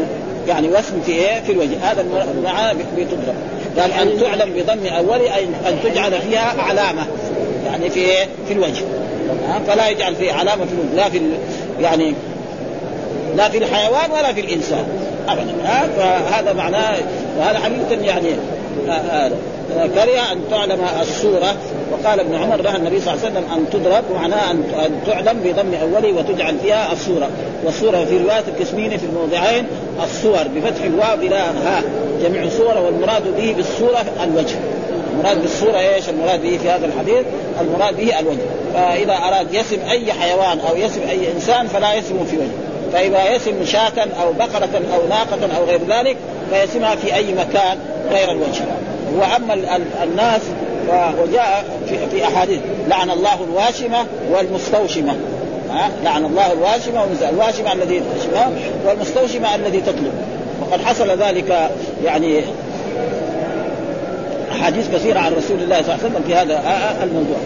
يعني 0.48 0.68
وسم 0.68 1.02
في 1.06 1.12
إيه؟ 1.12 1.42
في 1.42 1.52
الوجه. 1.52 1.76
هذا 1.82 2.06
معناه 2.44 2.74
بتضرب. 2.74 3.36
قال 3.80 3.92
أن 3.92 4.20
تعلم 4.22 4.54
بضم 4.54 4.86
اولي 4.86 5.36
أي 5.36 5.44
أن 5.44 5.80
تجعل 5.84 6.12
فيها 6.22 6.54
علامة. 6.60 7.06
يعني 7.66 7.90
في 7.90 8.00
إيه؟ 8.00 8.28
في 8.48 8.54
الوجه. 8.54 8.84
فلا 9.68 9.90
يجعل 9.90 10.16
فيه 10.16 10.34
علامة 10.34 10.66
في 10.66 10.72
الوجه. 10.74 10.96
لا 10.96 11.10
في 11.10 11.22
يعني 11.82 12.14
لا 13.36 13.50
في 13.50 13.58
الحيوان 13.58 14.12
ولا 14.12 14.34
في 14.34 14.42
الإنسان. 14.42 14.86
ابدا. 15.28 15.54
فهذا 15.98 16.54
معناه 16.54 16.98
وهذا 17.40 17.60
حقيقه 17.60 18.06
يعني 18.06 18.30
كره 19.74 20.32
أن 20.32 20.42
تعلم 20.52 20.80
الصورة 21.02 21.56
وقال 21.92 22.20
ابن 22.20 22.36
عمر 22.36 22.62
نهى 22.62 22.76
النبي 22.76 23.02
صلى 23.02 23.14
الله 23.14 23.26
عليه 23.26 23.38
وسلم 23.38 23.52
أن 23.54 23.70
تضرب 23.70 24.04
معناه 24.16 24.52
أن 24.52 25.02
تعلم 25.08 25.40
بضم 25.44 25.74
اوله 25.74 26.14
وتجعل 26.14 26.58
فيها 26.60 26.94
الصورة 26.94 27.30
والصورة 27.64 28.06
في 28.06 28.18
رواية 28.18 28.44
القسمين 28.48 28.98
في 28.98 29.06
الموضعين 29.06 29.68
الصور 30.04 30.44
بفتح 30.56 30.84
الواو 30.84 31.14
إلى 31.14 31.36
هاء 31.36 31.84
جميع 32.24 32.50
صور 32.50 32.78
والمراد 32.78 33.38
به 33.38 33.54
بالصورة 33.58 34.06
الوجه. 34.24 34.56
المراد 35.14 35.42
بالصورة 35.42 35.80
إيش؟ 35.80 36.10
المراد 36.10 36.42
به 36.42 36.58
في 36.58 36.70
هذا 36.70 36.86
الحديث 36.86 37.26
المراد 37.62 37.98
به 37.98 38.20
الوجه. 38.20 38.46
فإذا 38.74 39.14
أراد 39.14 39.54
يسم 39.54 39.80
أي 39.90 40.14
حيوان 40.14 40.60
أو 40.60 40.76
يسم 40.76 41.02
أي 41.10 41.32
إنسان 41.32 41.68
فلا 41.68 41.94
يسم 41.94 42.26
في 42.26 42.38
وجهه. 42.38 42.74
فإذا 42.94 43.36
يسم 43.36 43.66
شاة 43.66 44.08
أو 44.22 44.34
بقرة 44.34 44.82
أو 44.96 45.08
ناقة 45.10 45.58
أو 45.58 45.66
غير 45.66 45.80
ذلك 45.90 46.18
فيسمها 46.52 46.96
في 46.96 47.16
أي 47.16 47.34
مكان 47.34 47.78
غير 48.12 48.32
الوجه. 48.32 48.64
وأما 49.16 49.54
الناس 50.04 50.42
وجاء 51.22 51.66
في, 52.12 52.24
أحاديث 52.24 52.60
لعن 52.88 53.10
الله 53.10 53.44
الواشمة 53.44 53.98
والمستوشمة. 54.32 55.16
ها؟ 55.70 55.90
لعن 56.04 56.26
الله 56.26 56.52
الواشمة 56.52 57.06
الواشمة 57.30 57.74
الذي 57.74 58.02
والمستوشمة 58.86 59.56
الذي 59.56 59.82
تطلب. 59.82 60.14
وقد 60.62 60.82
حصل 60.82 61.10
ذلك 61.10 61.70
يعني 62.06 62.42
أحاديث 64.52 64.88
كثيرة 64.96 65.20
عن 65.20 65.34
رسول 65.34 65.62
الله 65.62 65.82
صلى 65.82 65.96
الله 65.96 66.04
عليه 66.04 66.06
وسلم 66.06 66.24
في 66.28 66.36
هذا 66.36 66.62
الموضوع. 67.04 67.38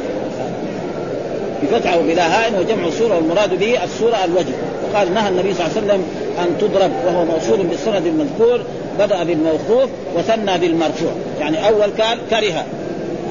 بفتحه 1.64 1.98
بلا 1.98 2.28
هاء 2.28 2.60
وجمع 2.60 2.90
صورة 3.00 3.16
والمراد 3.16 3.60
به 3.60 3.84
الصورة 3.84 4.18
الوجه. 4.26 4.54
وقال 4.84 5.14
نهى 5.14 5.30
النبي 5.30 5.54
صلى 5.54 5.66
الله 5.66 5.78
عليه 5.78 5.88
وسلم 5.88 6.04
أن 6.40 6.58
تضرب 6.62 6.92
وهو 7.06 7.26
موصول 7.26 7.68
بالسند 7.68 8.06
المذكور 8.06 8.62
بدأ 9.00 9.24
بالموقوف 9.24 9.90
وثنى 10.16 10.58
بالمرفوع 10.58 11.12
يعني 11.40 11.68
أول 11.68 11.90
كان 11.98 12.18
كره. 12.30 12.66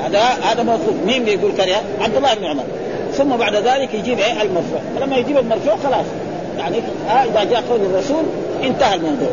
هذا 0.05 0.21
هذا 0.21 0.63
موقوف. 0.63 0.95
مين 1.07 1.25
بيقول 1.25 1.53
كره؟ 1.53 1.83
عبد 2.01 2.17
الله 2.17 2.35
بن 2.35 2.45
عمر. 2.45 2.65
ثم 3.13 3.37
بعد 3.37 3.55
ذلك 3.55 3.95
يجيب 3.95 4.19
إيه؟ 4.19 4.43
المرفوع 4.43 4.81
فلما 4.97 5.17
يجيب 5.17 5.37
المرفوع 5.37 5.77
خلاص. 5.77 6.07
يعني 6.59 6.77
آه 7.09 7.25
إذا 7.25 7.45
جاء 7.45 7.63
قول 7.71 7.81
الرسول 7.81 8.23
انتهى 8.65 8.95
الموضوع. 8.95 9.29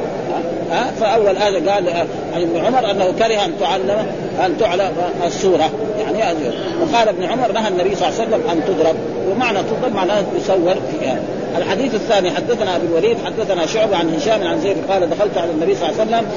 ها 0.71 0.89
آه 0.89 0.91
فأول 0.99 1.37
هذا 1.37 1.71
قال 1.71 1.89
آه 1.89 2.05
عن 2.35 2.41
ابن 2.41 2.65
عمر 2.65 2.91
أنه 2.91 3.11
كره 3.19 3.45
أن 3.45 3.51
تعلم 3.59 4.05
أن 4.45 4.57
تعلم 4.57 4.91
الصورة 5.25 5.69
يعني 5.99 6.35
وقال 6.81 7.07
ابن 7.09 7.23
عمر 7.23 7.51
نهى 7.51 7.67
النبي 7.67 7.95
صلى 7.95 8.07
الله 8.09 8.19
عليه 8.19 8.29
وسلم 8.29 8.49
أن 8.51 8.61
تضرب. 8.67 8.95
ومعنى 9.31 9.59
تضرب 9.59 9.95
معناه 9.95 10.23
يصور 10.37 10.75
فيها. 10.91 11.19
الحديث 11.57 11.95
الثاني 11.95 12.31
حدثنا 12.31 12.75
ابي 12.75 12.87
الوليد 12.87 13.17
حدثنا 13.25 13.65
شعبة 13.65 13.97
عن 13.97 14.15
هشام 14.15 14.47
عن 14.47 14.61
زيد 14.61 14.77
قال 14.89 15.09
دخلت 15.09 15.37
على 15.37 15.51
النبي 15.51 15.75
صلى 15.75 15.89
الله 15.89 16.01
عليه 16.01 16.11
وسلم 16.11 16.27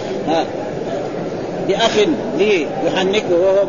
بأخ 1.69 1.97
لي 2.39 2.67
يحنكه 2.87 3.35
وهو 3.35 3.67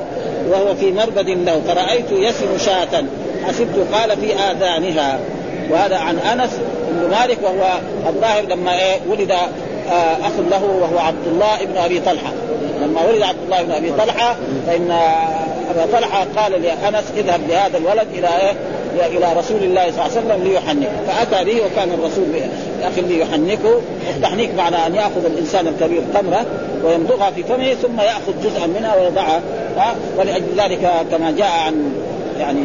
وهو 0.49 0.75
في 0.75 0.91
مربد 0.91 1.29
له 1.29 1.61
فرأيت 1.67 2.11
يسم 2.11 2.57
شاة 2.57 3.03
حسبت 3.47 3.87
قال 3.93 4.17
في 4.17 4.33
آذانها. 4.33 5.19
وهذا 5.71 5.97
عن 5.97 6.19
أنس 6.19 6.49
بن 6.91 7.09
مالك 7.09 7.37
وهو 7.43 7.79
الظاهر 8.07 8.43
لما 8.43 8.73
إيه 8.73 8.95
ولد 9.09 9.31
آه 9.31 10.27
أخ 10.27 10.31
له 10.51 10.63
وهو 10.63 10.99
عبد 10.99 11.27
الله 11.27 11.65
بن 11.65 11.77
أبي 11.77 11.99
طلحة. 11.99 12.31
لما 12.81 13.01
ولد 13.01 13.21
عبد 13.21 13.37
الله 13.45 13.63
بن 13.63 13.71
أبي 13.71 13.91
طلحة 13.91 14.35
فإن 14.67 14.91
أبا 15.71 15.97
طلحة 15.97 16.25
قال 16.35 16.51
لأنس 16.61 17.05
اذهب 17.17 17.47
بهذا 17.47 17.77
الولد 17.77 18.07
إلى 18.13 18.27
إيه 18.27 18.53
إلى 19.05 19.39
رسول 19.39 19.63
الله 19.63 19.91
صلى 19.91 20.05
الله 20.05 20.17
عليه 20.17 20.27
وسلم 20.27 20.43
ليحنك. 20.43 20.89
فأتى 21.07 21.45
به 21.45 21.61
وكان 21.65 21.91
الرسول 21.91 22.25
أخي 22.83 23.01
ليحنكه 23.01 23.81
التحنيك 24.15 24.49
معنى 24.57 24.87
أن 24.87 24.95
يأخذ 24.95 25.25
الإنسان 25.25 25.67
الكبير 25.67 26.01
تمرة 26.13 26.45
ويمضغها 26.83 27.31
في 27.31 27.43
فمه 27.43 27.73
ثم 27.73 27.99
يأخذ 27.99 28.33
جزءا 28.43 28.67
منها 28.67 28.95
ويضعها 28.95 29.41
ولأجل 30.17 30.45
ذلك 30.57 30.91
كما 31.11 31.31
جاء 31.31 31.51
عن 31.51 31.91
يعني 32.39 32.63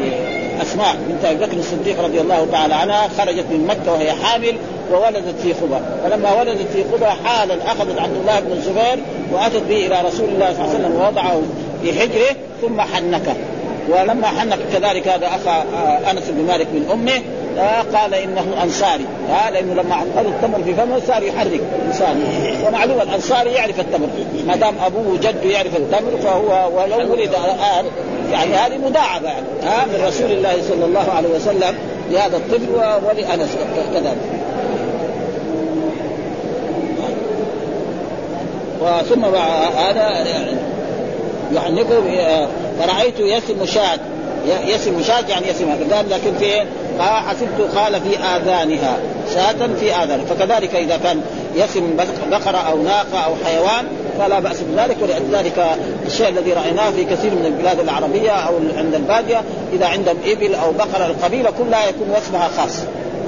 أسماء 0.63 0.97
بنت 1.09 1.25
أبي 1.25 1.47
بكر 1.47 1.57
الصديق 1.57 2.05
رضي 2.05 2.21
الله 2.21 2.47
تعالى 2.53 2.75
عنها 2.75 3.09
خرجت 3.19 3.45
من 3.51 3.67
مكة 3.67 3.93
وهي 3.93 4.13
حامل 4.13 4.55
وولدت 4.93 5.41
في 5.43 5.55
خبى 5.55 5.81
فلما 6.05 6.41
ولدت 6.41 6.69
في 6.73 6.85
خبى 6.93 7.07
حالا 7.07 7.55
اخذت 7.67 7.99
عبد 7.99 8.17
الله 8.17 8.41
بن 8.41 8.53
الزبير 8.53 8.99
وأتت 9.33 9.63
به 9.69 9.87
إلى 9.87 10.01
رسول 10.09 10.29
الله 10.29 10.53
صلى 10.53 10.65
الله 10.65 10.75
عليه 10.75 10.79
وسلم 10.79 10.95
ووضعه 10.95 11.43
في 11.83 12.01
حجره 12.01 12.37
ثم 12.61 12.81
حنكه. 12.81 13.35
ولما 13.89 14.27
حنك 14.27 14.59
كذلك 14.73 15.09
هذا 15.09 15.27
أخا 15.27 15.65
أنس 16.11 16.23
بن 16.29 16.47
مالك 16.47 16.67
من 16.67 16.89
أمه 16.93 17.23
قال 17.99 18.15
إنه 18.15 18.45
أنصاري. 18.63 19.07
آه 19.31 19.51
لأنه 19.51 19.75
لما 19.75 19.95
عقد 19.95 20.27
التمر 20.27 20.63
في 20.65 20.75
فمه 20.75 21.01
صار 21.07 21.23
يحرك 21.23 21.61
إنسان. 21.87 22.23
ومعلوم 22.67 23.01
الأنصاري 23.01 23.51
يعرف 23.51 23.81
التمر. 23.81 24.09
ما 24.47 24.57
دام 24.57 24.75
أبوه 24.87 25.09
وجده 25.09 25.51
يعرف 25.51 25.77
التمر 25.77 26.19
فهو 26.23 26.71
ولو 26.79 27.13
ولد 27.13 27.31
الان 27.35 27.85
يعني 28.33 28.55
هذه 28.55 28.79
مداعبه 28.79 29.29
يعني 29.29 29.47
ها 29.63 29.85
من 29.85 30.05
رسول 30.07 30.31
الله 30.31 30.57
صلى 30.69 30.85
الله 30.85 31.11
عليه 31.11 31.29
وسلم 31.29 31.75
لهذا 32.11 32.37
الطفل 32.37 32.71
ولأنس 33.07 33.51
كذلك. 33.95 34.17
وثم 38.81 39.25
هذا 39.79 40.25
يحنكه 41.53 42.03
فرأيت 42.83 43.21
يسم 43.21 43.67
شاة 43.67 43.99
يسم 44.67 45.03
شاة 45.03 45.25
يعني 45.29 45.49
يسم 45.49 45.95
قال 45.95 46.11
لكن 46.11 46.35
في 46.39 46.59
قال 46.99 47.23
حسبت 47.29 47.77
قال 47.77 48.01
في 48.01 48.19
آذانها. 48.19 48.99
شاة 49.35 49.69
في 49.81 49.95
آذانها 49.95 50.25
فكذلك 50.25 50.75
إذا 50.75 50.97
كان 50.97 51.21
يسم 51.57 51.97
بقرة 52.31 52.57
أو 52.57 52.83
ناقة 52.83 53.19
أو 53.19 53.35
حيوان 53.45 53.87
فلا 54.19 54.41
بأس 54.41 54.61
بذلك. 54.61 54.97
ولذلك 55.03 55.77
الشيء 56.07 56.29
الذي 56.29 56.53
رأيناه 56.53 56.91
في 56.91 57.05
كثير 57.05 57.31
من 57.31 57.47
البلاد 57.47 57.81
العربية 57.81 58.31
أو 58.31 58.55
عند 58.77 58.95
البادية 58.95 59.43
إذا 59.73 59.87
عندهم 59.87 60.17
إبل 60.27 60.55
أو 60.55 60.73
بقرة 60.73 61.07
القبيلة 61.07 61.51
كلها 61.51 61.89
يكون 61.89 62.11
وسمها 62.17 62.49
خاص. 62.49 62.79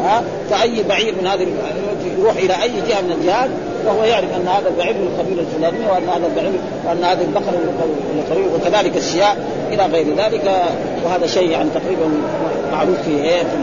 ها؟ 0.04 0.22
فأي 0.50 0.82
بعير 0.82 1.14
من 1.20 1.26
هذه 1.26 1.46
يروح 2.18 2.36
إلى 2.36 2.62
أي 2.62 2.72
جهة 2.88 3.00
من 3.00 3.12
الجهات 3.12 3.50
وهو 3.86 4.04
يعرف 4.04 4.28
أن 4.36 4.48
هذا 4.48 4.68
البعير 4.68 4.94
من 4.94 5.06
القبيله 5.06 5.42
الفلانيه 5.42 5.90
وأن 5.92 6.08
هذا 6.08 6.26
البعير 6.26 6.60
وأن 6.86 7.04
هذه 7.04 7.22
البقره 7.22 7.56
من 8.12 8.24
القبيله 8.26 8.54
وكذلك 8.54 8.96
الشياء 8.96 9.36
إلى 9.72 9.86
غير 9.86 10.06
ذلك 10.16 10.62
وهذا 11.04 11.26
شيء 11.26 11.50
يعني 11.50 11.68
تقريبا 11.74 12.08
معروف 12.72 12.96
في 13.04 13.10
إيه؟ 13.10 13.42
في 13.42 13.56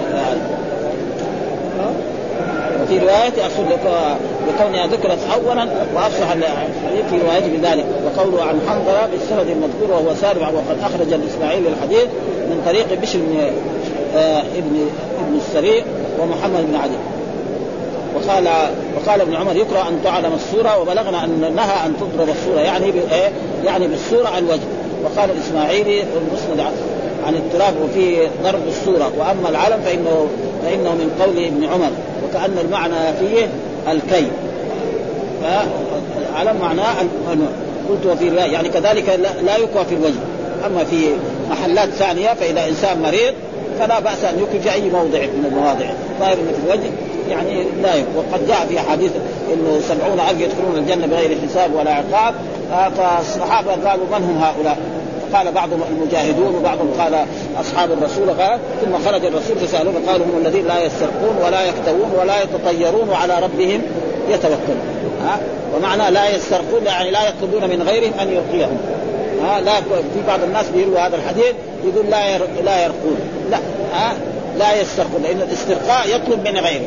وفي 2.92 3.00
رواية 3.00 3.48
أصل 3.48 3.64
لكونها 4.48 4.88
ذكرت 4.88 5.20
أولا 5.34 5.68
وأفصح 5.96 6.32
الحديث 6.32 7.06
في 7.10 7.18
روايته 7.26 7.58
بذلك 7.58 7.86
وقوله 8.06 8.44
عن 8.44 8.60
حنظلة 8.68 9.08
بالسند 9.12 9.48
المذكور 9.48 9.92
وهو 9.92 10.16
سارع 10.16 10.50
وقد 10.50 10.78
أخرج 10.84 11.14
الإسماعيلي 11.14 11.68
الحديث 11.68 12.06
من 12.50 12.62
طريق 12.66 13.02
بشر 13.02 13.20
بن 13.20 13.52
آه 14.16 14.40
ابن 14.40 14.88
ابن 15.20 15.38
السريع 15.38 15.84
ومحمد 16.20 16.68
بن 16.68 16.76
علي. 16.76 16.98
وقال 18.16 18.50
وقال 18.96 19.22
ابن 19.22 19.36
عمر 19.36 19.56
يقرا 19.56 19.88
أن 19.90 20.00
تعلم 20.04 20.34
الصورة 20.34 20.80
وبلغنا 20.80 21.24
ان 21.24 21.54
نهى 21.56 21.86
أن 21.86 21.94
تضرب 21.98 22.30
الصورة 22.30 22.60
يعني 22.60 22.86
إيه؟ 22.86 23.32
يعني 23.66 23.88
بالصورة 23.88 24.38
الوجه 24.38 24.62
وقال 25.04 25.30
الإسماعيلي 25.32 26.02
المسند 26.02 26.74
عن 27.28 27.36
التراب 27.36 27.74
وفيه 27.84 28.28
ضرب 28.44 28.68
الصورة 28.68 29.12
وأما 29.18 29.50
العلم 29.50 29.82
فانه 29.82 30.28
فإنه 30.64 30.90
من 30.92 31.12
قول 31.22 31.46
ابن 31.46 31.64
عمر. 31.64 31.92
وكأن 32.26 32.58
المعنى 32.66 33.14
فيه 33.20 33.48
الكي. 33.92 34.28
فالعلم 35.42 36.58
معناه 36.62 36.96
قلت 37.90 38.06
وفي 38.06 38.36
يعني 38.36 38.70
كذلك 38.70 39.20
لا 39.46 39.58
يكوى 39.58 39.86
في 39.86 39.96
الوجه. 39.96 40.20
أما 40.66 40.84
في 40.84 41.10
محلات 41.50 41.90
ثانية 41.90 42.34
فإذا 42.34 42.68
إنسان 42.68 43.02
مريض 43.02 43.34
فلا 43.80 44.00
بأس 44.00 44.24
أن 44.24 44.60
في 44.64 44.74
أي 44.74 44.90
موضع 44.90 45.20
من 45.20 45.46
المواضع. 45.52 45.86
ظاهر 46.20 46.34
انه 46.34 46.52
في 46.52 46.66
الوجه 46.66 46.92
يعني 47.30 47.64
لا 47.84 47.96
يكوى 47.96 48.24
وقد 48.32 48.48
جاء 48.48 48.66
في 48.70 48.80
حديث 48.80 49.12
إنه 49.54 49.80
سبعون 49.90 50.20
ألف 50.20 50.42
يدخلون 50.42 50.78
الجنة 50.78 51.08
بغير 51.08 51.38
حساب 51.48 51.76
ولا 51.76 51.92
عقاب 51.92 52.34
فالصحابة 52.98 53.72
قالوا 53.72 54.06
من 54.06 54.24
هم 54.24 54.44
هؤلاء؟ 54.44 54.78
قال 55.34 55.52
بعضهم 55.52 55.82
المجاهدون 55.92 56.56
وبعضهم 56.56 56.92
قال 57.00 57.26
أصحاب 57.60 57.92
الرسول 57.92 58.30
قال 58.30 58.60
ثم 58.82 59.06
خرج 59.06 59.26
الرسول 59.26 59.58
فسألوه 59.58 59.94
قالوا 60.08 60.26
هم 60.26 60.46
الذين 60.46 60.68
لا 60.68 60.86
يسترقون 60.86 61.38
ولا 61.46 61.62
يكتوون 61.62 62.12
ولا 62.20 62.44
يتطيرون 62.44 63.10
وعلى 63.10 63.40
ربهم 63.40 63.82
يتوكلون. 64.30 64.82
ها 65.26 65.40
ومعنى 65.76 66.12
لا 66.12 66.36
يسترقون 66.36 66.86
يعني 66.86 67.12
لا 67.12 67.20
يطلبون 67.30 67.70
من 67.70 67.82
غيرهم 67.82 68.14
أن 68.22 68.28
يرقيهم 68.28 68.78
ها 69.44 69.62
لا 69.62 69.82
في 69.82 70.22
بعض 70.28 70.44
الناس 70.44 70.66
بيروى 70.70 71.00
هذا 71.00 71.16
الحديث 71.16 71.54
يقول 71.86 72.10
لا 72.10 72.38
لا 72.38 72.84
يرقون. 72.84 73.18
لا 73.52 73.58
ها 73.94 74.14
لا 74.58 74.82
يسترقون 74.82 75.22
لأن 75.24 75.42
الاسترقاء 75.42 76.16
يطلب 76.16 76.48
من 76.48 76.58
غيره. 76.58 76.86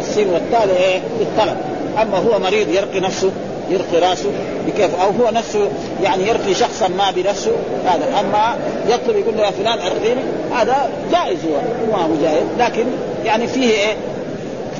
السين 0.00 0.28
والتالي 0.28 0.76
إيه؟ 0.76 1.00
الطلب. 1.20 1.56
أما 2.02 2.18
هو 2.18 2.38
مريض 2.38 2.68
يرقي 2.68 3.00
نفسه 3.00 3.30
يرقي 3.70 4.08
راسه 4.08 4.30
بكيف 4.66 5.00
أو 5.00 5.10
هو 5.10 5.30
نفسه 5.30 5.68
يعني 6.02 6.28
يرقي 6.28 6.54
شخصا 6.54 6.88
ما 6.88 7.10
بنفسه 7.10 7.52
هذا. 7.86 8.20
أما 8.20 8.56
يطلب 8.88 9.16
يقول 9.16 9.36
له 9.36 9.42
يا 9.42 9.50
فلان 9.50 9.78
أرقيني 9.78 10.20
هذا 10.54 10.90
جائز 11.12 11.38
هو 11.44 11.92
ما 11.92 12.02
هو 12.02 12.22
جائز. 12.22 12.44
لكن 12.58 12.84
يعني 13.24 13.46
فيه 13.46 13.70
إيه؟ 13.70 13.94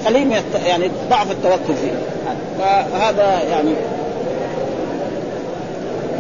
خليه 0.05 0.43
يعني 0.67 0.91
ضعف 1.11 1.31
التوكل 1.31 1.75
فيه. 1.83 1.93
فهذا 2.59 3.43
يعني 3.51 3.75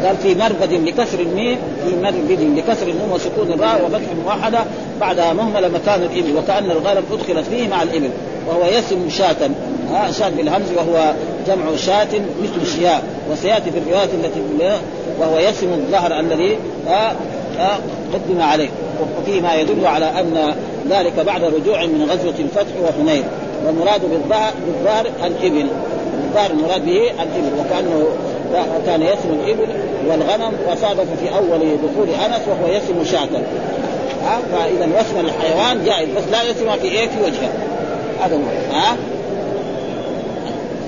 قال 0.04 0.16
في 0.16 0.34
مربد 0.34 0.72
لكسر 0.72 1.20
الميم 1.20 1.58
في 1.84 1.96
مربد 2.02 2.58
لكسر 2.58 2.88
النون 2.88 3.10
وسكون 3.12 3.52
الراء 3.52 3.84
وفتح 3.84 4.08
موحده 4.24 4.64
بعدها 5.00 5.32
مهمله 5.32 5.68
مكان 5.68 6.02
الإبل 6.02 6.36
وكأن 6.36 6.70
الغنم 6.70 7.02
أدخلت 7.12 7.46
فيه 7.46 7.68
مع 7.68 7.82
الإبل 7.82 8.10
وهو 8.48 8.66
يسم 8.78 9.08
شاة 9.10 9.50
ها 9.90 10.12
شاة 10.12 10.28
بالهمز 10.28 10.66
وهو 10.76 11.12
جمع 11.46 11.76
شاة 11.76 12.08
مثل 12.42 12.72
شياء 12.76 13.02
وسيأتي 13.32 13.70
في 13.70 13.78
الروايات 13.78 14.08
التي 14.14 14.40
وهو 15.20 15.38
يسم 15.38 15.72
الظهر 15.72 16.20
الذي 16.20 16.58
قدم 18.12 18.40
عليه 18.40 18.68
وفيه 19.20 19.40
ما 19.40 19.54
يدل 19.54 19.86
على 19.86 20.04
أن 20.04 20.54
ذلك 20.90 21.12
بعد 21.26 21.44
رجوع 21.44 21.86
من 21.86 22.08
غزوة 22.10 22.34
الفتح 22.38 22.72
وحنين 22.82 23.24
والمراد 23.66 24.00
بالظهر 24.66 25.06
الإبل 25.24 25.66
الظهر 26.24 26.50
المراد 26.50 26.84
به 26.84 27.10
الإبل 27.10 27.52
وكأنه 27.60 28.06
كان 28.86 29.02
يسم 29.02 29.28
الإبل 29.42 29.68
والغنم 30.08 30.52
وصادف 30.68 31.06
في 31.20 31.34
أول 31.36 31.58
دخول 31.58 32.08
أنس 32.08 32.40
وهو 32.48 32.72
يسم 32.72 33.04
شاة. 33.04 33.42
فإذا 34.52 34.88
وسم 35.00 35.20
الحيوان 35.20 35.84
جائز 35.84 36.08
بس 36.08 36.22
لا 36.32 36.42
يسم 36.42 36.70
في 36.82 36.88
إيه؟ 36.88 37.08
في 37.08 37.22
وجهه. 37.24 37.52
هذا 38.20 38.36
هو. 38.36 38.76
ها؟ 38.76 38.96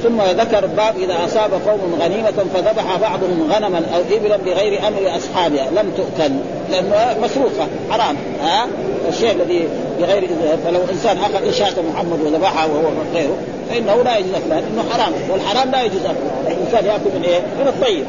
ثم 0.02 0.22
ذكر 0.22 0.66
باب 0.66 0.94
إذا 0.98 1.24
أصاب 1.24 1.50
قوم 1.66 1.98
غنيمة 2.00 2.44
فذبح 2.54 2.96
بعضهم 3.00 3.52
غنما 3.52 3.82
أو 3.94 4.16
إبلا 4.16 4.36
بغير 4.36 4.88
أمر 4.88 5.16
أصحابها. 5.16 5.70
لم 5.70 5.92
تؤكل 5.96 6.32
لأنه 6.70 7.16
مسروقة 7.22 7.68
حرام. 7.90 8.16
ها؟ 8.42 8.66
الشيء 9.08 9.32
الذي 9.32 9.68
بغير 10.00 10.28
فلو 10.64 10.80
إنسان 10.92 11.18
أخذ 11.18 11.52
شاة 11.52 11.74
محمد 11.92 12.20
وذبحها 12.20 12.66
وهو 12.66 12.88
غيره 13.14 13.36
فإنه 13.70 14.02
لا 14.02 14.16
يجوز 14.16 14.34
اكلها 14.34 14.60
لأنه 14.60 14.84
حرام. 14.90 15.12
والحرام 15.30 15.70
لا 15.70 15.82
يجوز 15.82 16.00
اكلها 16.00 16.56
الإنسان 16.56 16.84
يأكل 16.84 17.18
من 17.18 17.24
إيه؟ 17.24 17.40
من 17.40 17.68
الطيب. 17.68 18.04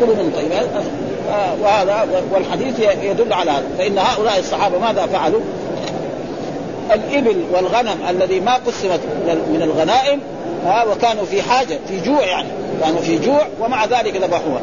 كلوا 0.00 0.14
من 0.14 0.32
الطيبات 0.34 0.66
وهذا 1.62 2.06
والحديث 2.32 2.80
يدل 3.02 3.32
على 3.32 3.50
هذا. 3.50 3.64
فإن 3.78 3.98
هؤلاء 3.98 4.38
الصحابة 4.38 4.78
ماذا 4.78 5.06
فعلوا؟ 5.06 5.40
الإبل 6.94 7.36
والغنم 7.52 7.98
الذي 8.10 8.40
ما 8.40 8.54
قسمت 8.54 9.00
من 9.26 9.62
الغنائم 9.62 10.20
وكانوا 10.90 11.24
في 11.24 11.42
حاجة 11.42 11.78
في 11.88 12.00
جوع 12.00 12.26
يعني. 12.26 12.48
كانوا 12.82 13.00
في 13.00 13.18
جوع 13.18 13.46
ومع 13.60 13.84
ذلك 13.84 14.16
ذبحوها. 14.16 14.60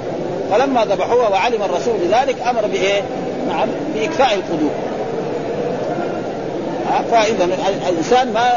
فلما 0.51 0.85
ذبحوها 0.85 1.29
وعلم 1.29 1.63
الرسول 1.63 1.93
بذلك 1.97 2.35
أمر 2.49 2.61
بإيه؟ 2.67 3.01
نعم 3.47 3.67
بإكفاء 3.95 4.33
القدور 4.33 4.71
فاذا 7.01 7.49
الانسان 7.89 8.33
ما 8.33 8.49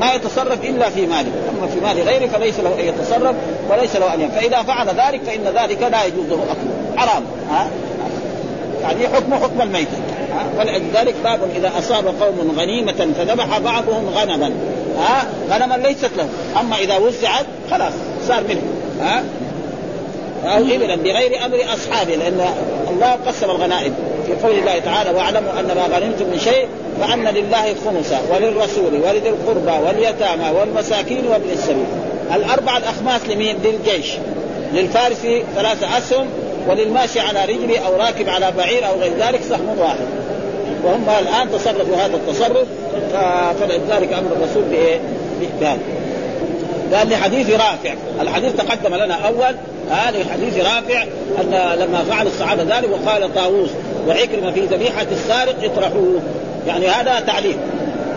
ما 0.00 0.14
يتصرف 0.14 0.64
الا 0.64 0.90
في 0.90 1.06
ماله، 1.06 1.30
أما 1.58 1.66
في 1.66 1.80
مال 1.80 2.08
غيره 2.08 2.26
فليس 2.26 2.60
له 2.60 2.74
أن 2.80 2.84
يتصرف 2.88 3.36
وليس 3.70 3.96
له 3.96 4.14
أن 4.14 4.20
يفعل، 4.20 4.40
فإذا 4.40 4.62
فعل 4.62 4.88
ذلك 4.88 5.20
فإن 5.26 5.44
ذلك 5.44 5.82
لا 5.82 6.04
يجوز 6.04 6.28
له 6.28 6.44
أكله، 6.44 6.96
حرام 6.96 7.24
ها؟ 7.50 7.68
يعني 8.82 9.08
حكم 9.08 9.34
حكم 9.34 9.62
الميتة 9.62 9.96
ولذلك 10.58 11.14
باب 11.24 11.40
إذا 11.56 11.72
أصاب 11.78 12.06
قوم 12.06 12.56
غنيمة 12.58 13.08
فذبح 13.18 13.58
بعضهم 13.58 14.08
غنما 14.14 14.52
ها؟ 14.98 15.26
غنما 15.50 15.74
ليست 15.74 16.10
له. 16.16 16.28
أما 16.60 16.76
إذا 16.76 16.96
وزعت 16.96 17.46
خلاص 17.70 17.92
صار 18.28 18.42
منه 18.48 18.62
ها؟ 19.00 19.24
أو 20.44 20.62
إبلا 20.62 20.96
بغير 20.96 21.44
أمر 21.44 21.58
أصحابه 21.74 22.14
لأن 22.14 22.46
الله 22.90 23.18
قسم 23.26 23.50
الغنائم. 23.50 23.94
في 24.26 24.46
قول 24.46 24.58
الله 24.58 24.78
تعالى 24.78 25.10
واعلموا 25.10 25.60
أن 25.60 25.66
ما 25.66 25.96
غنمتم 25.96 26.24
من 26.24 26.38
شيء 26.44 26.66
فأن 27.00 27.24
لله 27.24 27.74
خمسا 27.84 28.20
وللرسول 28.30 28.94
ولذي 28.94 29.28
القربى 29.28 29.86
واليتامى 29.86 30.50
والمساكين 30.58 31.26
وابن 31.26 31.50
السبيل. 31.52 31.86
الأربع 32.34 32.76
الأخماس 32.76 33.20
لمين؟ 33.28 33.56
للجيش. 33.64 34.12
للفارس 34.72 35.26
ثلاثة 35.56 35.98
أسهم 35.98 36.26
وللماشي 36.68 37.20
على 37.20 37.44
رجله 37.44 37.78
أو 37.78 37.96
راكب 37.96 38.28
على 38.28 38.52
بعير 38.56 38.86
أو 38.86 39.00
غير 39.00 39.12
ذلك 39.18 39.40
سهم 39.42 39.78
واحد. 39.78 40.06
وهم 40.84 41.06
الآن 41.20 41.52
تصرفوا 41.52 41.96
هذا 41.96 42.16
التصرف 42.16 42.68
فلذلك 43.60 44.12
أمر 44.12 44.32
الرسول؟ 44.36 44.62
بهذا 45.40 45.78
قال 46.94 47.10
لحديث 47.10 47.50
رافع. 47.50 47.94
الحديث 48.20 48.52
تقدم 48.52 48.94
لنا 48.94 49.14
أول 49.14 49.54
هذا 49.90 50.18
آه 50.18 50.32
حديث 50.32 50.56
رافع 50.58 51.02
أن 51.40 51.78
لما 51.78 52.04
فعل 52.10 52.26
الصحابة 52.26 52.62
ذلك 52.62 52.88
وقال 52.90 53.34
طاووس 53.34 53.70
وعكرمة 54.08 54.50
في 54.50 54.60
ذبيحة 54.60 55.06
السارق 55.12 55.64
اطرحوه. 55.64 56.22
يعني 56.66 56.88
هذا 56.88 57.20
تعليم 57.20 57.56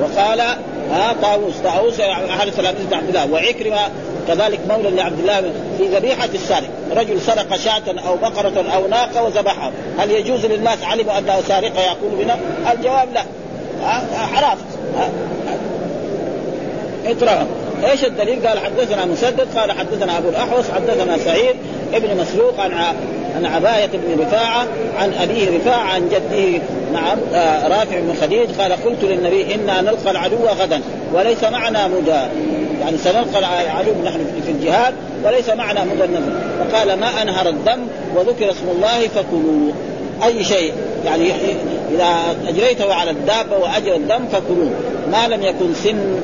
وقال 0.02 0.40
ها 0.40 0.58
آه 0.94 1.14
طاووس 1.22 1.54
طاووس 1.64 2.00
أهل 2.00 2.52
ثلاثة 2.52 2.98
عبد 2.98 3.08
الله. 3.08 3.32
وعكرمة 3.32 3.80
كذلك 4.28 4.60
مولى 4.70 4.90
لعبد 4.90 5.20
الله 5.20 5.42
في 5.78 5.88
ذبيحة 5.88 6.30
السارق. 6.34 6.70
رجل 6.96 7.22
سرق 7.22 7.56
شاة 7.56 8.00
أو 8.08 8.16
بقرة 8.16 8.66
أو 8.76 8.88
ناقة 8.88 9.24
وذبحها 9.24 9.72
هل 9.98 10.12
يجوز 10.12 10.46
للناس 10.46 10.84
علموا 10.84 11.18
انه 11.18 11.42
سارق 11.48 11.72
يقول 11.80 12.24
بنا؟ 12.24 12.38
الجواب 12.74 13.10
لا. 13.14 13.24
حرام. 14.34 14.58
اطرحوا 17.06 17.48
إيش 17.84 18.06
الدليل؟ 18.06 18.48
قال 18.48 18.60
حدثنا 18.60 19.06
مسدد 19.06 19.48
قال 19.56 19.72
حدثنا 19.72 20.18
ابو 20.18 20.30
الاحوص 20.30 20.66
حدثنا 20.76 21.18
سعيد 21.18 21.56
ابن 21.94 22.22
مسروق 22.22 22.60
عن 22.60 22.72
عن 23.36 23.46
عباية 23.46 23.90
بن 23.94 24.22
رفاعة 24.22 24.68
عن 24.98 25.14
أبيه 25.14 25.58
رفاعة 25.58 25.84
عن 25.84 26.10
جده 26.10 26.62
نعم 26.94 27.18
آه 27.34 27.68
رافع 27.68 28.00
بن 28.00 28.14
خديج 28.22 28.50
قال 28.62 28.72
قلت 28.72 29.04
للنبي 29.04 29.56
إنا 29.56 29.82
نلقى 29.82 30.12
العدو 30.12 30.46
غدا 30.62 30.82
وليس 31.14 31.44
معنا 31.44 31.88
مدى 31.88 32.22
يعني 32.82 32.98
سنلقى 32.98 33.40
العدو 33.40 33.92
نحن 34.06 34.20
في 34.46 34.52
الجهاد 34.52 34.94
وليس 35.24 35.50
معنا 35.50 35.84
مدى 35.84 36.04
النفر 36.04 36.32
فقال 36.60 37.00
ما 37.00 37.22
أنهر 37.22 37.50
الدم 37.50 37.88
وذكر 38.16 38.52
اسم 38.52 38.70
الله 38.76 39.08
فكلوا 39.08 39.72
أي 40.24 40.44
شيء؟ 40.44 40.74
يعني 41.06 41.32
إذا 41.92 42.16
أجريته 42.48 42.94
على 42.94 43.12
الدابة 43.12 43.58
وأجرى 43.58 43.96
الدم 43.96 44.26
فكلوه. 44.32 44.72
ما 45.12 45.28
لم 45.28 45.42
يكن 45.42 45.74
سن 45.84 46.22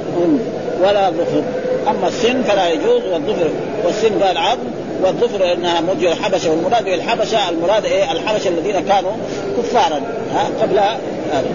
ولا 0.83 1.09
ظفر. 1.09 1.43
أما 1.89 2.07
السن 2.07 2.43
فلا 2.43 2.69
يجوز 2.69 3.01
والظفر 3.13 3.49
والسن 3.85 4.23
قال 4.23 4.37
عظم 4.37 4.67
والظفر 5.03 5.53
إنها 5.53 5.81
مدير 5.81 6.11
الحبشة 6.11 6.49
والمراد 6.49 6.83
بالحبشة 6.83 7.49
المراد 7.49 7.85
إيه؟ 7.85 8.11
الحبشة 8.11 8.47
الذين 8.47 8.79
كانوا 8.79 9.11
كفارا 9.57 10.01
ها 10.33 10.49
قبل 10.61 10.79
هذا 11.33 11.47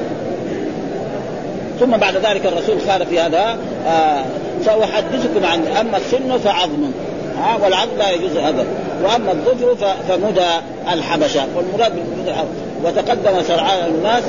ثم 1.80 1.96
بعد 1.96 2.16
ذلك 2.16 2.46
الرسول 2.46 2.90
قال 2.90 3.06
في 3.06 3.20
هذا 3.20 3.58
آه 3.86 4.24
سأحدثكم 4.64 5.44
عن 5.44 5.66
أما 5.66 5.96
السن 5.96 6.38
فعظم 6.38 6.90
ها 7.38 7.56
والعظم 7.64 7.98
لا 7.98 8.10
يجوز 8.10 8.36
ابدا 8.36 8.66
وأما 9.04 9.32
الظفر 9.32 9.76
فمدى 10.08 10.46
الحبشة 10.92 11.40
والمراد 11.56 11.92
وتقدم 12.84 13.42
سرعان 13.48 13.94
الناس 13.94 14.22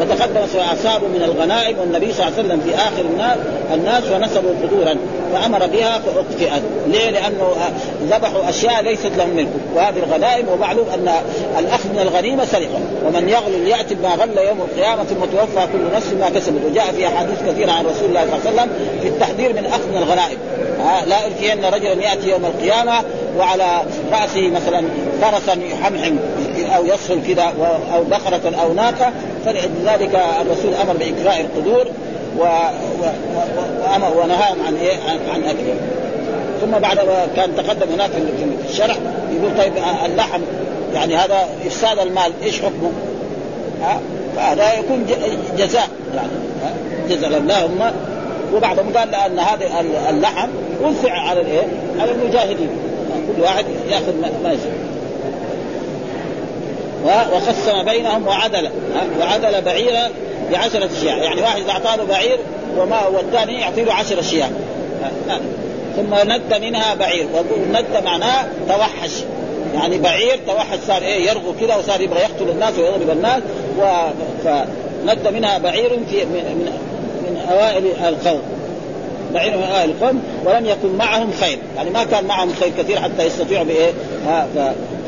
وتقدم 0.00 0.40
اصابوا 0.72 1.08
من 1.08 1.22
الغنائم 1.22 1.78
والنبي 1.78 2.12
صلى 2.12 2.26
الله 2.26 2.38
عليه 2.38 2.48
وسلم 2.48 2.60
في 2.60 2.74
آخر 2.74 3.00
الناس 3.00 3.38
الناس 3.74 4.04
ونسبوا 4.12 4.50
قدورا 4.62 4.96
فأمر 5.32 5.66
بها 5.66 5.98
فاقتئت، 5.98 6.62
ليه؟ 6.86 7.10
لأنه 7.10 7.54
ذبحوا 8.10 8.48
أشياء 8.48 8.82
ليست 8.82 9.10
لهم 9.16 9.36
ملك. 9.36 9.48
وهذه 9.74 9.98
الغنائم 9.98 10.48
ومعلوم 10.48 10.86
أن 10.94 11.08
الأخذ 11.58 11.88
من 11.88 11.98
الغنيمة 11.98 12.44
سرقة. 12.44 12.80
ومن 13.06 13.28
يغل 13.28 13.64
لياتي 13.64 13.94
بما 13.94 14.08
غل 14.08 14.38
يوم 14.38 14.60
القيامة 14.60 15.04
ثم 15.04 15.20
توفى 15.36 15.66
كل 15.72 15.96
نفس 15.96 16.12
ما 16.20 16.30
كسبت. 16.30 16.60
وجاء 16.70 16.92
في 16.96 17.06
أحاديث 17.06 17.38
كثيرة 17.48 17.72
عن 17.72 17.86
رسول 17.86 18.08
الله 18.08 18.26
صلى 18.26 18.50
الله 18.50 18.60
عليه 18.60 18.62
وسلم 18.62 18.70
في 19.02 19.08
التحذير 19.08 19.52
من 19.52 19.66
أخذ 19.66 19.88
من 19.88 19.96
الغنائم. 19.96 20.38
لا 21.06 21.26
الفين 21.26 21.64
رجلا 21.64 21.92
يأتي 21.92 22.28
يوم 22.28 22.44
القيامة 22.44 22.92
وعلى 23.38 23.82
رأسه 24.12 24.48
مثلا 24.48 24.84
فرسا 25.22 25.52
يحمحم 25.52 26.16
أو 26.76 26.86
يصل 26.86 27.20
كذا 27.28 27.52
أو 27.94 28.04
بقرة 28.04 28.52
أو 28.62 28.72
ناقة 28.72 29.12
فلذلك 29.44 30.22
الرسول 30.40 30.74
أمر 30.74 30.92
باكراء 30.92 31.40
القدور 31.40 31.86
و... 32.38 32.42
و... 32.42 33.06
وأمر 33.82 34.16
ونهاهم 34.22 34.56
عن 34.66 34.76
إيه؟ 34.76 34.96
عن, 35.08 35.18
عن 35.34 35.56
ثم 36.60 36.78
بعد 36.78 36.98
كان 37.36 37.56
تقدم 37.56 37.92
هناك 37.92 38.10
في 38.10 38.70
الشرح 38.70 38.96
يقول 39.32 39.58
طيب 39.58 39.72
اللحم 40.06 40.40
يعني 40.94 41.16
هذا 41.16 41.48
إفساد 41.66 41.98
المال 41.98 42.32
إيش 42.42 42.58
حكمه؟ 42.58 42.92
ها؟ 43.82 44.00
فهذا 44.36 44.78
يكون 44.78 45.06
جزاء 45.58 45.88
يعني 46.14 46.30
جزاء 47.08 47.38
اللهم. 47.38 47.92
وبعضهم 48.54 48.92
قال 48.96 49.14
ان 49.14 49.38
هذا 49.38 49.66
اللحم 50.10 50.48
وزع 50.82 51.12
على 51.12 51.40
الإيه؟ 51.40 51.66
على 52.00 52.10
المجاهدين. 52.10 52.68
كل 53.36 53.42
واحد 53.42 53.64
يأخذ 53.90 54.12
ما 54.44 54.52
يسوي 54.52 54.91
وقسم 57.04 57.82
بينهم 57.84 58.26
وعدل 58.26 58.70
وعدل 59.20 59.60
بعيرا 59.60 60.08
بعشرة 60.52 60.88
اشياء 60.98 61.18
يعني 61.18 61.42
واحد 61.42 61.60
إذا 61.60 61.70
أعطاه 61.70 62.04
بعير 62.04 62.38
وما 62.78 63.06
والثاني 63.06 63.60
يعطي 63.60 63.82
له 63.84 63.94
عشر 63.94 64.20
اشياء 64.20 64.52
ثم 65.96 66.14
ند 66.14 66.54
منها 66.54 66.94
بعير 66.94 67.26
ويقول 67.32 67.58
ند 67.72 68.04
معناه 68.04 68.46
توحش. 68.68 69.10
يعني 69.74 69.98
بعير 69.98 70.40
توحش 70.46 70.78
صار 70.86 71.02
إيه 71.02 71.28
يرغو 71.28 71.52
كذا 71.60 71.74
وصار 71.74 72.00
يبغى 72.00 72.20
يقتل 72.20 72.50
الناس 72.50 72.78
ويضرب 72.78 73.10
الناس. 73.10 73.42
و... 73.78 73.82
فند 74.44 75.28
منها 75.28 75.58
بعير 75.58 75.88
في 75.88 76.24
من, 76.24 76.32
من, 76.34 76.72
من 77.22 77.36
أوائل 77.52 77.84
القوم. 78.08 78.42
بعير 79.34 79.56
من 79.56 79.62
أوائل 79.62 79.90
القوم 79.90 80.22
ولم 80.44 80.66
يكن 80.66 80.96
معهم 80.96 81.32
خير. 81.40 81.58
يعني 81.76 81.90
ما 81.90 82.04
كان 82.04 82.24
معهم 82.24 82.52
خير 82.60 82.72
كثير 82.78 83.00
حتى 83.00 83.26
يستطيعوا 83.26 83.64
بإيه 83.64 83.92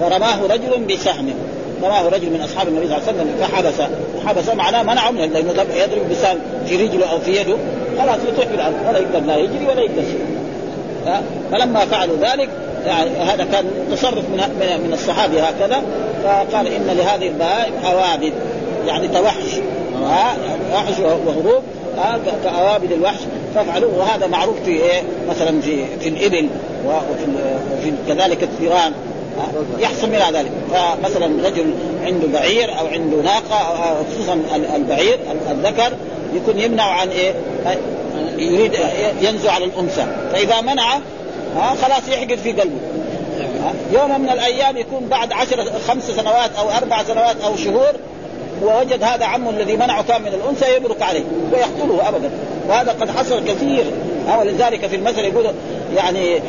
فرماه 0.00 0.42
رجل 0.42 0.84
بسهم. 0.84 1.34
راه 1.82 2.08
رجل 2.08 2.30
من 2.30 2.40
أصحاب 2.40 2.68
النبي 2.68 2.86
صلى 2.86 2.96
الله 2.96 3.08
عليه 3.08 3.18
وسلم 3.18 3.36
فحبس 3.40 3.90
حبس 4.26 4.48
معناه 4.48 4.82
منعه 4.82 5.10
من 5.10 5.18
لأنه 5.18 5.50
يضرب 5.74 6.10
بسام 6.10 6.38
في 6.66 6.76
رجله 6.76 7.06
أو 7.06 7.18
في 7.18 7.30
يده 7.30 7.56
خلاص 7.98 8.18
يطيح 8.28 8.48
في 8.48 8.54
الأرض 8.54 8.74
ولا 8.88 8.98
يقدر 8.98 9.20
لا 9.20 9.36
يجري 9.36 9.66
ولا 9.66 9.80
يقدر 9.80 10.02
شيء. 10.02 10.24
فلما 11.52 11.80
فعلوا 11.80 12.16
ذلك 12.16 12.48
يعني 12.86 13.10
هذا 13.10 13.46
كان 13.52 13.64
تصرف 13.92 14.24
من 14.28 14.40
من 14.86 14.92
الصحابة 14.92 15.42
هكذا 15.42 15.82
فقال 16.24 16.66
إن 16.66 16.86
لهذه 16.86 17.28
البهائم 17.28 17.72
اوابد 17.84 18.32
يعني 18.86 19.08
توحش 19.08 19.60
وحش 20.74 20.98
وهروب 21.26 21.62
كأوابد 22.44 22.92
الوحش. 22.92 23.20
فافعلوا 23.54 23.92
وهذا 23.98 24.26
معروف 24.26 24.56
في 24.64 24.70
إيه؟ 24.70 25.02
مثلا 25.30 25.60
في 25.60 25.84
في 26.00 26.08
الإبل 26.08 26.48
وفي 26.86 27.92
كذلك 28.08 28.42
الثيران. 28.42 28.92
يحصل 29.78 30.08
من 30.08 30.18
ذلك. 30.32 30.50
فمثلا 30.72 31.48
رجل 31.48 31.74
عنده 32.04 32.26
بعير 32.32 32.78
أو 32.78 32.86
عنده 32.86 33.16
ناقة 33.16 33.76
خصوصا 34.10 34.40
البعير 34.76 35.18
الذكر 35.50 35.92
يكون 36.34 36.58
يمنع 36.58 36.84
عن 36.84 37.08
إيه؟ 37.08 37.34
يريد 38.38 38.72
ينزو 39.20 39.48
على 39.48 39.64
الأنثى. 39.64 40.06
فإذا 40.32 40.60
منع 40.60 40.98
خلاص 41.82 42.08
يحقد 42.08 42.38
في 42.38 42.52
قلبه. 42.52 42.78
يوم 43.92 44.20
من 44.20 44.28
الأيام 44.28 44.76
يكون 44.76 45.06
بعد 45.10 45.32
عشر 45.32 45.64
خمس 45.88 46.10
سنوات 46.10 46.50
أو 46.58 46.70
أربع 46.70 47.02
سنوات 47.02 47.36
أو 47.44 47.56
شهور 47.56 47.92
ووجد 48.62 49.02
هذا 49.02 49.24
عمه 49.24 49.50
الذي 49.50 49.76
منعه 49.76 50.02
كان 50.02 50.22
من 50.22 50.28
الأنثى 50.28 50.76
يبرك 50.76 51.02
عليه 51.02 51.24
ويقتله 51.52 52.08
ابدا. 52.08 52.30
وهذا 52.68 52.92
قد 53.00 53.10
حصل 53.10 53.44
كثير. 53.44 53.84
ولذلك 54.40 54.86
في 54.86 54.96
المثل 54.96 55.18
يقول 55.18 55.46
يعني 55.96 56.40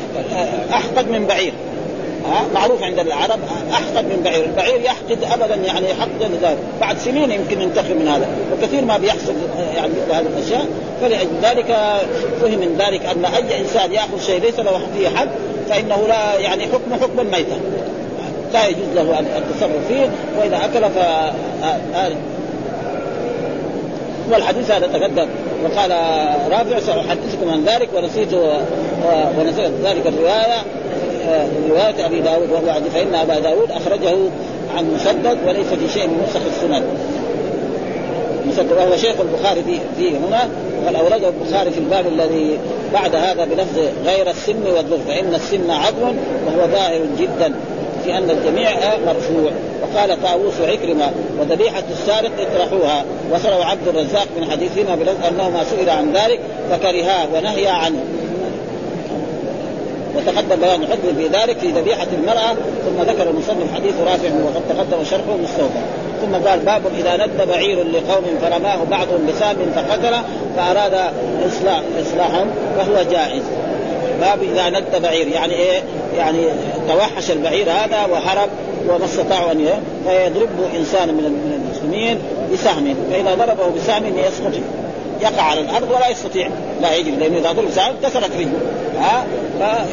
أحقد 0.74 1.10
من 1.10 1.26
بعير. 1.26 1.54
ها 2.32 2.46
معروف 2.54 2.84
عند 2.84 3.00
العرب 3.00 3.40
أحقد 3.72 4.06
من 4.06 4.22
بعير، 4.24 4.46
البعير 4.46 4.82
يحقد 4.82 5.18
ابدا 5.32 5.56
يعني 5.56 5.88
حقدا 5.88 6.30
ذلك، 6.42 6.58
بعد 6.82 6.98
سنين 6.98 7.32
يمكن 7.32 7.62
ينتقم 7.62 7.98
من 7.98 8.08
هذا، 8.08 8.28
وكثير 8.54 8.86
ما 8.86 8.98
بيحصل 8.98 9.34
يعني 9.76 9.94
هذه 10.12 10.26
الأشياء، 10.38 10.66
فلأجل 11.02 11.30
ذلك 11.44 11.66
فهم 12.42 12.60
من 12.60 12.76
ذلك 12.80 13.06
أن 13.06 13.26
أي 13.26 13.60
إنسان 13.60 13.94
يأخذ 13.94 14.22
شيء 14.26 14.42
ليس 14.42 14.60
له 14.60 14.82
فيه 14.98 15.10
حد 15.10 15.30
فإنه 15.70 16.08
لا 16.08 16.40
يعني 16.40 16.64
حكم 16.64 16.94
حكم 17.02 17.20
الميتة. 17.20 17.56
لا 18.54 18.68
يجوز 18.68 18.88
له 18.96 19.20
التصرف 19.20 19.88
فيه 19.88 20.10
وإذا 20.40 20.66
أكل 20.66 20.90
ف 20.90 20.98
والحديث 24.32 24.72
هذا 24.72 24.88
تقدم. 24.88 25.28
وقال 25.64 25.92
رافع 26.52 26.80
سأحدثكم 26.80 27.50
عن 27.50 27.66
ذلك 27.66 27.90
ونسيت 27.96 28.34
ونسيت 29.38 29.72
ذلك 29.84 30.08
الرواية. 30.08 30.62
رواية 31.70 32.06
أبي 32.06 32.22
داود 32.22 32.50
وهو 32.52 32.82
فإن 32.94 33.16
أبا 33.16 33.40
داود 33.40 33.72
أخرجه 33.72 34.16
عن 34.78 34.94
مسدد 34.96 35.38
وليس 35.48 35.68
في 35.68 36.00
شيء 36.00 36.08
من 36.08 36.28
نسخ 36.30 36.42
السنن. 36.56 36.84
مسدد 38.48 38.72
وهو 38.72 38.98
شيخ 38.98 39.16
البخاري 39.20 39.64
فيه, 39.64 39.80
فيه 39.98 40.18
هنا 40.18 40.50
وقد 40.84 40.96
أورده 40.96 41.30
البخاري 41.30 41.72
في 41.72 41.80
الباب 41.80 42.08
الذي 42.08 42.58
بعد 42.94 43.16
هذا 43.16 43.46
بلفظ 43.46 43.80
غير 44.06 44.30
السن 44.30 44.64
والظهر 44.76 45.00
فإن 45.08 45.36
السن 45.36 45.72
عظم 45.72 46.16
وهو 46.48 46.68
ظاهر 46.72 47.02
جدا 47.20 47.54
في 48.04 48.18
أن 48.18 48.30
الجميع 48.30 48.72
مرفوع. 49.06 49.52
وقال 49.82 50.22
طاووس 50.24 50.54
عكرمه 50.62 51.12
وذبيحة 51.40 51.84
السارق 51.92 52.32
اطرحوها. 52.40 53.06
وصله 53.32 53.66
عبد 53.66 53.88
الرزاق 53.88 54.28
من 54.38 54.52
حديثهما 54.52 54.96
بلفظ 54.96 55.26
انه 55.26 55.50
ما 55.50 55.64
سئل 55.64 55.90
عن 55.90 56.14
ذلك 56.14 56.40
فكرها 56.72 57.28
ونهي 57.34 57.68
عنه. 57.68 58.00
وتقدم 60.18 60.56
بيان 60.62 60.84
الحكم 60.84 61.16
في 61.18 61.28
ذلك 61.28 61.58
في 61.58 61.68
ذبيحة 61.68 62.08
المرأة 62.14 62.56
ثم 62.86 63.02
ذكر 63.02 63.30
المصنف 63.30 63.76
حديث 63.76 63.94
رافع 64.00 64.30
وقد 64.46 64.62
تقدم 64.70 65.04
شرحه 65.04 65.38
مستوفى. 65.44 65.80
ثم 66.22 66.48
قال 66.48 66.60
باب 66.60 66.82
إذا 67.00 67.26
ند 67.26 67.48
بعير 67.48 67.78
لقوم 67.78 68.24
فرماه 68.42 68.84
بعضهم 68.92 69.28
بسام 69.28 69.56
فقتل 69.76 70.16
فأراد 70.58 70.94
اصلاح 71.48 71.82
إصلاحهم 72.02 72.48
فهو 72.78 73.04
جائز. 73.12 73.44
باب 74.22 74.44
إذا 74.44 74.70
ند 74.70 75.02
بعير 75.02 75.28
يعني 75.28 75.54
إيه؟ 75.54 75.82
يعني 76.18 76.40
توحش 76.88 77.32
البعير 77.32 77.70
هذا 77.70 78.06
وهرب 78.12 78.50
وما 78.90 79.06
استطاعوا 79.06 79.52
أن 79.52 79.68
فيضربه 80.08 80.78
إنسان 80.80 81.08
من 81.08 81.62
المسلمين 81.66 82.18
بسهم 82.54 82.96
فإذا 83.12 83.36
ضربه 83.36 83.76
بسهم 83.76 84.04
يسقط. 84.06 84.54
يقع 85.22 85.42
على 85.42 85.60
الأرض 85.62 85.92
ولا 85.92 86.10
يستطيع. 86.10 86.50
لا 86.82 86.96
يجري 86.96 87.16
لأنه 87.16 87.38
إذا 87.38 87.52
ضرب 87.52 87.70
سهم 87.72 87.96
كسرت 88.04 88.32
رجله. 88.36 88.60
ها؟ 89.00 89.26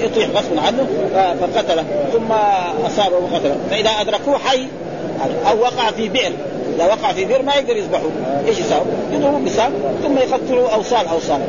فيطيح 0.01 0.29
غصبا 0.29 0.61
عنه 0.61 0.87
فقتله. 1.41 1.85
ثم 2.13 2.33
أصابه 2.87 3.17
وقتله. 3.17 3.57
فإذا 3.71 3.91
أدركوه 3.91 4.39
حي 4.39 4.67
أو 5.51 5.59
وقع 5.59 5.91
في 5.91 6.09
بئر. 6.09 6.33
إذا 6.77 6.85
وقع 6.85 7.13
في 7.13 7.25
بئر 7.25 7.43
ما 7.43 7.55
يقدر 7.55 7.77
يذبحوه 7.77 8.11
إيش 8.47 8.59
يساوي؟ 8.59 8.85
يضربوه 9.13 9.41
بسهم 9.41 9.73
ثم 10.03 10.19
يقتلوا 10.19 10.69
أوصال 10.69 11.07
أوصال. 11.07 11.41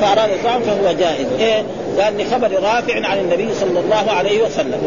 فأراد 0.00 0.30
الصوم 0.30 0.62
فهو 0.62 0.92
جائز. 0.92 1.26
إيه؟ 1.38 1.62
لأن 1.96 2.24
خبر 2.32 2.50
رافع 2.52 3.06
عن 3.06 3.18
النبي 3.18 3.54
صلى 3.54 3.80
الله 3.80 4.12
عليه 4.12 4.42
وسلم. 4.42 4.80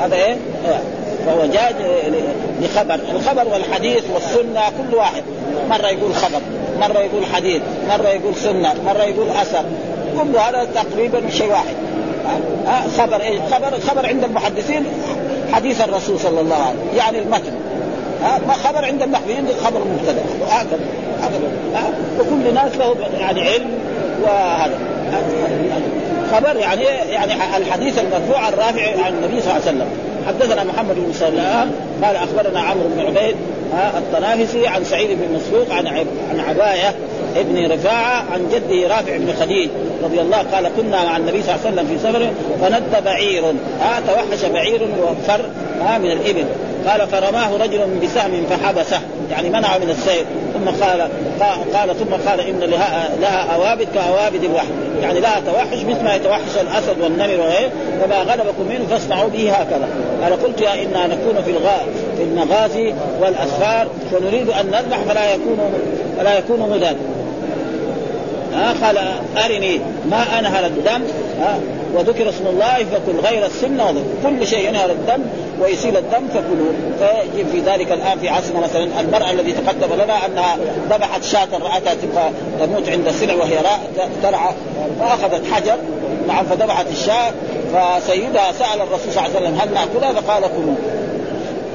هذا 0.00 0.16
إيه؟ 0.16 0.36
فهو 1.26 1.46
جائز 1.46 1.76
لخبر 2.62 2.98
الخبر 3.14 3.48
والحديث 3.52 4.02
والسنة 4.14 4.60
كل 4.60 4.96
واحد. 4.96 5.22
مرة 5.70 5.86
يقول 5.86 6.14
خبر 6.14 6.40
مرة 6.80 6.98
يقول 6.98 7.26
حديث 7.34 7.62
مرة 7.88 8.08
يقول 8.08 8.34
سنة 8.34 8.74
مرة 8.86 9.02
يقول 9.02 9.28
أثر. 9.30 9.64
كل 10.18 10.38
هذا 10.38 10.68
تقريبا 10.74 11.30
شيء 11.30 11.50
واحد. 11.50 11.74
ها 12.66 12.84
خبر 12.98 13.22
إيش؟ 13.22 13.40
خبر 13.52 13.80
خبر 13.88 14.06
عند 14.06 14.24
المحدثين 14.24 14.84
حديث 15.52 15.80
الرسول 15.80 16.20
صلى 16.20 16.40
الله 16.40 16.54
عليه 16.54 16.78
وسلم 16.78 16.98
يعني 16.98 17.18
المتن. 17.18 17.52
ها 18.22 18.40
خبر 18.64 18.84
عند 18.84 19.02
النحويين 19.02 19.46
خبر 19.64 19.78
مبتدأ. 19.78 20.22
هكذا 20.48 20.78
هكذا 21.22 21.94
وكل 22.20 22.54
ناس 22.54 22.76
له 22.78 22.96
يعني 23.20 23.40
علم 23.40 23.70
وهذا. 24.22 24.78
خبر 26.32 26.56
يعني 26.56 26.84
يعني 27.10 27.32
الحديث 27.56 27.98
المرفوع 27.98 28.48
الرافع 28.48 29.04
عن 29.04 29.12
النبي 29.12 29.40
صلى 29.40 29.52
الله 29.52 29.62
عليه 29.66 29.76
وسلم. 29.76 29.88
حدثنا 30.28 30.64
محمد 30.64 30.94
بن 30.94 31.12
سلام 31.12 31.70
قال 32.02 32.16
أخبرنا 32.16 32.60
عمرو 32.60 32.88
بن 32.96 33.00
عبيد 33.00 33.36
الطنافسي 33.96 34.66
عن 34.66 34.84
سعيد 34.84 35.10
بن 35.10 35.36
مسروق 35.36 35.72
عن 35.72 35.86
عن 36.30 36.40
عباية 36.48 36.94
ابن 37.36 37.72
رفاعة 37.72 38.24
عن 38.32 38.48
جده 38.52 38.88
رافع 38.88 39.16
بن 39.16 39.32
خديج 39.40 39.68
رضي 40.04 40.20
الله 40.20 40.36
قال 40.36 40.70
كنا 40.76 41.04
مع 41.04 41.16
النبي 41.16 41.42
صلى 41.42 41.54
الله 41.54 41.66
عليه 41.66 41.72
وسلم 41.72 41.86
في 41.86 41.98
سفر 41.98 42.30
فند 42.60 43.04
بعير 43.04 43.44
ها 43.80 44.00
توحش 44.06 44.44
بعير 44.44 44.88
وفر 45.02 45.40
من 45.98 46.10
الإبل 46.10 46.44
قال 46.86 47.08
فرماه 47.08 47.56
رجل 47.56 47.80
بسهم 48.02 48.46
فحبسه. 48.50 49.00
يعني 49.30 49.48
منعه 49.48 49.78
من 49.78 49.90
السير 49.90 50.24
ثم 50.54 50.84
قال 50.84 51.08
قال 51.74 51.98
ثم 51.98 52.28
قال 52.28 52.40
إن 52.40 52.60
لها 52.60 53.08
لها 53.20 53.54
أوابد 53.54 53.86
كأوابد 53.94 54.44
الوحش 54.44 54.66
يعني 55.02 55.20
لها 55.20 55.40
توحش 55.46 55.84
مثل 55.84 56.04
ما 56.04 56.14
يتوحش 56.14 56.56
الأسد 56.60 57.00
والنمر 57.02 57.40
وغيره 57.40 57.70
فما 58.02 58.16
غلبكم 58.16 58.68
منه 58.68 58.86
فاصنعوا 58.90 59.28
به 59.28 59.52
هكذا. 59.52 59.88
قال 60.22 60.42
قلت 60.42 60.60
يا 60.60 60.74
إنا 60.82 61.06
نكون 61.06 61.42
في 61.44 61.50
الغاء 61.50 61.86
في 62.16 62.22
المغازي 62.22 62.94
والأسفار 63.20 63.86
ونريد 64.12 64.48
أن 64.48 64.66
نذبح 64.66 64.98
فلا 65.08 65.34
يكون 65.34 65.58
فلا 66.18 66.38
يكون 66.38 66.60
مدان 66.70 66.96
ها 68.54 68.74
قال 68.86 68.98
أرني 69.44 69.80
ما 70.10 70.38
أنهر 70.38 70.66
الدم. 70.66 71.04
ها 71.40 71.58
وذكر 71.94 72.28
اسم 72.28 72.46
الله 72.46 72.74
فكل 72.74 73.28
غير 73.28 73.46
السن 73.46 73.80
وضع. 73.80 74.00
كل 74.22 74.46
شيء 74.46 74.68
ينهر 74.68 74.90
الدم. 74.90 75.22
ويسيل 75.60 75.96
الدم 75.96 76.28
فكلوا 76.28 76.72
فيجب 76.98 77.48
في 77.52 77.60
ذلك 77.60 77.92
الآن 77.92 78.18
في 78.18 78.28
عصرنا 78.28 78.60
مثلا 78.60 79.00
المرأة 79.00 79.30
الذي 79.30 79.52
تقدم 79.52 79.94
لنا 79.94 80.26
أنها 80.26 80.56
ذبحت 80.90 81.24
شاة 81.24 81.48
رأتها 81.52 81.94
تبقى 81.94 82.30
تموت 82.60 82.88
عند 82.88 83.08
السلع 83.08 83.34
وهي 83.34 83.58
ترعى 84.22 84.54
فأخذت 85.00 85.52
حجر 85.52 85.76
نعم 86.28 86.44
فذبحت 86.44 86.86
الشاة. 86.90 87.32
فسيدها 87.74 88.52
سأل 88.52 88.80
الرسول 88.80 89.12
صلى 89.12 89.26
الله 89.26 89.36
عليه 89.36 89.46
وسلم 89.46 89.60
هل 89.60 89.74
نأكلها؟ 89.74 90.20
فقال 90.20 90.42
كلوا. 90.42 90.74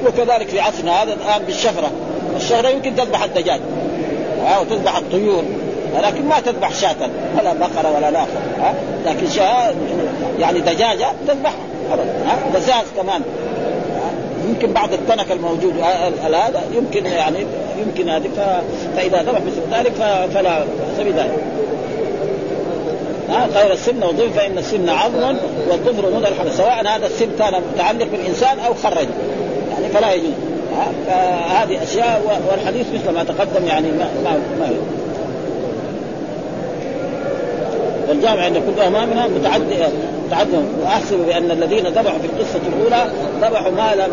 وكذلك 0.06 0.48
في 0.48 0.60
عصرنا 0.60 1.02
هذا 1.02 1.12
الآن 1.12 1.42
بالشفرة. 1.46 1.90
الشفرة 2.36 2.68
يمكن 2.68 2.96
تذبح 2.96 3.22
الدجاج. 3.22 3.60
وتذبح 4.60 4.96
الطيور. 4.96 5.42
لكن 6.02 6.24
ما 6.24 6.40
تذبح 6.40 6.74
شاة 6.74 6.96
ولا 7.38 7.52
بقرة 7.52 7.92
ولا 7.96 8.10
لا 8.10 8.20
ها 8.60 8.74
لكن 9.06 9.30
شاة 9.30 9.74
يعني 10.38 10.60
دجاجة 10.60 11.06
تذبح 11.28 11.52
ها 12.26 12.58
دزاز 12.58 12.84
كمان. 12.96 13.22
يمكن 14.48 14.72
بعض 14.72 14.92
التنك 14.92 15.32
الموجود 15.32 15.74
هذا 16.22 16.62
يمكن 16.74 17.06
يعني 17.06 17.38
يمكن 17.78 18.08
هذه 18.08 18.30
فإذا 18.96 19.22
ذبح 19.22 19.40
مثل 19.40 19.78
ذلك 19.78 19.92
فلا 20.34 20.58
باس 20.58 21.06
بذلك 21.06 21.44
ها 23.28 23.46
غير 23.46 23.72
السن 23.72 24.02
والظفر 24.02 24.28
فإن 24.28 24.58
السن 24.58 24.88
عظم 24.88 25.36
والظفر 25.70 26.16
مدى 26.16 26.28
الحدث 26.28 26.56
سواء 26.56 26.86
هذا 26.86 27.06
السن 27.06 27.28
كان 27.38 27.62
متعلق 27.74 28.06
بالإنسان 28.12 28.58
أو 28.58 28.74
خرج 28.74 29.08
يعني 29.72 29.88
فلا 29.94 30.12
يجوز. 30.12 30.32
فهذه 31.06 31.82
أشياء 31.82 32.40
والحديث 32.50 32.86
مثل 32.94 33.14
ما 33.14 33.24
تقدم 33.24 33.66
يعني 33.66 33.88
ما 33.88 34.08
ما, 34.24 34.40
ما 34.60 34.70
والجامع 38.10 38.42
عند 38.44 38.56
كل 38.56 38.82
امامنا 38.82 39.26
متعدد 39.26 39.92
متعدد. 40.26 40.64
وأحسب 40.82 41.16
بأن 41.26 41.50
الذين 41.50 41.86
ذبحوا 41.86 42.18
في 42.18 42.26
القصة 42.26 42.60
الأولى 42.68 43.10
ذبحوا 43.40 43.70
ما 43.70 43.94
لم 43.94 44.10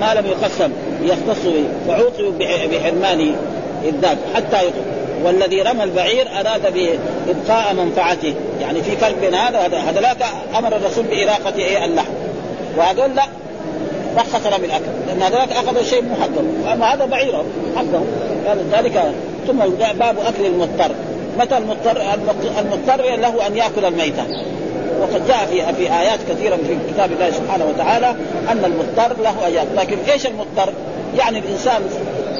ما 0.00 0.14
لم 0.14 0.26
يقسم. 0.26 0.72
ليختصوا 1.02 1.52
به. 1.52 1.64
فعوقبوا 1.88 2.32
بحرمان 2.70 3.34
الذات 3.84 4.16
حتى 4.34 4.56
يقل 4.56 4.82
والذي 5.24 5.62
رمى 5.62 5.84
البعير 5.84 6.28
أراد 6.40 6.62
بابقاء 6.62 7.74
منفعته. 7.74 8.34
يعني 8.60 8.82
في 8.82 8.96
فرق 8.96 9.20
بين 9.20 9.34
هذا 9.34 9.58
هذا 9.58 10.16
أمر 10.58 10.76
الرسول 10.76 11.04
بإراقة 11.04 11.58
إيه؟ 11.58 11.84
اللحم. 11.84 12.12
وهذول 12.78 13.14
لا. 13.16 13.24
رخص 14.16 14.46
لهم 14.46 14.64
الأكل. 14.64 14.84
لأن 15.06 15.22
هذاك 15.22 15.52
اخذوا 15.52 15.82
شيء 15.82 16.02
محقق 16.02 16.44
وأما 16.66 16.94
هذا 16.94 17.04
بعير 17.04 17.32
حقه. 17.76 18.04
ذلك. 18.72 19.12
ثم 19.46 19.58
باب 19.98 20.16
أكل 20.18 20.46
المضطر. 20.46 20.90
متى 21.38 21.56
المضطر 21.56 22.02
المضطر 22.58 23.16
له 23.16 23.46
أن 23.46 23.56
يأكل 23.56 23.84
الميتة. 23.84 24.24
وقد 25.00 25.28
جاء 25.28 25.46
في 25.46 25.74
في 25.74 25.98
آيات 25.98 26.18
كثيرة 26.28 26.56
في 26.56 26.78
كتاب 26.92 27.12
الله 27.12 27.30
سبحانه 27.30 27.64
وتعالى 27.64 28.14
أن 28.48 28.64
المضطر 28.64 29.22
له 29.22 29.46
أن 29.46 29.52
يأكل. 29.52 29.76
لكن 29.76 29.96
إيش 30.12 30.26
المضطر؟ 30.26 30.72
يعني 31.18 31.38
الإنسان 31.38 31.82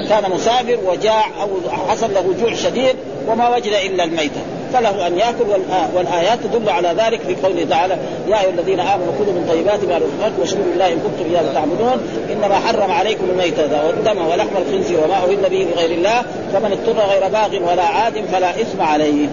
كان 0.08 0.30
مسافر 0.30 0.78
وجاع 0.86 1.24
أو 1.42 1.48
حصل 1.88 2.14
له 2.14 2.34
جوع 2.40 2.54
شديد 2.54 2.96
وما 3.28 3.48
وجد 3.56 3.72
إلا 3.72 4.04
الميتة. 4.04 4.40
فله 4.74 5.06
أن 5.06 5.18
يأكل 5.18 5.44
والآيات 5.94 6.38
تدل 6.44 6.70
على 6.70 6.88
ذلك 6.88 7.20
في 7.20 7.34
قوله 7.46 7.66
تعالى 7.70 7.96
يا 8.28 8.40
أيها 8.40 8.50
الذين 8.50 8.80
آمنوا 8.80 9.12
كلوا 9.18 9.32
من 9.32 9.46
طيبات 9.50 9.84
ما 9.84 9.98
رزقناكم 9.98 10.40
واشكروا 10.40 10.64
لله 10.74 10.92
إن 10.92 10.98
كنتم 10.98 11.30
إياه 11.30 11.54
تعبدون 11.54 12.08
إنما 12.32 12.54
حرم 12.54 12.90
عليكم 12.90 13.24
الميتة 13.30 13.86
والدم 13.86 14.26
ولحم 14.26 14.56
الخنزير 14.66 14.98
وما 15.04 15.14
أهل 15.14 15.36
به 15.36 15.66
لغير 15.74 15.90
الله 15.90 16.22
فمن 16.52 16.72
اضطر 16.72 17.00
غير 17.10 17.28
باغ 17.28 17.72
ولا 17.72 17.82
عاد 17.82 18.24
فلا 18.32 18.50
إثم 18.50 18.82
عليه. 18.82 19.28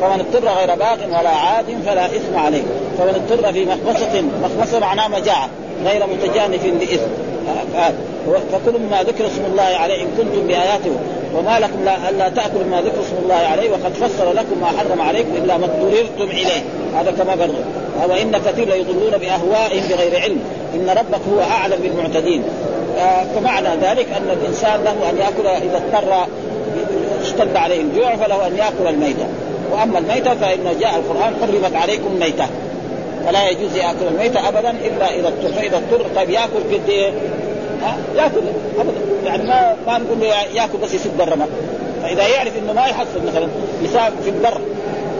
فمن 0.00 0.20
اضطر 0.20 0.48
غير 0.48 0.74
باغ 0.74 1.18
ولا 1.18 1.30
عاد 1.30 1.64
فلا 1.86 2.06
إثم 2.06 2.36
عليه. 2.36 2.62
فمن 2.98 3.14
اضطر 3.30 3.52
في 3.52 3.64
مخمصة 3.64 4.22
مخمصة 4.44 4.78
معناه 4.78 5.08
مجاعة 5.08 5.48
غير 5.84 6.06
متجانف 6.06 6.64
لإثم. 6.64 7.33
فكل 8.52 8.80
ما 8.90 9.02
ذكر 9.02 9.26
اسم 9.26 9.44
الله 9.50 9.62
عليه 9.62 10.02
إن 10.02 10.08
كنتم 10.18 10.46
بآياته 10.46 10.90
وما 11.36 11.58
لكم 11.58 11.84
لا 11.84 12.10
ألا 12.10 12.28
تأكلوا 12.28 12.64
ما 12.70 12.80
ذكر 12.80 13.00
اسم 13.00 13.16
الله 13.22 13.34
عليه 13.34 13.70
وقد 13.70 13.92
فسر 13.92 14.32
لكم 14.32 14.60
ما 14.60 14.66
حرم 14.66 15.00
عليكم 15.00 15.30
إلا 15.44 15.58
ما 15.58 15.64
اضطررتم 15.64 16.30
إليه. 16.30 16.62
هذا 16.96 17.10
كما 17.10 17.30
قال 17.30 17.50
وان 18.10 18.38
كثير 18.46 18.68
ليضلون 18.68 19.10
بأهوائهم 19.10 19.88
بغير 19.88 20.20
علم. 20.20 20.38
إن 20.74 20.90
ربك 20.90 21.20
هو 21.32 21.40
أعلم 21.40 21.76
بالمعتدين. 21.82 22.42
فمعنى 23.34 23.68
ذلك 23.68 24.06
أن 24.16 24.38
الإنسان 24.40 24.84
له 24.84 25.10
أن 25.10 25.18
يأكل 25.18 25.46
إذا 25.46 25.76
اضطر 25.76 26.26
اشتد 27.22 27.56
عليه 27.56 27.80
الجوع 27.80 28.16
فله 28.16 28.46
أن 28.46 28.56
يأكل 28.56 28.94
الميتة. 28.94 29.26
وأما 29.72 29.98
الميتة 29.98 30.34
فانه 30.34 30.74
جاء 30.80 30.94
القرآن 30.96 31.34
حرمت 31.40 31.76
عليكم 31.76 32.18
ميتة. 32.20 32.46
فلا 33.26 33.48
يجوز 33.48 33.76
يأكل 33.76 34.06
الميته 34.10 34.48
ابدا 34.48 34.70
إلا 34.70 35.14
إذا 35.14 35.28
اضطر 35.28 35.52
فإذا 35.52 35.76
اضطر 35.76 36.06
طيب 36.16 36.30
يأكل 36.30 36.58
قد 36.72 36.88
إيه؟ 36.88 37.12
يأكل 38.16 38.40
ابدا. 38.78 38.98
يعني 39.24 39.42
ما 39.42 39.76
ما 39.86 39.98
نقول 39.98 40.20
له 40.20 40.26
يأكل 40.54 40.78
بس 40.82 40.94
يسد 40.94 41.20
الرمق 41.20 41.48
فإذا 42.02 42.26
يعرف 42.28 42.52
إنه 42.58 42.72
ما 42.72 42.86
يحصل 42.86 43.26
مثلا 43.28 43.48
يساب 43.82 44.12
في 44.24 44.30
البر 44.30 44.60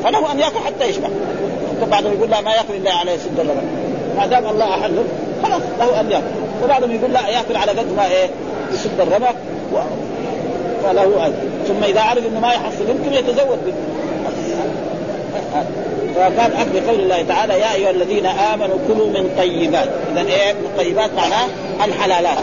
فله 0.05 0.33
أن 0.33 0.39
يأكل 0.39 0.59
حتى 0.67 0.85
يشبع. 0.85 1.09
بعضهم 1.91 2.13
يقول 2.13 2.31
لا 2.31 2.41
ما 2.41 2.51
يأكل 2.51 2.75
إلا 2.75 2.93
على 2.93 3.15
يسد 3.15 3.41
الرمق 3.41 3.63
ما. 4.17 4.27
دام 4.27 4.47
الله 4.47 4.65
احله 4.65 5.05
خلاص 5.43 5.63
له 5.81 6.01
أن 6.01 6.11
يأكل. 6.11 6.25
وبعضهم 6.65 6.95
يقول 6.95 7.13
لا 7.13 7.29
يأكل 7.29 7.57
على 7.57 7.73
قد 7.73 7.93
ما 7.97 8.07
إيه 8.07 8.29
يسد 8.73 9.01
الرمق 9.01 9.35
و... 9.75 9.77
فله 10.85 11.27
أجر. 11.27 11.35
ثم 11.69 11.85
إذا 11.85 12.01
عرف 12.01 12.27
إنه 12.27 12.41
ما 12.41 12.53
يحصل 12.53 12.89
يمكن 12.89 13.13
يتزود 13.13 13.59
به. 13.67 13.75
فقال 16.15 16.57
اكل 16.57 16.87
قول 16.87 17.01
الله 17.01 17.23
تعالى 17.23 17.53
يا 17.53 17.75
أيها 17.75 17.91
الذين 17.91 18.27
آمنوا 18.27 18.77
كلوا 18.89 19.07
من 19.07 19.31
طيبات. 19.39 19.89
اذا 20.13 20.21
إيه؟ 20.21 20.53
من 20.53 20.65
الطيبات 20.65 21.11
معناه 21.17 21.47
الحلالات. 21.85 22.39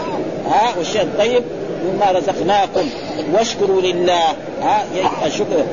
ها؟ 0.50 0.74
والشيء 0.78 1.02
الطيب 1.02 1.42
مما 1.84 2.10
رزقناكم. 2.10 2.90
واشكروا 3.32 3.80
لله. 3.80 4.24
ها؟ 4.62 4.84
الشكر. 5.26 5.64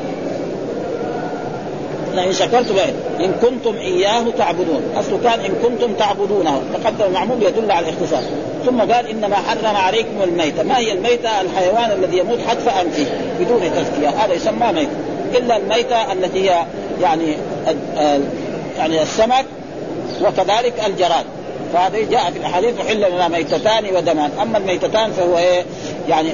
لئن 2.16 2.34
شكرتم 2.34 2.76
إن 3.20 3.32
كنتم 3.42 3.76
إياه 3.76 4.24
تعبدون. 4.38 4.82
اصله 5.00 5.20
كان 5.24 5.40
إن 5.40 5.54
كنتم 5.64 5.94
تعبدونه. 5.94 6.62
تقدم 6.74 7.06
المعمول 7.06 7.44
يدل 7.44 7.72
على 7.72 7.90
الاختصاص 7.90 8.24
ثم 8.66 8.80
قال 8.80 9.08
إنما 9.08 9.36
حرم 9.36 9.76
عليكم 9.76 10.24
الميتة. 10.24 10.64
ما 10.64 10.78
هي 10.78 10.92
الميتة؟ 10.92 11.42
الحيوان 11.42 11.92
الذي 11.92 12.18
يموت 12.18 12.40
حتف 12.48 12.70
أنفه 12.70 13.06
بدون 13.40 13.62
تزكية. 13.62 14.10
هذا 14.10 14.34
يسمى 14.34 14.72
ميتة. 14.74 14.92
إلا 15.36 15.58
الميتة 15.58 16.14
التي 16.14 16.50
هي 16.50 16.66
يعني 17.02 17.36
يعني 18.78 19.02
السمك 19.02 19.46
وكذلك 20.22 20.74
الجراد. 20.88 21.26
فهذا 21.74 21.98
جاء 22.12 22.32
في 22.32 22.38
الأحاديث 22.40 22.80
احل 22.80 23.12
لنا 23.12 23.28
ميتتان 23.28 23.96
ودمان. 23.96 24.32
أما 24.42 24.58
الميتتان 24.58 25.12
فهو 25.12 25.38
إيه؟ 25.38 25.66
يعني 26.10 26.30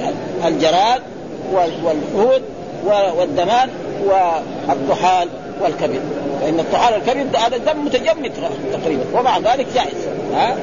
الجراد 0.46 1.02
والحوت 1.52 2.42
والدمان 3.18 3.68
والطحال 4.06 5.28
والكبد. 5.62 6.00
فإن 6.42 6.60
الطحال 6.60 6.94
والكبد 6.94 7.36
هذا 7.36 7.56
الدم 7.56 7.84
متجمد 7.84 8.32
تقريبا 8.72 9.04
ومع 9.14 9.38
ذلك 9.38 9.66
جائز. 9.74 10.06
ها؟ 10.34 10.56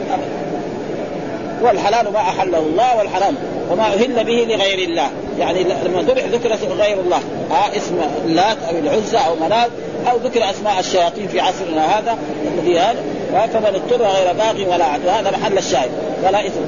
والحلال 1.62 2.14
ما 2.14 2.20
أحله 2.20 2.58
الله 2.58 2.98
والحرام 2.98 3.36
وما 3.72 3.84
أهل 3.84 4.24
به 4.24 4.46
لغير 4.50 4.90
الله. 4.90 5.10
يعني 5.40 5.64
لما 5.64 6.02
ذبح 6.02 6.26
ذكر 6.26 6.74
غير 6.74 7.00
الله 7.00 7.20
ها؟ 7.52 7.78
اسم 7.78 7.96
اللات 8.26 8.58
أو 8.70 8.78
العزى 8.78 9.18
أو 9.18 9.36
منات 9.36 9.70
أو 10.12 10.18
ذكر 10.18 10.50
أسماء 10.50 10.80
الشياطين 10.80 11.28
في 11.28 11.40
عصرنا 11.40 12.00
هذا 12.00 12.18
الذي 12.58 12.80
هذا. 12.80 13.04
فمن 13.54 13.66
اضطر 13.66 14.06
غير 14.06 14.34
باغ 14.34 14.74
ولا 14.74 14.86
عدو 14.86 15.10
هذا 15.10 15.32
محل 15.32 15.58
الشاهد 15.58 15.92
ولا 16.24 16.48
إثم. 16.48 16.62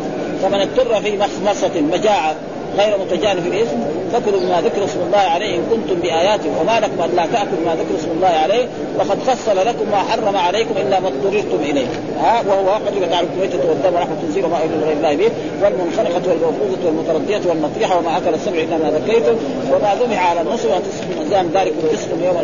فمن 0.43 0.59
اضطر 0.59 1.01
في 1.01 1.17
مخمصة 1.17 1.81
مجاعة 1.81 2.35
غير 2.77 2.97
متجانف 2.97 3.47
الإثم 3.47 3.77
فكلوا 4.15 4.39
مما 4.39 4.61
ذكر 4.61 4.85
اسم 4.85 4.99
الله 5.07 5.17
عليه 5.17 5.55
إن 5.55 5.63
كنتم 5.71 6.01
بآياته 6.01 6.49
وما 6.61 6.79
لكم 6.79 7.01
ان 7.01 7.15
لا 7.15 7.25
تأكلوا 7.25 7.65
ما 7.65 7.75
ذكر 7.75 7.95
اسم 7.99 8.11
الله 8.15 8.27
عليه 8.27 8.67
وقد 8.99 9.19
فصل 9.19 9.57
لكم 9.67 9.91
ما 9.91 9.97
حرم 9.97 10.37
عليكم 10.37 10.73
إلا 10.77 10.99
ما 10.99 11.07
اضطررتم 11.07 11.59
إليه. 11.63 11.85
ها 12.21 12.43
وهو 12.47 12.73
قد 12.73 13.09
تعرف 13.11 13.27
الميتة 13.35 13.69
والدم 13.69 13.93
ورحمة 13.93 14.15
الخنزير 14.21 14.45
وما 14.45 14.55
أهل 14.55 14.83
غير 14.83 14.97
الله 14.97 15.15
به 15.15 15.31
والمنخنقة 15.63 16.21
والموقوذة 16.29 16.85
والمتردية 16.85 17.41
والنطيحة 17.49 17.97
وما 17.99 18.17
أكل 18.17 18.33
السبع 18.33 18.59
إلا 18.59 18.77
ما 18.77 18.97
ذكيتم 18.97 19.35
وما 19.71 19.95
ذبح 20.01 20.29
على 20.29 20.41
النصر 20.41 20.67
وتسق 20.67 21.03
من 21.09 21.25
ازام 21.27 21.49
ذلك 21.53 21.73
فسق 21.93 22.09
يوم 22.25 22.37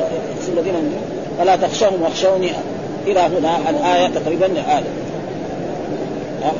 الذين 0.53 0.93
فلا 1.39 1.55
تخشوهم 1.55 2.01
واخشوني 2.01 2.51
إلى 3.07 3.19
هنا. 3.19 3.57
الآية 3.69 4.07
تقريبا 4.07 4.45
الايه 4.45 4.83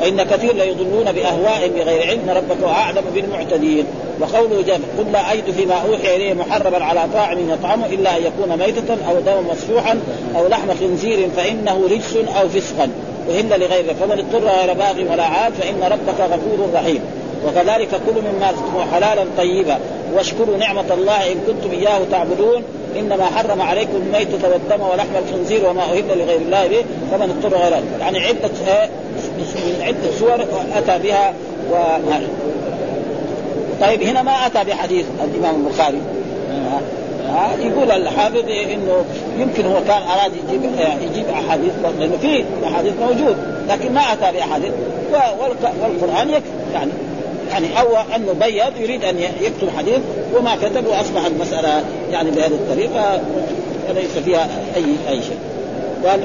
وان 0.01 0.23
كثير 0.23 0.53
ليضلون 0.53 1.11
باهوائهم 1.11 1.71
بغير 1.71 2.07
علم 2.07 2.29
ربك 2.29 2.63
أعلم 2.63 3.03
بالمعتدين. 3.15 3.85
وقوله 4.19 4.61
جل 4.61 4.81
قل 4.97 5.11
لا 5.11 5.33
اجد 5.33 5.51
فيما 5.51 5.75
أوحي 5.75 6.15
إليه 6.15 6.33
محرما 6.33 6.85
على 6.85 7.01
طاعم 7.13 7.49
يطعمه 7.49 7.85
إلا 7.85 8.17
أن 8.17 8.23
يكون 8.23 8.57
ميتة 8.57 8.97
أو 9.09 9.19
دما 9.19 9.41
مسفوحا 9.51 9.99
أو 10.37 10.47
لحم 10.47 10.67
خنزير 10.79 11.29
فإنه 11.37 11.81
رجس 11.91 12.15
أو 12.41 12.49
فسقا. 12.49 12.89
وهن 13.29 13.49
لغيره 13.49 13.93
فمن 13.99 14.19
اضطر 14.19 14.47
غير 14.47 14.73
باغ 14.73 15.13
ولا 15.13 15.23
عاد 15.23 15.53
فإن 15.53 15.83
ربك 15.83 16.19
غفور 16.19 16.69
رحيم. 16.73 16.99
وكذلك 17.47 17.89
كلوا 17.89 18.21
مما 18.21 18.85
حلالا 18.93 19.25
طيبا. 19.37 19.79
واشكروا 20.13 20.57
نعمة 20.57 20.93
الله 20.93 21.31
إن 21.31 21.35
كنتم 21.47 21.71
إياه 21.79 21.99
تعبدون. 22.11 22.63
إنما 22.99 23.25
حرم 23.25 23.61
عليكم 23.61 23.95
الميتة 23.95 24.49
والدم 24.49 24.85
ولحم 24.85 25.09
الخنزير 25.27 25.69
وما 25.69 25.81
أهل 25.81 26.03
لغير 26.19 26.41
الله 26.41 26.67
به. 26.67 26.85
فمن 27.11 27.41
اضطر 27.43 27.57
غير 27.57 27.83
يعني 28.01 28.19
عدة 28.19 28.89
من 29.41 29.81
عدة 29.81 30.11
سور 30.19 30.45
أتى 30.75 31.03
بها 31.03 31.33
و 31.71 31.75
طيب 33.81 34.01
هنا 34.03 34.21
ما 34.21 34.31
أتى 34.31 34.63
بحديث 34.63 35.05
الإمام 35.23 35.55
البخاري. 35.55 35.97
ها 37.27 37.51
يقول 37.59 37.91
الحافظ 37.91 38.49
إنه 38.49 39.05
يمكن 39.37 39.65
هو 39.65 39.81
كان 39.87 40.01
أراد 40.01 40.31
يجيب 40.49 40.61
يجيب 41.01 41.25
أحاديث 41.29 41.71
لأنه 41.99 42.17
في 42.21 42.43
أحاديث 42.65 42.93
موجود 43.01 43.37
لكن 43.69 43.93
ما 43.93 44.01
أتى 44.01 44.37
بأحاديث. 44.37 44.71
والقرآن 45.81 46.29
يكفي 46.29 46.49
يعني 46.73 46.91
يعني 47.51 47.79
أو 47.79 47.97
انه 48.15 48.33
بيض 48.33 48.81
يريد 48.81 49.03
أن 49.03 49.19
يكتب 49.19 49.69
حديث 49.77 49.99
وما 50.35 50.55
كتب 50.55 50.87
واصبح 50.87 51.25
المساله 51.25 51.83
يعني 52.11 52.31
بهذه 52.31 52.47
الطريقة 52.47 53.21
ليس 53.95 54.17
فيها 54.25 54.47
اي 54.75 54.83
أي 55.09 55.21
شيء. 55.21 55.37
قال 56.05 56.21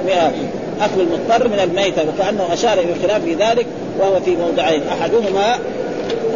اكل 0.80 1.00
المضطر 1.00 1.48
من 1.48 1.58
الميتة 1.58 2.02
وكأنه 2.02 2.52
أشار 2.52 2.72
إلى 2.72 2.92
الخلاف 2.92 3.22
في 3.22 3.34
ذلك 3.34 3.66
وهو 3.98 4.20
في 4.20 4.36
موضعين. 4.36 4.82
أحدهما 5.00 5.58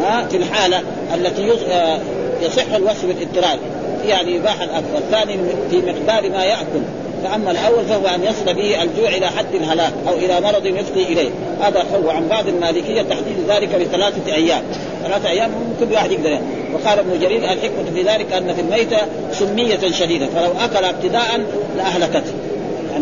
ها 0.02 0.26
في 0.30 0.36
الحالة 0.36 0.82
التي 1.14 1.52
آه، 1.72 1.98
يصح 2.42 2.74
الوصف 2.74 3.06
بالإضطرار 3.06 3.58
يعني 4.06 4.34
يباح 4.34 4.62
الاكل 4.62 4.86
والثاني 4.94 5.38
في 5.70 5.76
مقدار 5.76 6.30
ما 6.30 6.44
يأكل. 6.44 6.82
فأما 7.24 7.50
الأول 7.50 7.84
فهو 7.84 8.06
أن 8.06 8.24
يصل 8.24 8.54
به 8.54 8.82
الجوع 8.82 9.08
إلى 9.08 9.26
حد 9.26 9.54
الهلاك 9.54 9.92
أو 10.08 10.14
إلى 10.14 10.40
مرض 10.40 10.66
يفضي 10.66 11.02
إليه. 11.02 11.30
هذا 11.60 11.84
هو 11.94 12.10
عن 12.10 12.28
بعض 12.28 12.48
المالكية 12.48 13.02
تحديد 13.02 13.36
ذلك 13.48 13.74
بثلاثة 13.74 14.34
أيام. 14.34 14.62
ثلاثة 15.04 15.28
أيام 15.28 15.50
ممكن 15.50 15.94
واحد 15.94 16.12
يقدر 16.12 16.30
يعني. 16.30 16.44
وقال 16.74 16.98
ابن 16.98 17.20
جرير 17.20 17.44
الحكمة 17.44 17.84
في 17.94 18.02
ذلك 18.02 18.32
أن 18.32 18.54
في 18.54 18.60
الميتة 18.60 18.98
سمية 19.32 19.90
شديدة 19.90 20.26
فلو 20.26 20.50
أكل 20.60 20.84
ابتداء 20.84 21.40
لأهلكته. 21.76 22.32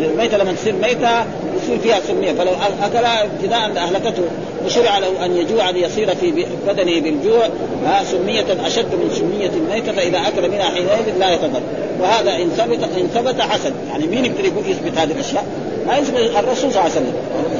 الميتة 0.05 0.37
لما 0.37 0.53
تصير 0.53 0.73
ميتة 0.73 1.25
يصير 1.63 1.79
فيها 1.83 2.01
سمية. 2.01 2.33
فلو 2.33 2.53
أكل 2.83 3.05
ابتداء 3.05 3.69
لأهلكته 3.69 4.23
وشرع 4.67 4.99
له 4.99 5.25
أن 5.25 5.37
يجوع 5.37 5.71
ليصير 5.71 6.15
في 6.15 6.47
بدنه 6.67 7.01
بالجوع. 7.01 7.49
ها 7.87 8.05
سمية 8.05 8.67
أشد 8.67 8.95
من 8.95 9.11
سمية 9.19 9.51
الميتة 9.51 9.93
فإذا 9.93 10.19
أكل 10.19 10.51
منها 10.51 10.71
حينئذ 10.71 11.19
لا 11.19 11.35
يتضر 11.35 11.61
وهذا 12.01 12.37
إن 12.37 12.51
ثبت 12.51 12.83
إن 12.99 13.09
ثبت 13.15 13.41
حسن. 13.41 13.73
يعني 13.91 14.07
مين 14.07 14.25
يقدر 14.25 14.71
يثبت 14.71 14.99
هذه 14.99 15.13
الأشياء؟ 15.13 15.45
ما 15.87 15.99
يثبت. 15.99 16.17
الرسول 16.17 16.73
صلى 16.73 16.81
الله 16.81 16.81
عليه 16.81 16.91
وسلم. 16.91 17.13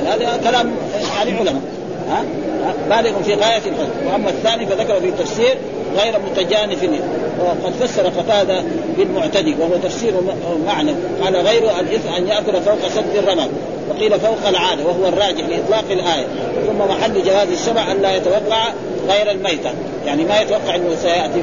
هذا 0.07 0.51
كلام 0.51 0.71
يعني 1.17 1.39
علماء. 1.39 1.63
ها؟ 2.11 2.25
بالغ 2.89 3.23
في 3.23 3.35
غاية 3.35 3.63
الحسن 3.67 4.07
وأما 4.07 4.31
الثاني 4.31 4.67
فذكر 4.67 5.01
في 5.01 5.11
تفسير 5.11 5.57
غير 5.97 6.15
متجانف 6.31 6.83
وقد 7.41 7.73
فسر 7.81 8.09
قتادة 8.09 8.63
بالمعتدي 8.99 9.55
وهو 9.61 9.77
تفسير 9.83 10.13
معنى. 10.67 10.93
قال 11.25 11.37
غير 11.37 11.63
الاثم 11.63 12.09
أن 12.09 12.29
يأكل 12.29 12.61
فوق 12.61 12.89
سد 12.89 13.17
الرمل 13.17 13.49
وقيل 13.91 14.21
فوق 14.21 14.49
العادة 14.49 14.87
وهو 14.87 15.09
الراجح 15.09 15.45
لإطلاق 15.49 15.85
الآية. 15.91 16.27
ثم 16.67 16.79
محل 16.79 17.23
جواز 17.23 17.49
الشرع 17.49 17.93
أن 17.93 18.03
لا 18.03 18.17
يتوقع 18.17 18.73
غير 19.09 19.31
الميتة. 19.31 19.71
يعني 20.07 20.25
ما 20.25 20.41
يتوقع 20.41 20.75
إنه 20.75 20.95
سيأتي 21.03 21.43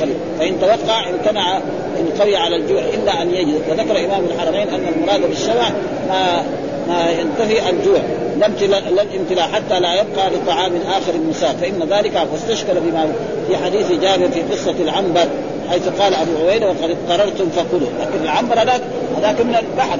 قريب 0.00 0.16
فإن 0.38 0.60
توقع 0.60 1.08
امتنع 1.08 1.56
إن 1.98 2.08
قوي 2.20 2.36
على 2.36 2.56
الجوع 2.56 2.80
إلا 2.80 3.22
أن 3.22 3.34
يجد. 3.34 3.62
وذكر 3.70 4.04
إمام 4.04 4.24
الحرمين 4.24 4.68
أن 4.68 4.86
المراد 4.96 5.28
بالشرع 5.28 5.70
ما 6.08 6.44
ما 6.88 7.10
ينتهي 7.10 7.70
الجوع 7.70 8.00
لا 8.38 8.46
الامتلاء 9.02 9.48
حتى 9.48 9.80
لا 9.80 9.94
يبقى 9.94 10.30
لطعام 10.30 10.72
آخر 10.86 11.18
مساق 11.30 11.56
فإن 11.60 11.88
ذلك 11.90 12.26
واستشكل 12.32 12.74
بما 12.80 13.12
في 13.48 13.56
حديث 13.56 13.92
جابر 13.92 14.28
في 14.28 14.42
قصة 14.42 14.74
العنبر 14.80 15.28
حيث 15.70 15.88
قال 15.88 16.14
أبو 16.14 16.30
عبيدة 16.48 16.66
وقد 16.66 16.90
اضطررتم 16.90 17.48
فكلوا. 17.50 17.88
لكن 18.00 18.24
العنبر 18.24 18.60
هذاك 18.60 18.80
هذاك 19.16 19.40
من 19.40 19.54
البحر. 19.54 19.98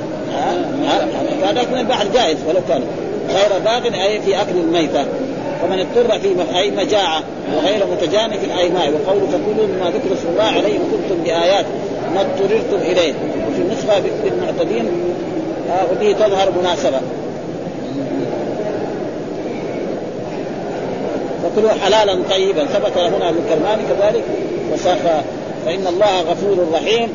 هذاك 1.42 1.68
من 1.72 1.78
البحر 1.78 2.06
جائز 2.14 2.36
ولو 2.48 2.60
كان 2.68 2.82
غير 3.28 3.58
باغ 3.64 4.02
أي 4.02 4.20
في 4.20 4.42
أكل 4.42 4.56
الميتة. 4.58 5.04
ومن 5.64 5.78
اضطر 5.78 6.18
في 6.18 6.58
أي 6.58 6.70
مجاعة 6.70 7.22
وغير 7.56 7.86
متجانف 7.86 8.58
اي 8.58 8.68
ماء 8.68 8.90
وقول 8.90 9.20
فكلوا 9.28 9.66
مما 9.66 9.90
ذكر 9.90 10.30
الله 10.32 10.44
عليه 10.44 10.78
كنتم 10.78 11.22
بايات 11.24 11.66
ما 12.14 12.20
اضطررتم 12.20 12.76
إليه. 12.76 13.14
وفي 13.48 13.62
النسخه 13.62 14.02
بالمعتدين 14.24 14.90
وبه 15.92 16.12
تظهر 16.12 16.52
مناسبة. 16.60 17.00
فكلوا 21.42 21.70
حلالا 21.84 22.22
طيبا. 22.30 22.64
ثبت 22.64 22.96
هنا 22.96 23.28
ابن 23.28 23.40
كرماني 23.48 23.82
كذلك 23.82 24.24
وساق. 24.72 25.24
فإن 25.66 25.86
الله 25.86 26.20
غفور 26.20 26.66
رحيم. 26.72 27.08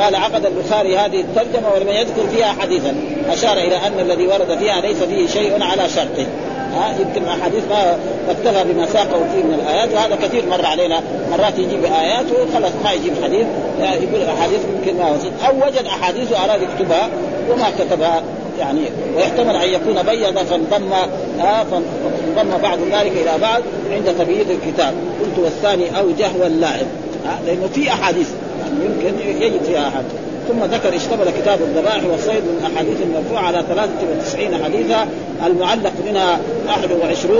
قال 0.00 0.16
عقد 0.16 0.46
البخاري 0.46 0.96
هذه 0.96 1.20
الترجمة 1.20 1.72
ولم 1.74 1.88
يذكر 1.88 2.28
فيها 2.34 2.54
حديثا. 2.60 2.94
أشار 3.32 3.58
إلى 3.58 3.76
أن 3.76 4.00
الذي 4.00 4.26
ورد 4.26 4.58
فيها 4.58 4.80
ليس 4.80 4.98
فيه 4.98 5.26
شيء 5.26 5.62
على 5.62 5.88
شرطه. 5.88 6.26
ها 6.74 6.94
يمكن 7.00 7.28
احاديث 7.28 7.62
ما 7.70 7.96
اكتفى 8.30 8.72
بما 8.72 8.86
ساقه 8.86 9.18
فيه 9.32 9.42
من 9.42 9.54
الآيات 9.54 9.92
وهذا 9.94 10.16
كثير 10.22 10.46
مر 10.46 10.66
علينا. 10.66 11.00
مرات 11.30 11.58
يجيب 11.58 11.84
آيات 11.84 12.26
وخلاص 12.32 12.72
ما 12.84 12.92
يجيب 12.92 13.12
حديث. 13.24 13.46
يعني 13.80 14.04
يقول 14.04 14.28
أحاديث 14.28 14.60
يمكن 14.74 14.98
ما 14.98 15.10
وصل 15.10 15.30
أو 15.46 15.56
وجد 15.66 15.86
أحاديث 15.86 16.32
وأراد 16.32 16.62
يكتبها 16.62 17.08
وما 17.50 17.70
كتبها. 17.78 18.22
يعني 18.58 18.80
ويحتمل 19.16 19.56
أن 19.56 19.68
يكون 19.68 20.02
بيض 20.02 20.38
فانضم 20.38 20.92
آه 21.40 21.64
فانضم 21.64 22.58
بعض 22.62 22.78
ذلك 22.78 23.12
إلى 23.12 23.38
بعض 23.42 23.62
عند 23.90 24.14
تبييض 24.18 24.50
الكتاب. 24.50 24.94
قلت 25.20 25.38
والثاني 25.38 25.98
اوجه 25.98 26.30
واللائم 26.40 26.86
آه 27.26 27.46
لأنه 27.46 27.68
في 27.74 27.88
أحاديث. 27.88 28.28
يعني 28.60 28.84
يمكن 28.84 29.42
يجد 29.42 29.62
فيها 29.62 29.88
أحاديث. 29.88 30.12
ثم 30.48 30.64
ذكر 30.64 30.96
اشتمل 30.96 31.30
كتاب 31.42 31.58
الذبائح 31.62 32.04
والصيد 32.04 32.42
من 32.44 32.66
الاحاديث 32.66 32.96
المرفوعه 33.02 33.42
على 33.42 33.64
93 33.68 34.64
حديثا 34.64 35.06
المعلق 35.46 35.92
منها 36.06 36.40
21 36.68 37.38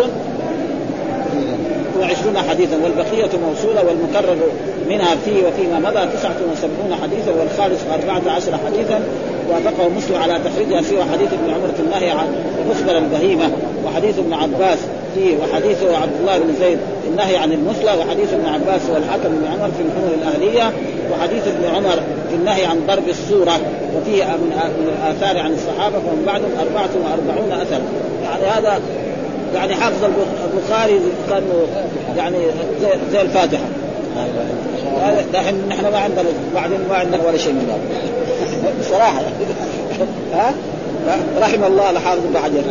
وعشرون 2.01 2.39
حديثا 2.51 2.77
والبقية 2.85 3.31
موصولة 3.49 3.85
والمكرر 3.85 4.37
منها 4.89 5.17
فيه 5.25 5.47
وفيما 5.47 5.79
مضى 5.79 6.07
تسعة 6.17 6.37
وسبعون 6.53 6.95
حديثا 7.03 7.31
والخالص 7.41 7.81
أربعة 7.93 8.35
عشر 8.35 8.59
حديثا 8.67 9.01
وافقه 9.51 9.89
مسلم 9.89 10.17
على 10.23 10.39
تخريجها 10.45 10.83
فيه 10.83 10.99
وحديث 10.99 11.29
ابن 11.33 11.55
عمر 11.55 11.71
النهي 11.79 12.11
عن 12.11 12.27
مخبر 12.71 12.99
البهيمة 12.99 13.51
وحديث 13.87 14.19
ابن 14.19 14.33
عباس 14.33 14.79
فيه 15.15 15.37
وحديث 15.37 15.83
عبد 15.83 16.13
الله 16.21 16.39
بن 16.39 16.55
زيد 16.61 16.79
النهي 17.11 17.37
عن 17.37 17.53
المثلى 17.53 17.93
وحديث 17.99 18.33
ابن 18.33 18.47
عباس 18.47 18.81
والحكم 18.91 19.29
بن 19.29 19.47
عمر 19.47 19.71
في 19.77 19.83
الحمر 19.83 20.15
الأهلية 20.15 20.73
وحديث 21.13 21.43
ابن 21.49 21.75
عمر 21.75 22.03
في 22.31 22.35
النهي 22.35 22.65
عن 22.65 22.87
ضرب 22.87 23.09
الصورة 23.09 23.61
وفيه 23.97 24.25
من 24.25 24.53
الآثار 24.89 25.39
عن 25.39 25.53
الصحابة 25.53 25.97
ومن 25.97 26.23
بعدهم 26.27 26.51
أربعة 26.61 26.91
وأربعون 27.05 27.53
أثر. 27.53 27.81
يعني 28.25 28.45
هذا 28.45 28.81
يعني 29.55 29.75
حافظ 29.75 30.05
البخاري 30.55 31.01
كان 31.31 31.43
يعني 32.17 32.37
زي, 32.83 32.89
زي 33.13 33.21
الفاتحة. 33.21 33.65
دحين 35.33 35.69
نحن 35.69 35.83
ما 35.93 35.99
عندنا 35.99 36.25
بعدين 36.55 36.79
ما 36.89 36.95
عندنا 36.95 37.27
ولا 37.27 37.39
شيء 37.39 37.53
من 37.53 37.71
هذا. 37.71 38.05
بصراحه 38.81 39.23
ها؟ 40.35 40.55
رحم 41.39 41.65
الله 41.65 41.91
الحافظ 41.91 42.21
بن 42.25 42.39
حجر. 42.39 42.63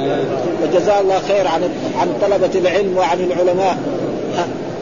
وجزاه 0.63 0.99
الله 1.01 1.19
خير 1.27 1.47
عن 1.47 1.69
عن 1.99 2.07
طلبة 2.21 2.59
العلم 2.59 2.97
وعن 2.97 3.19
العلماء. 3.19 3.77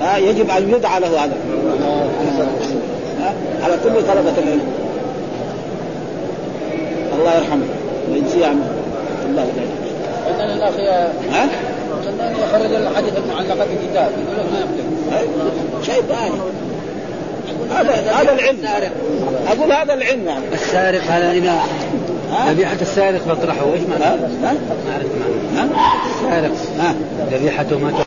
ها 0.02 0.18
يجب 0.18 0.50
أن 0.50 0.70
يدعى 0.70 1.00
له 1.00 1.08
هذا. 1.08 1.34
على 3.64 3.74
كل 3.84 3.94
طلبة 3.94 4.34
العلم. 4.38 4.68
الله 7.20 7.36
يرحمه. 7.36 7.66
ويجزيه 8.12 8.46
عنه 8.46 8.70
الله 9.30 9.46
خير 9.56 9.82
الأخ 10.54 10.74
ها؟ 11.32 11.48
يخرج 12.44 12.74
الحديث 12.74 13.14
المعلقة 13.18 13.66
في 13.66 13.76
كتاب 13.88 14.12
يقول 14.12 14.40
لك 14.40 14.46
ما 14.54 14.60
يقدر 14.60 15.84
شيء 15.86 16.02
ثاني. 16.10 16.32
هذا 17.72 18.12
هذا 18.12 18.34
العلم. 18.34 18.92
أقول 19.48 19.72
هذا 19.72 19.94
العلم 19.94 20.28
يعني. 20.28 20.46
السارق 20.54 21.02
هذا 21.04 21.32
اذا 21.32 21.60
ذبيحة 22.32 22.78
السارق 22.82 23.28
بطرحه 23.28 23.74
إيش 23.74 23.82
معناه؟ 23.82 24.18
ها؟ 25.56 25.68
معناه 26.24 26.48
السارق. 26.48 26.96
ذبيحته 27.32 27.80
ما 27.80 28.04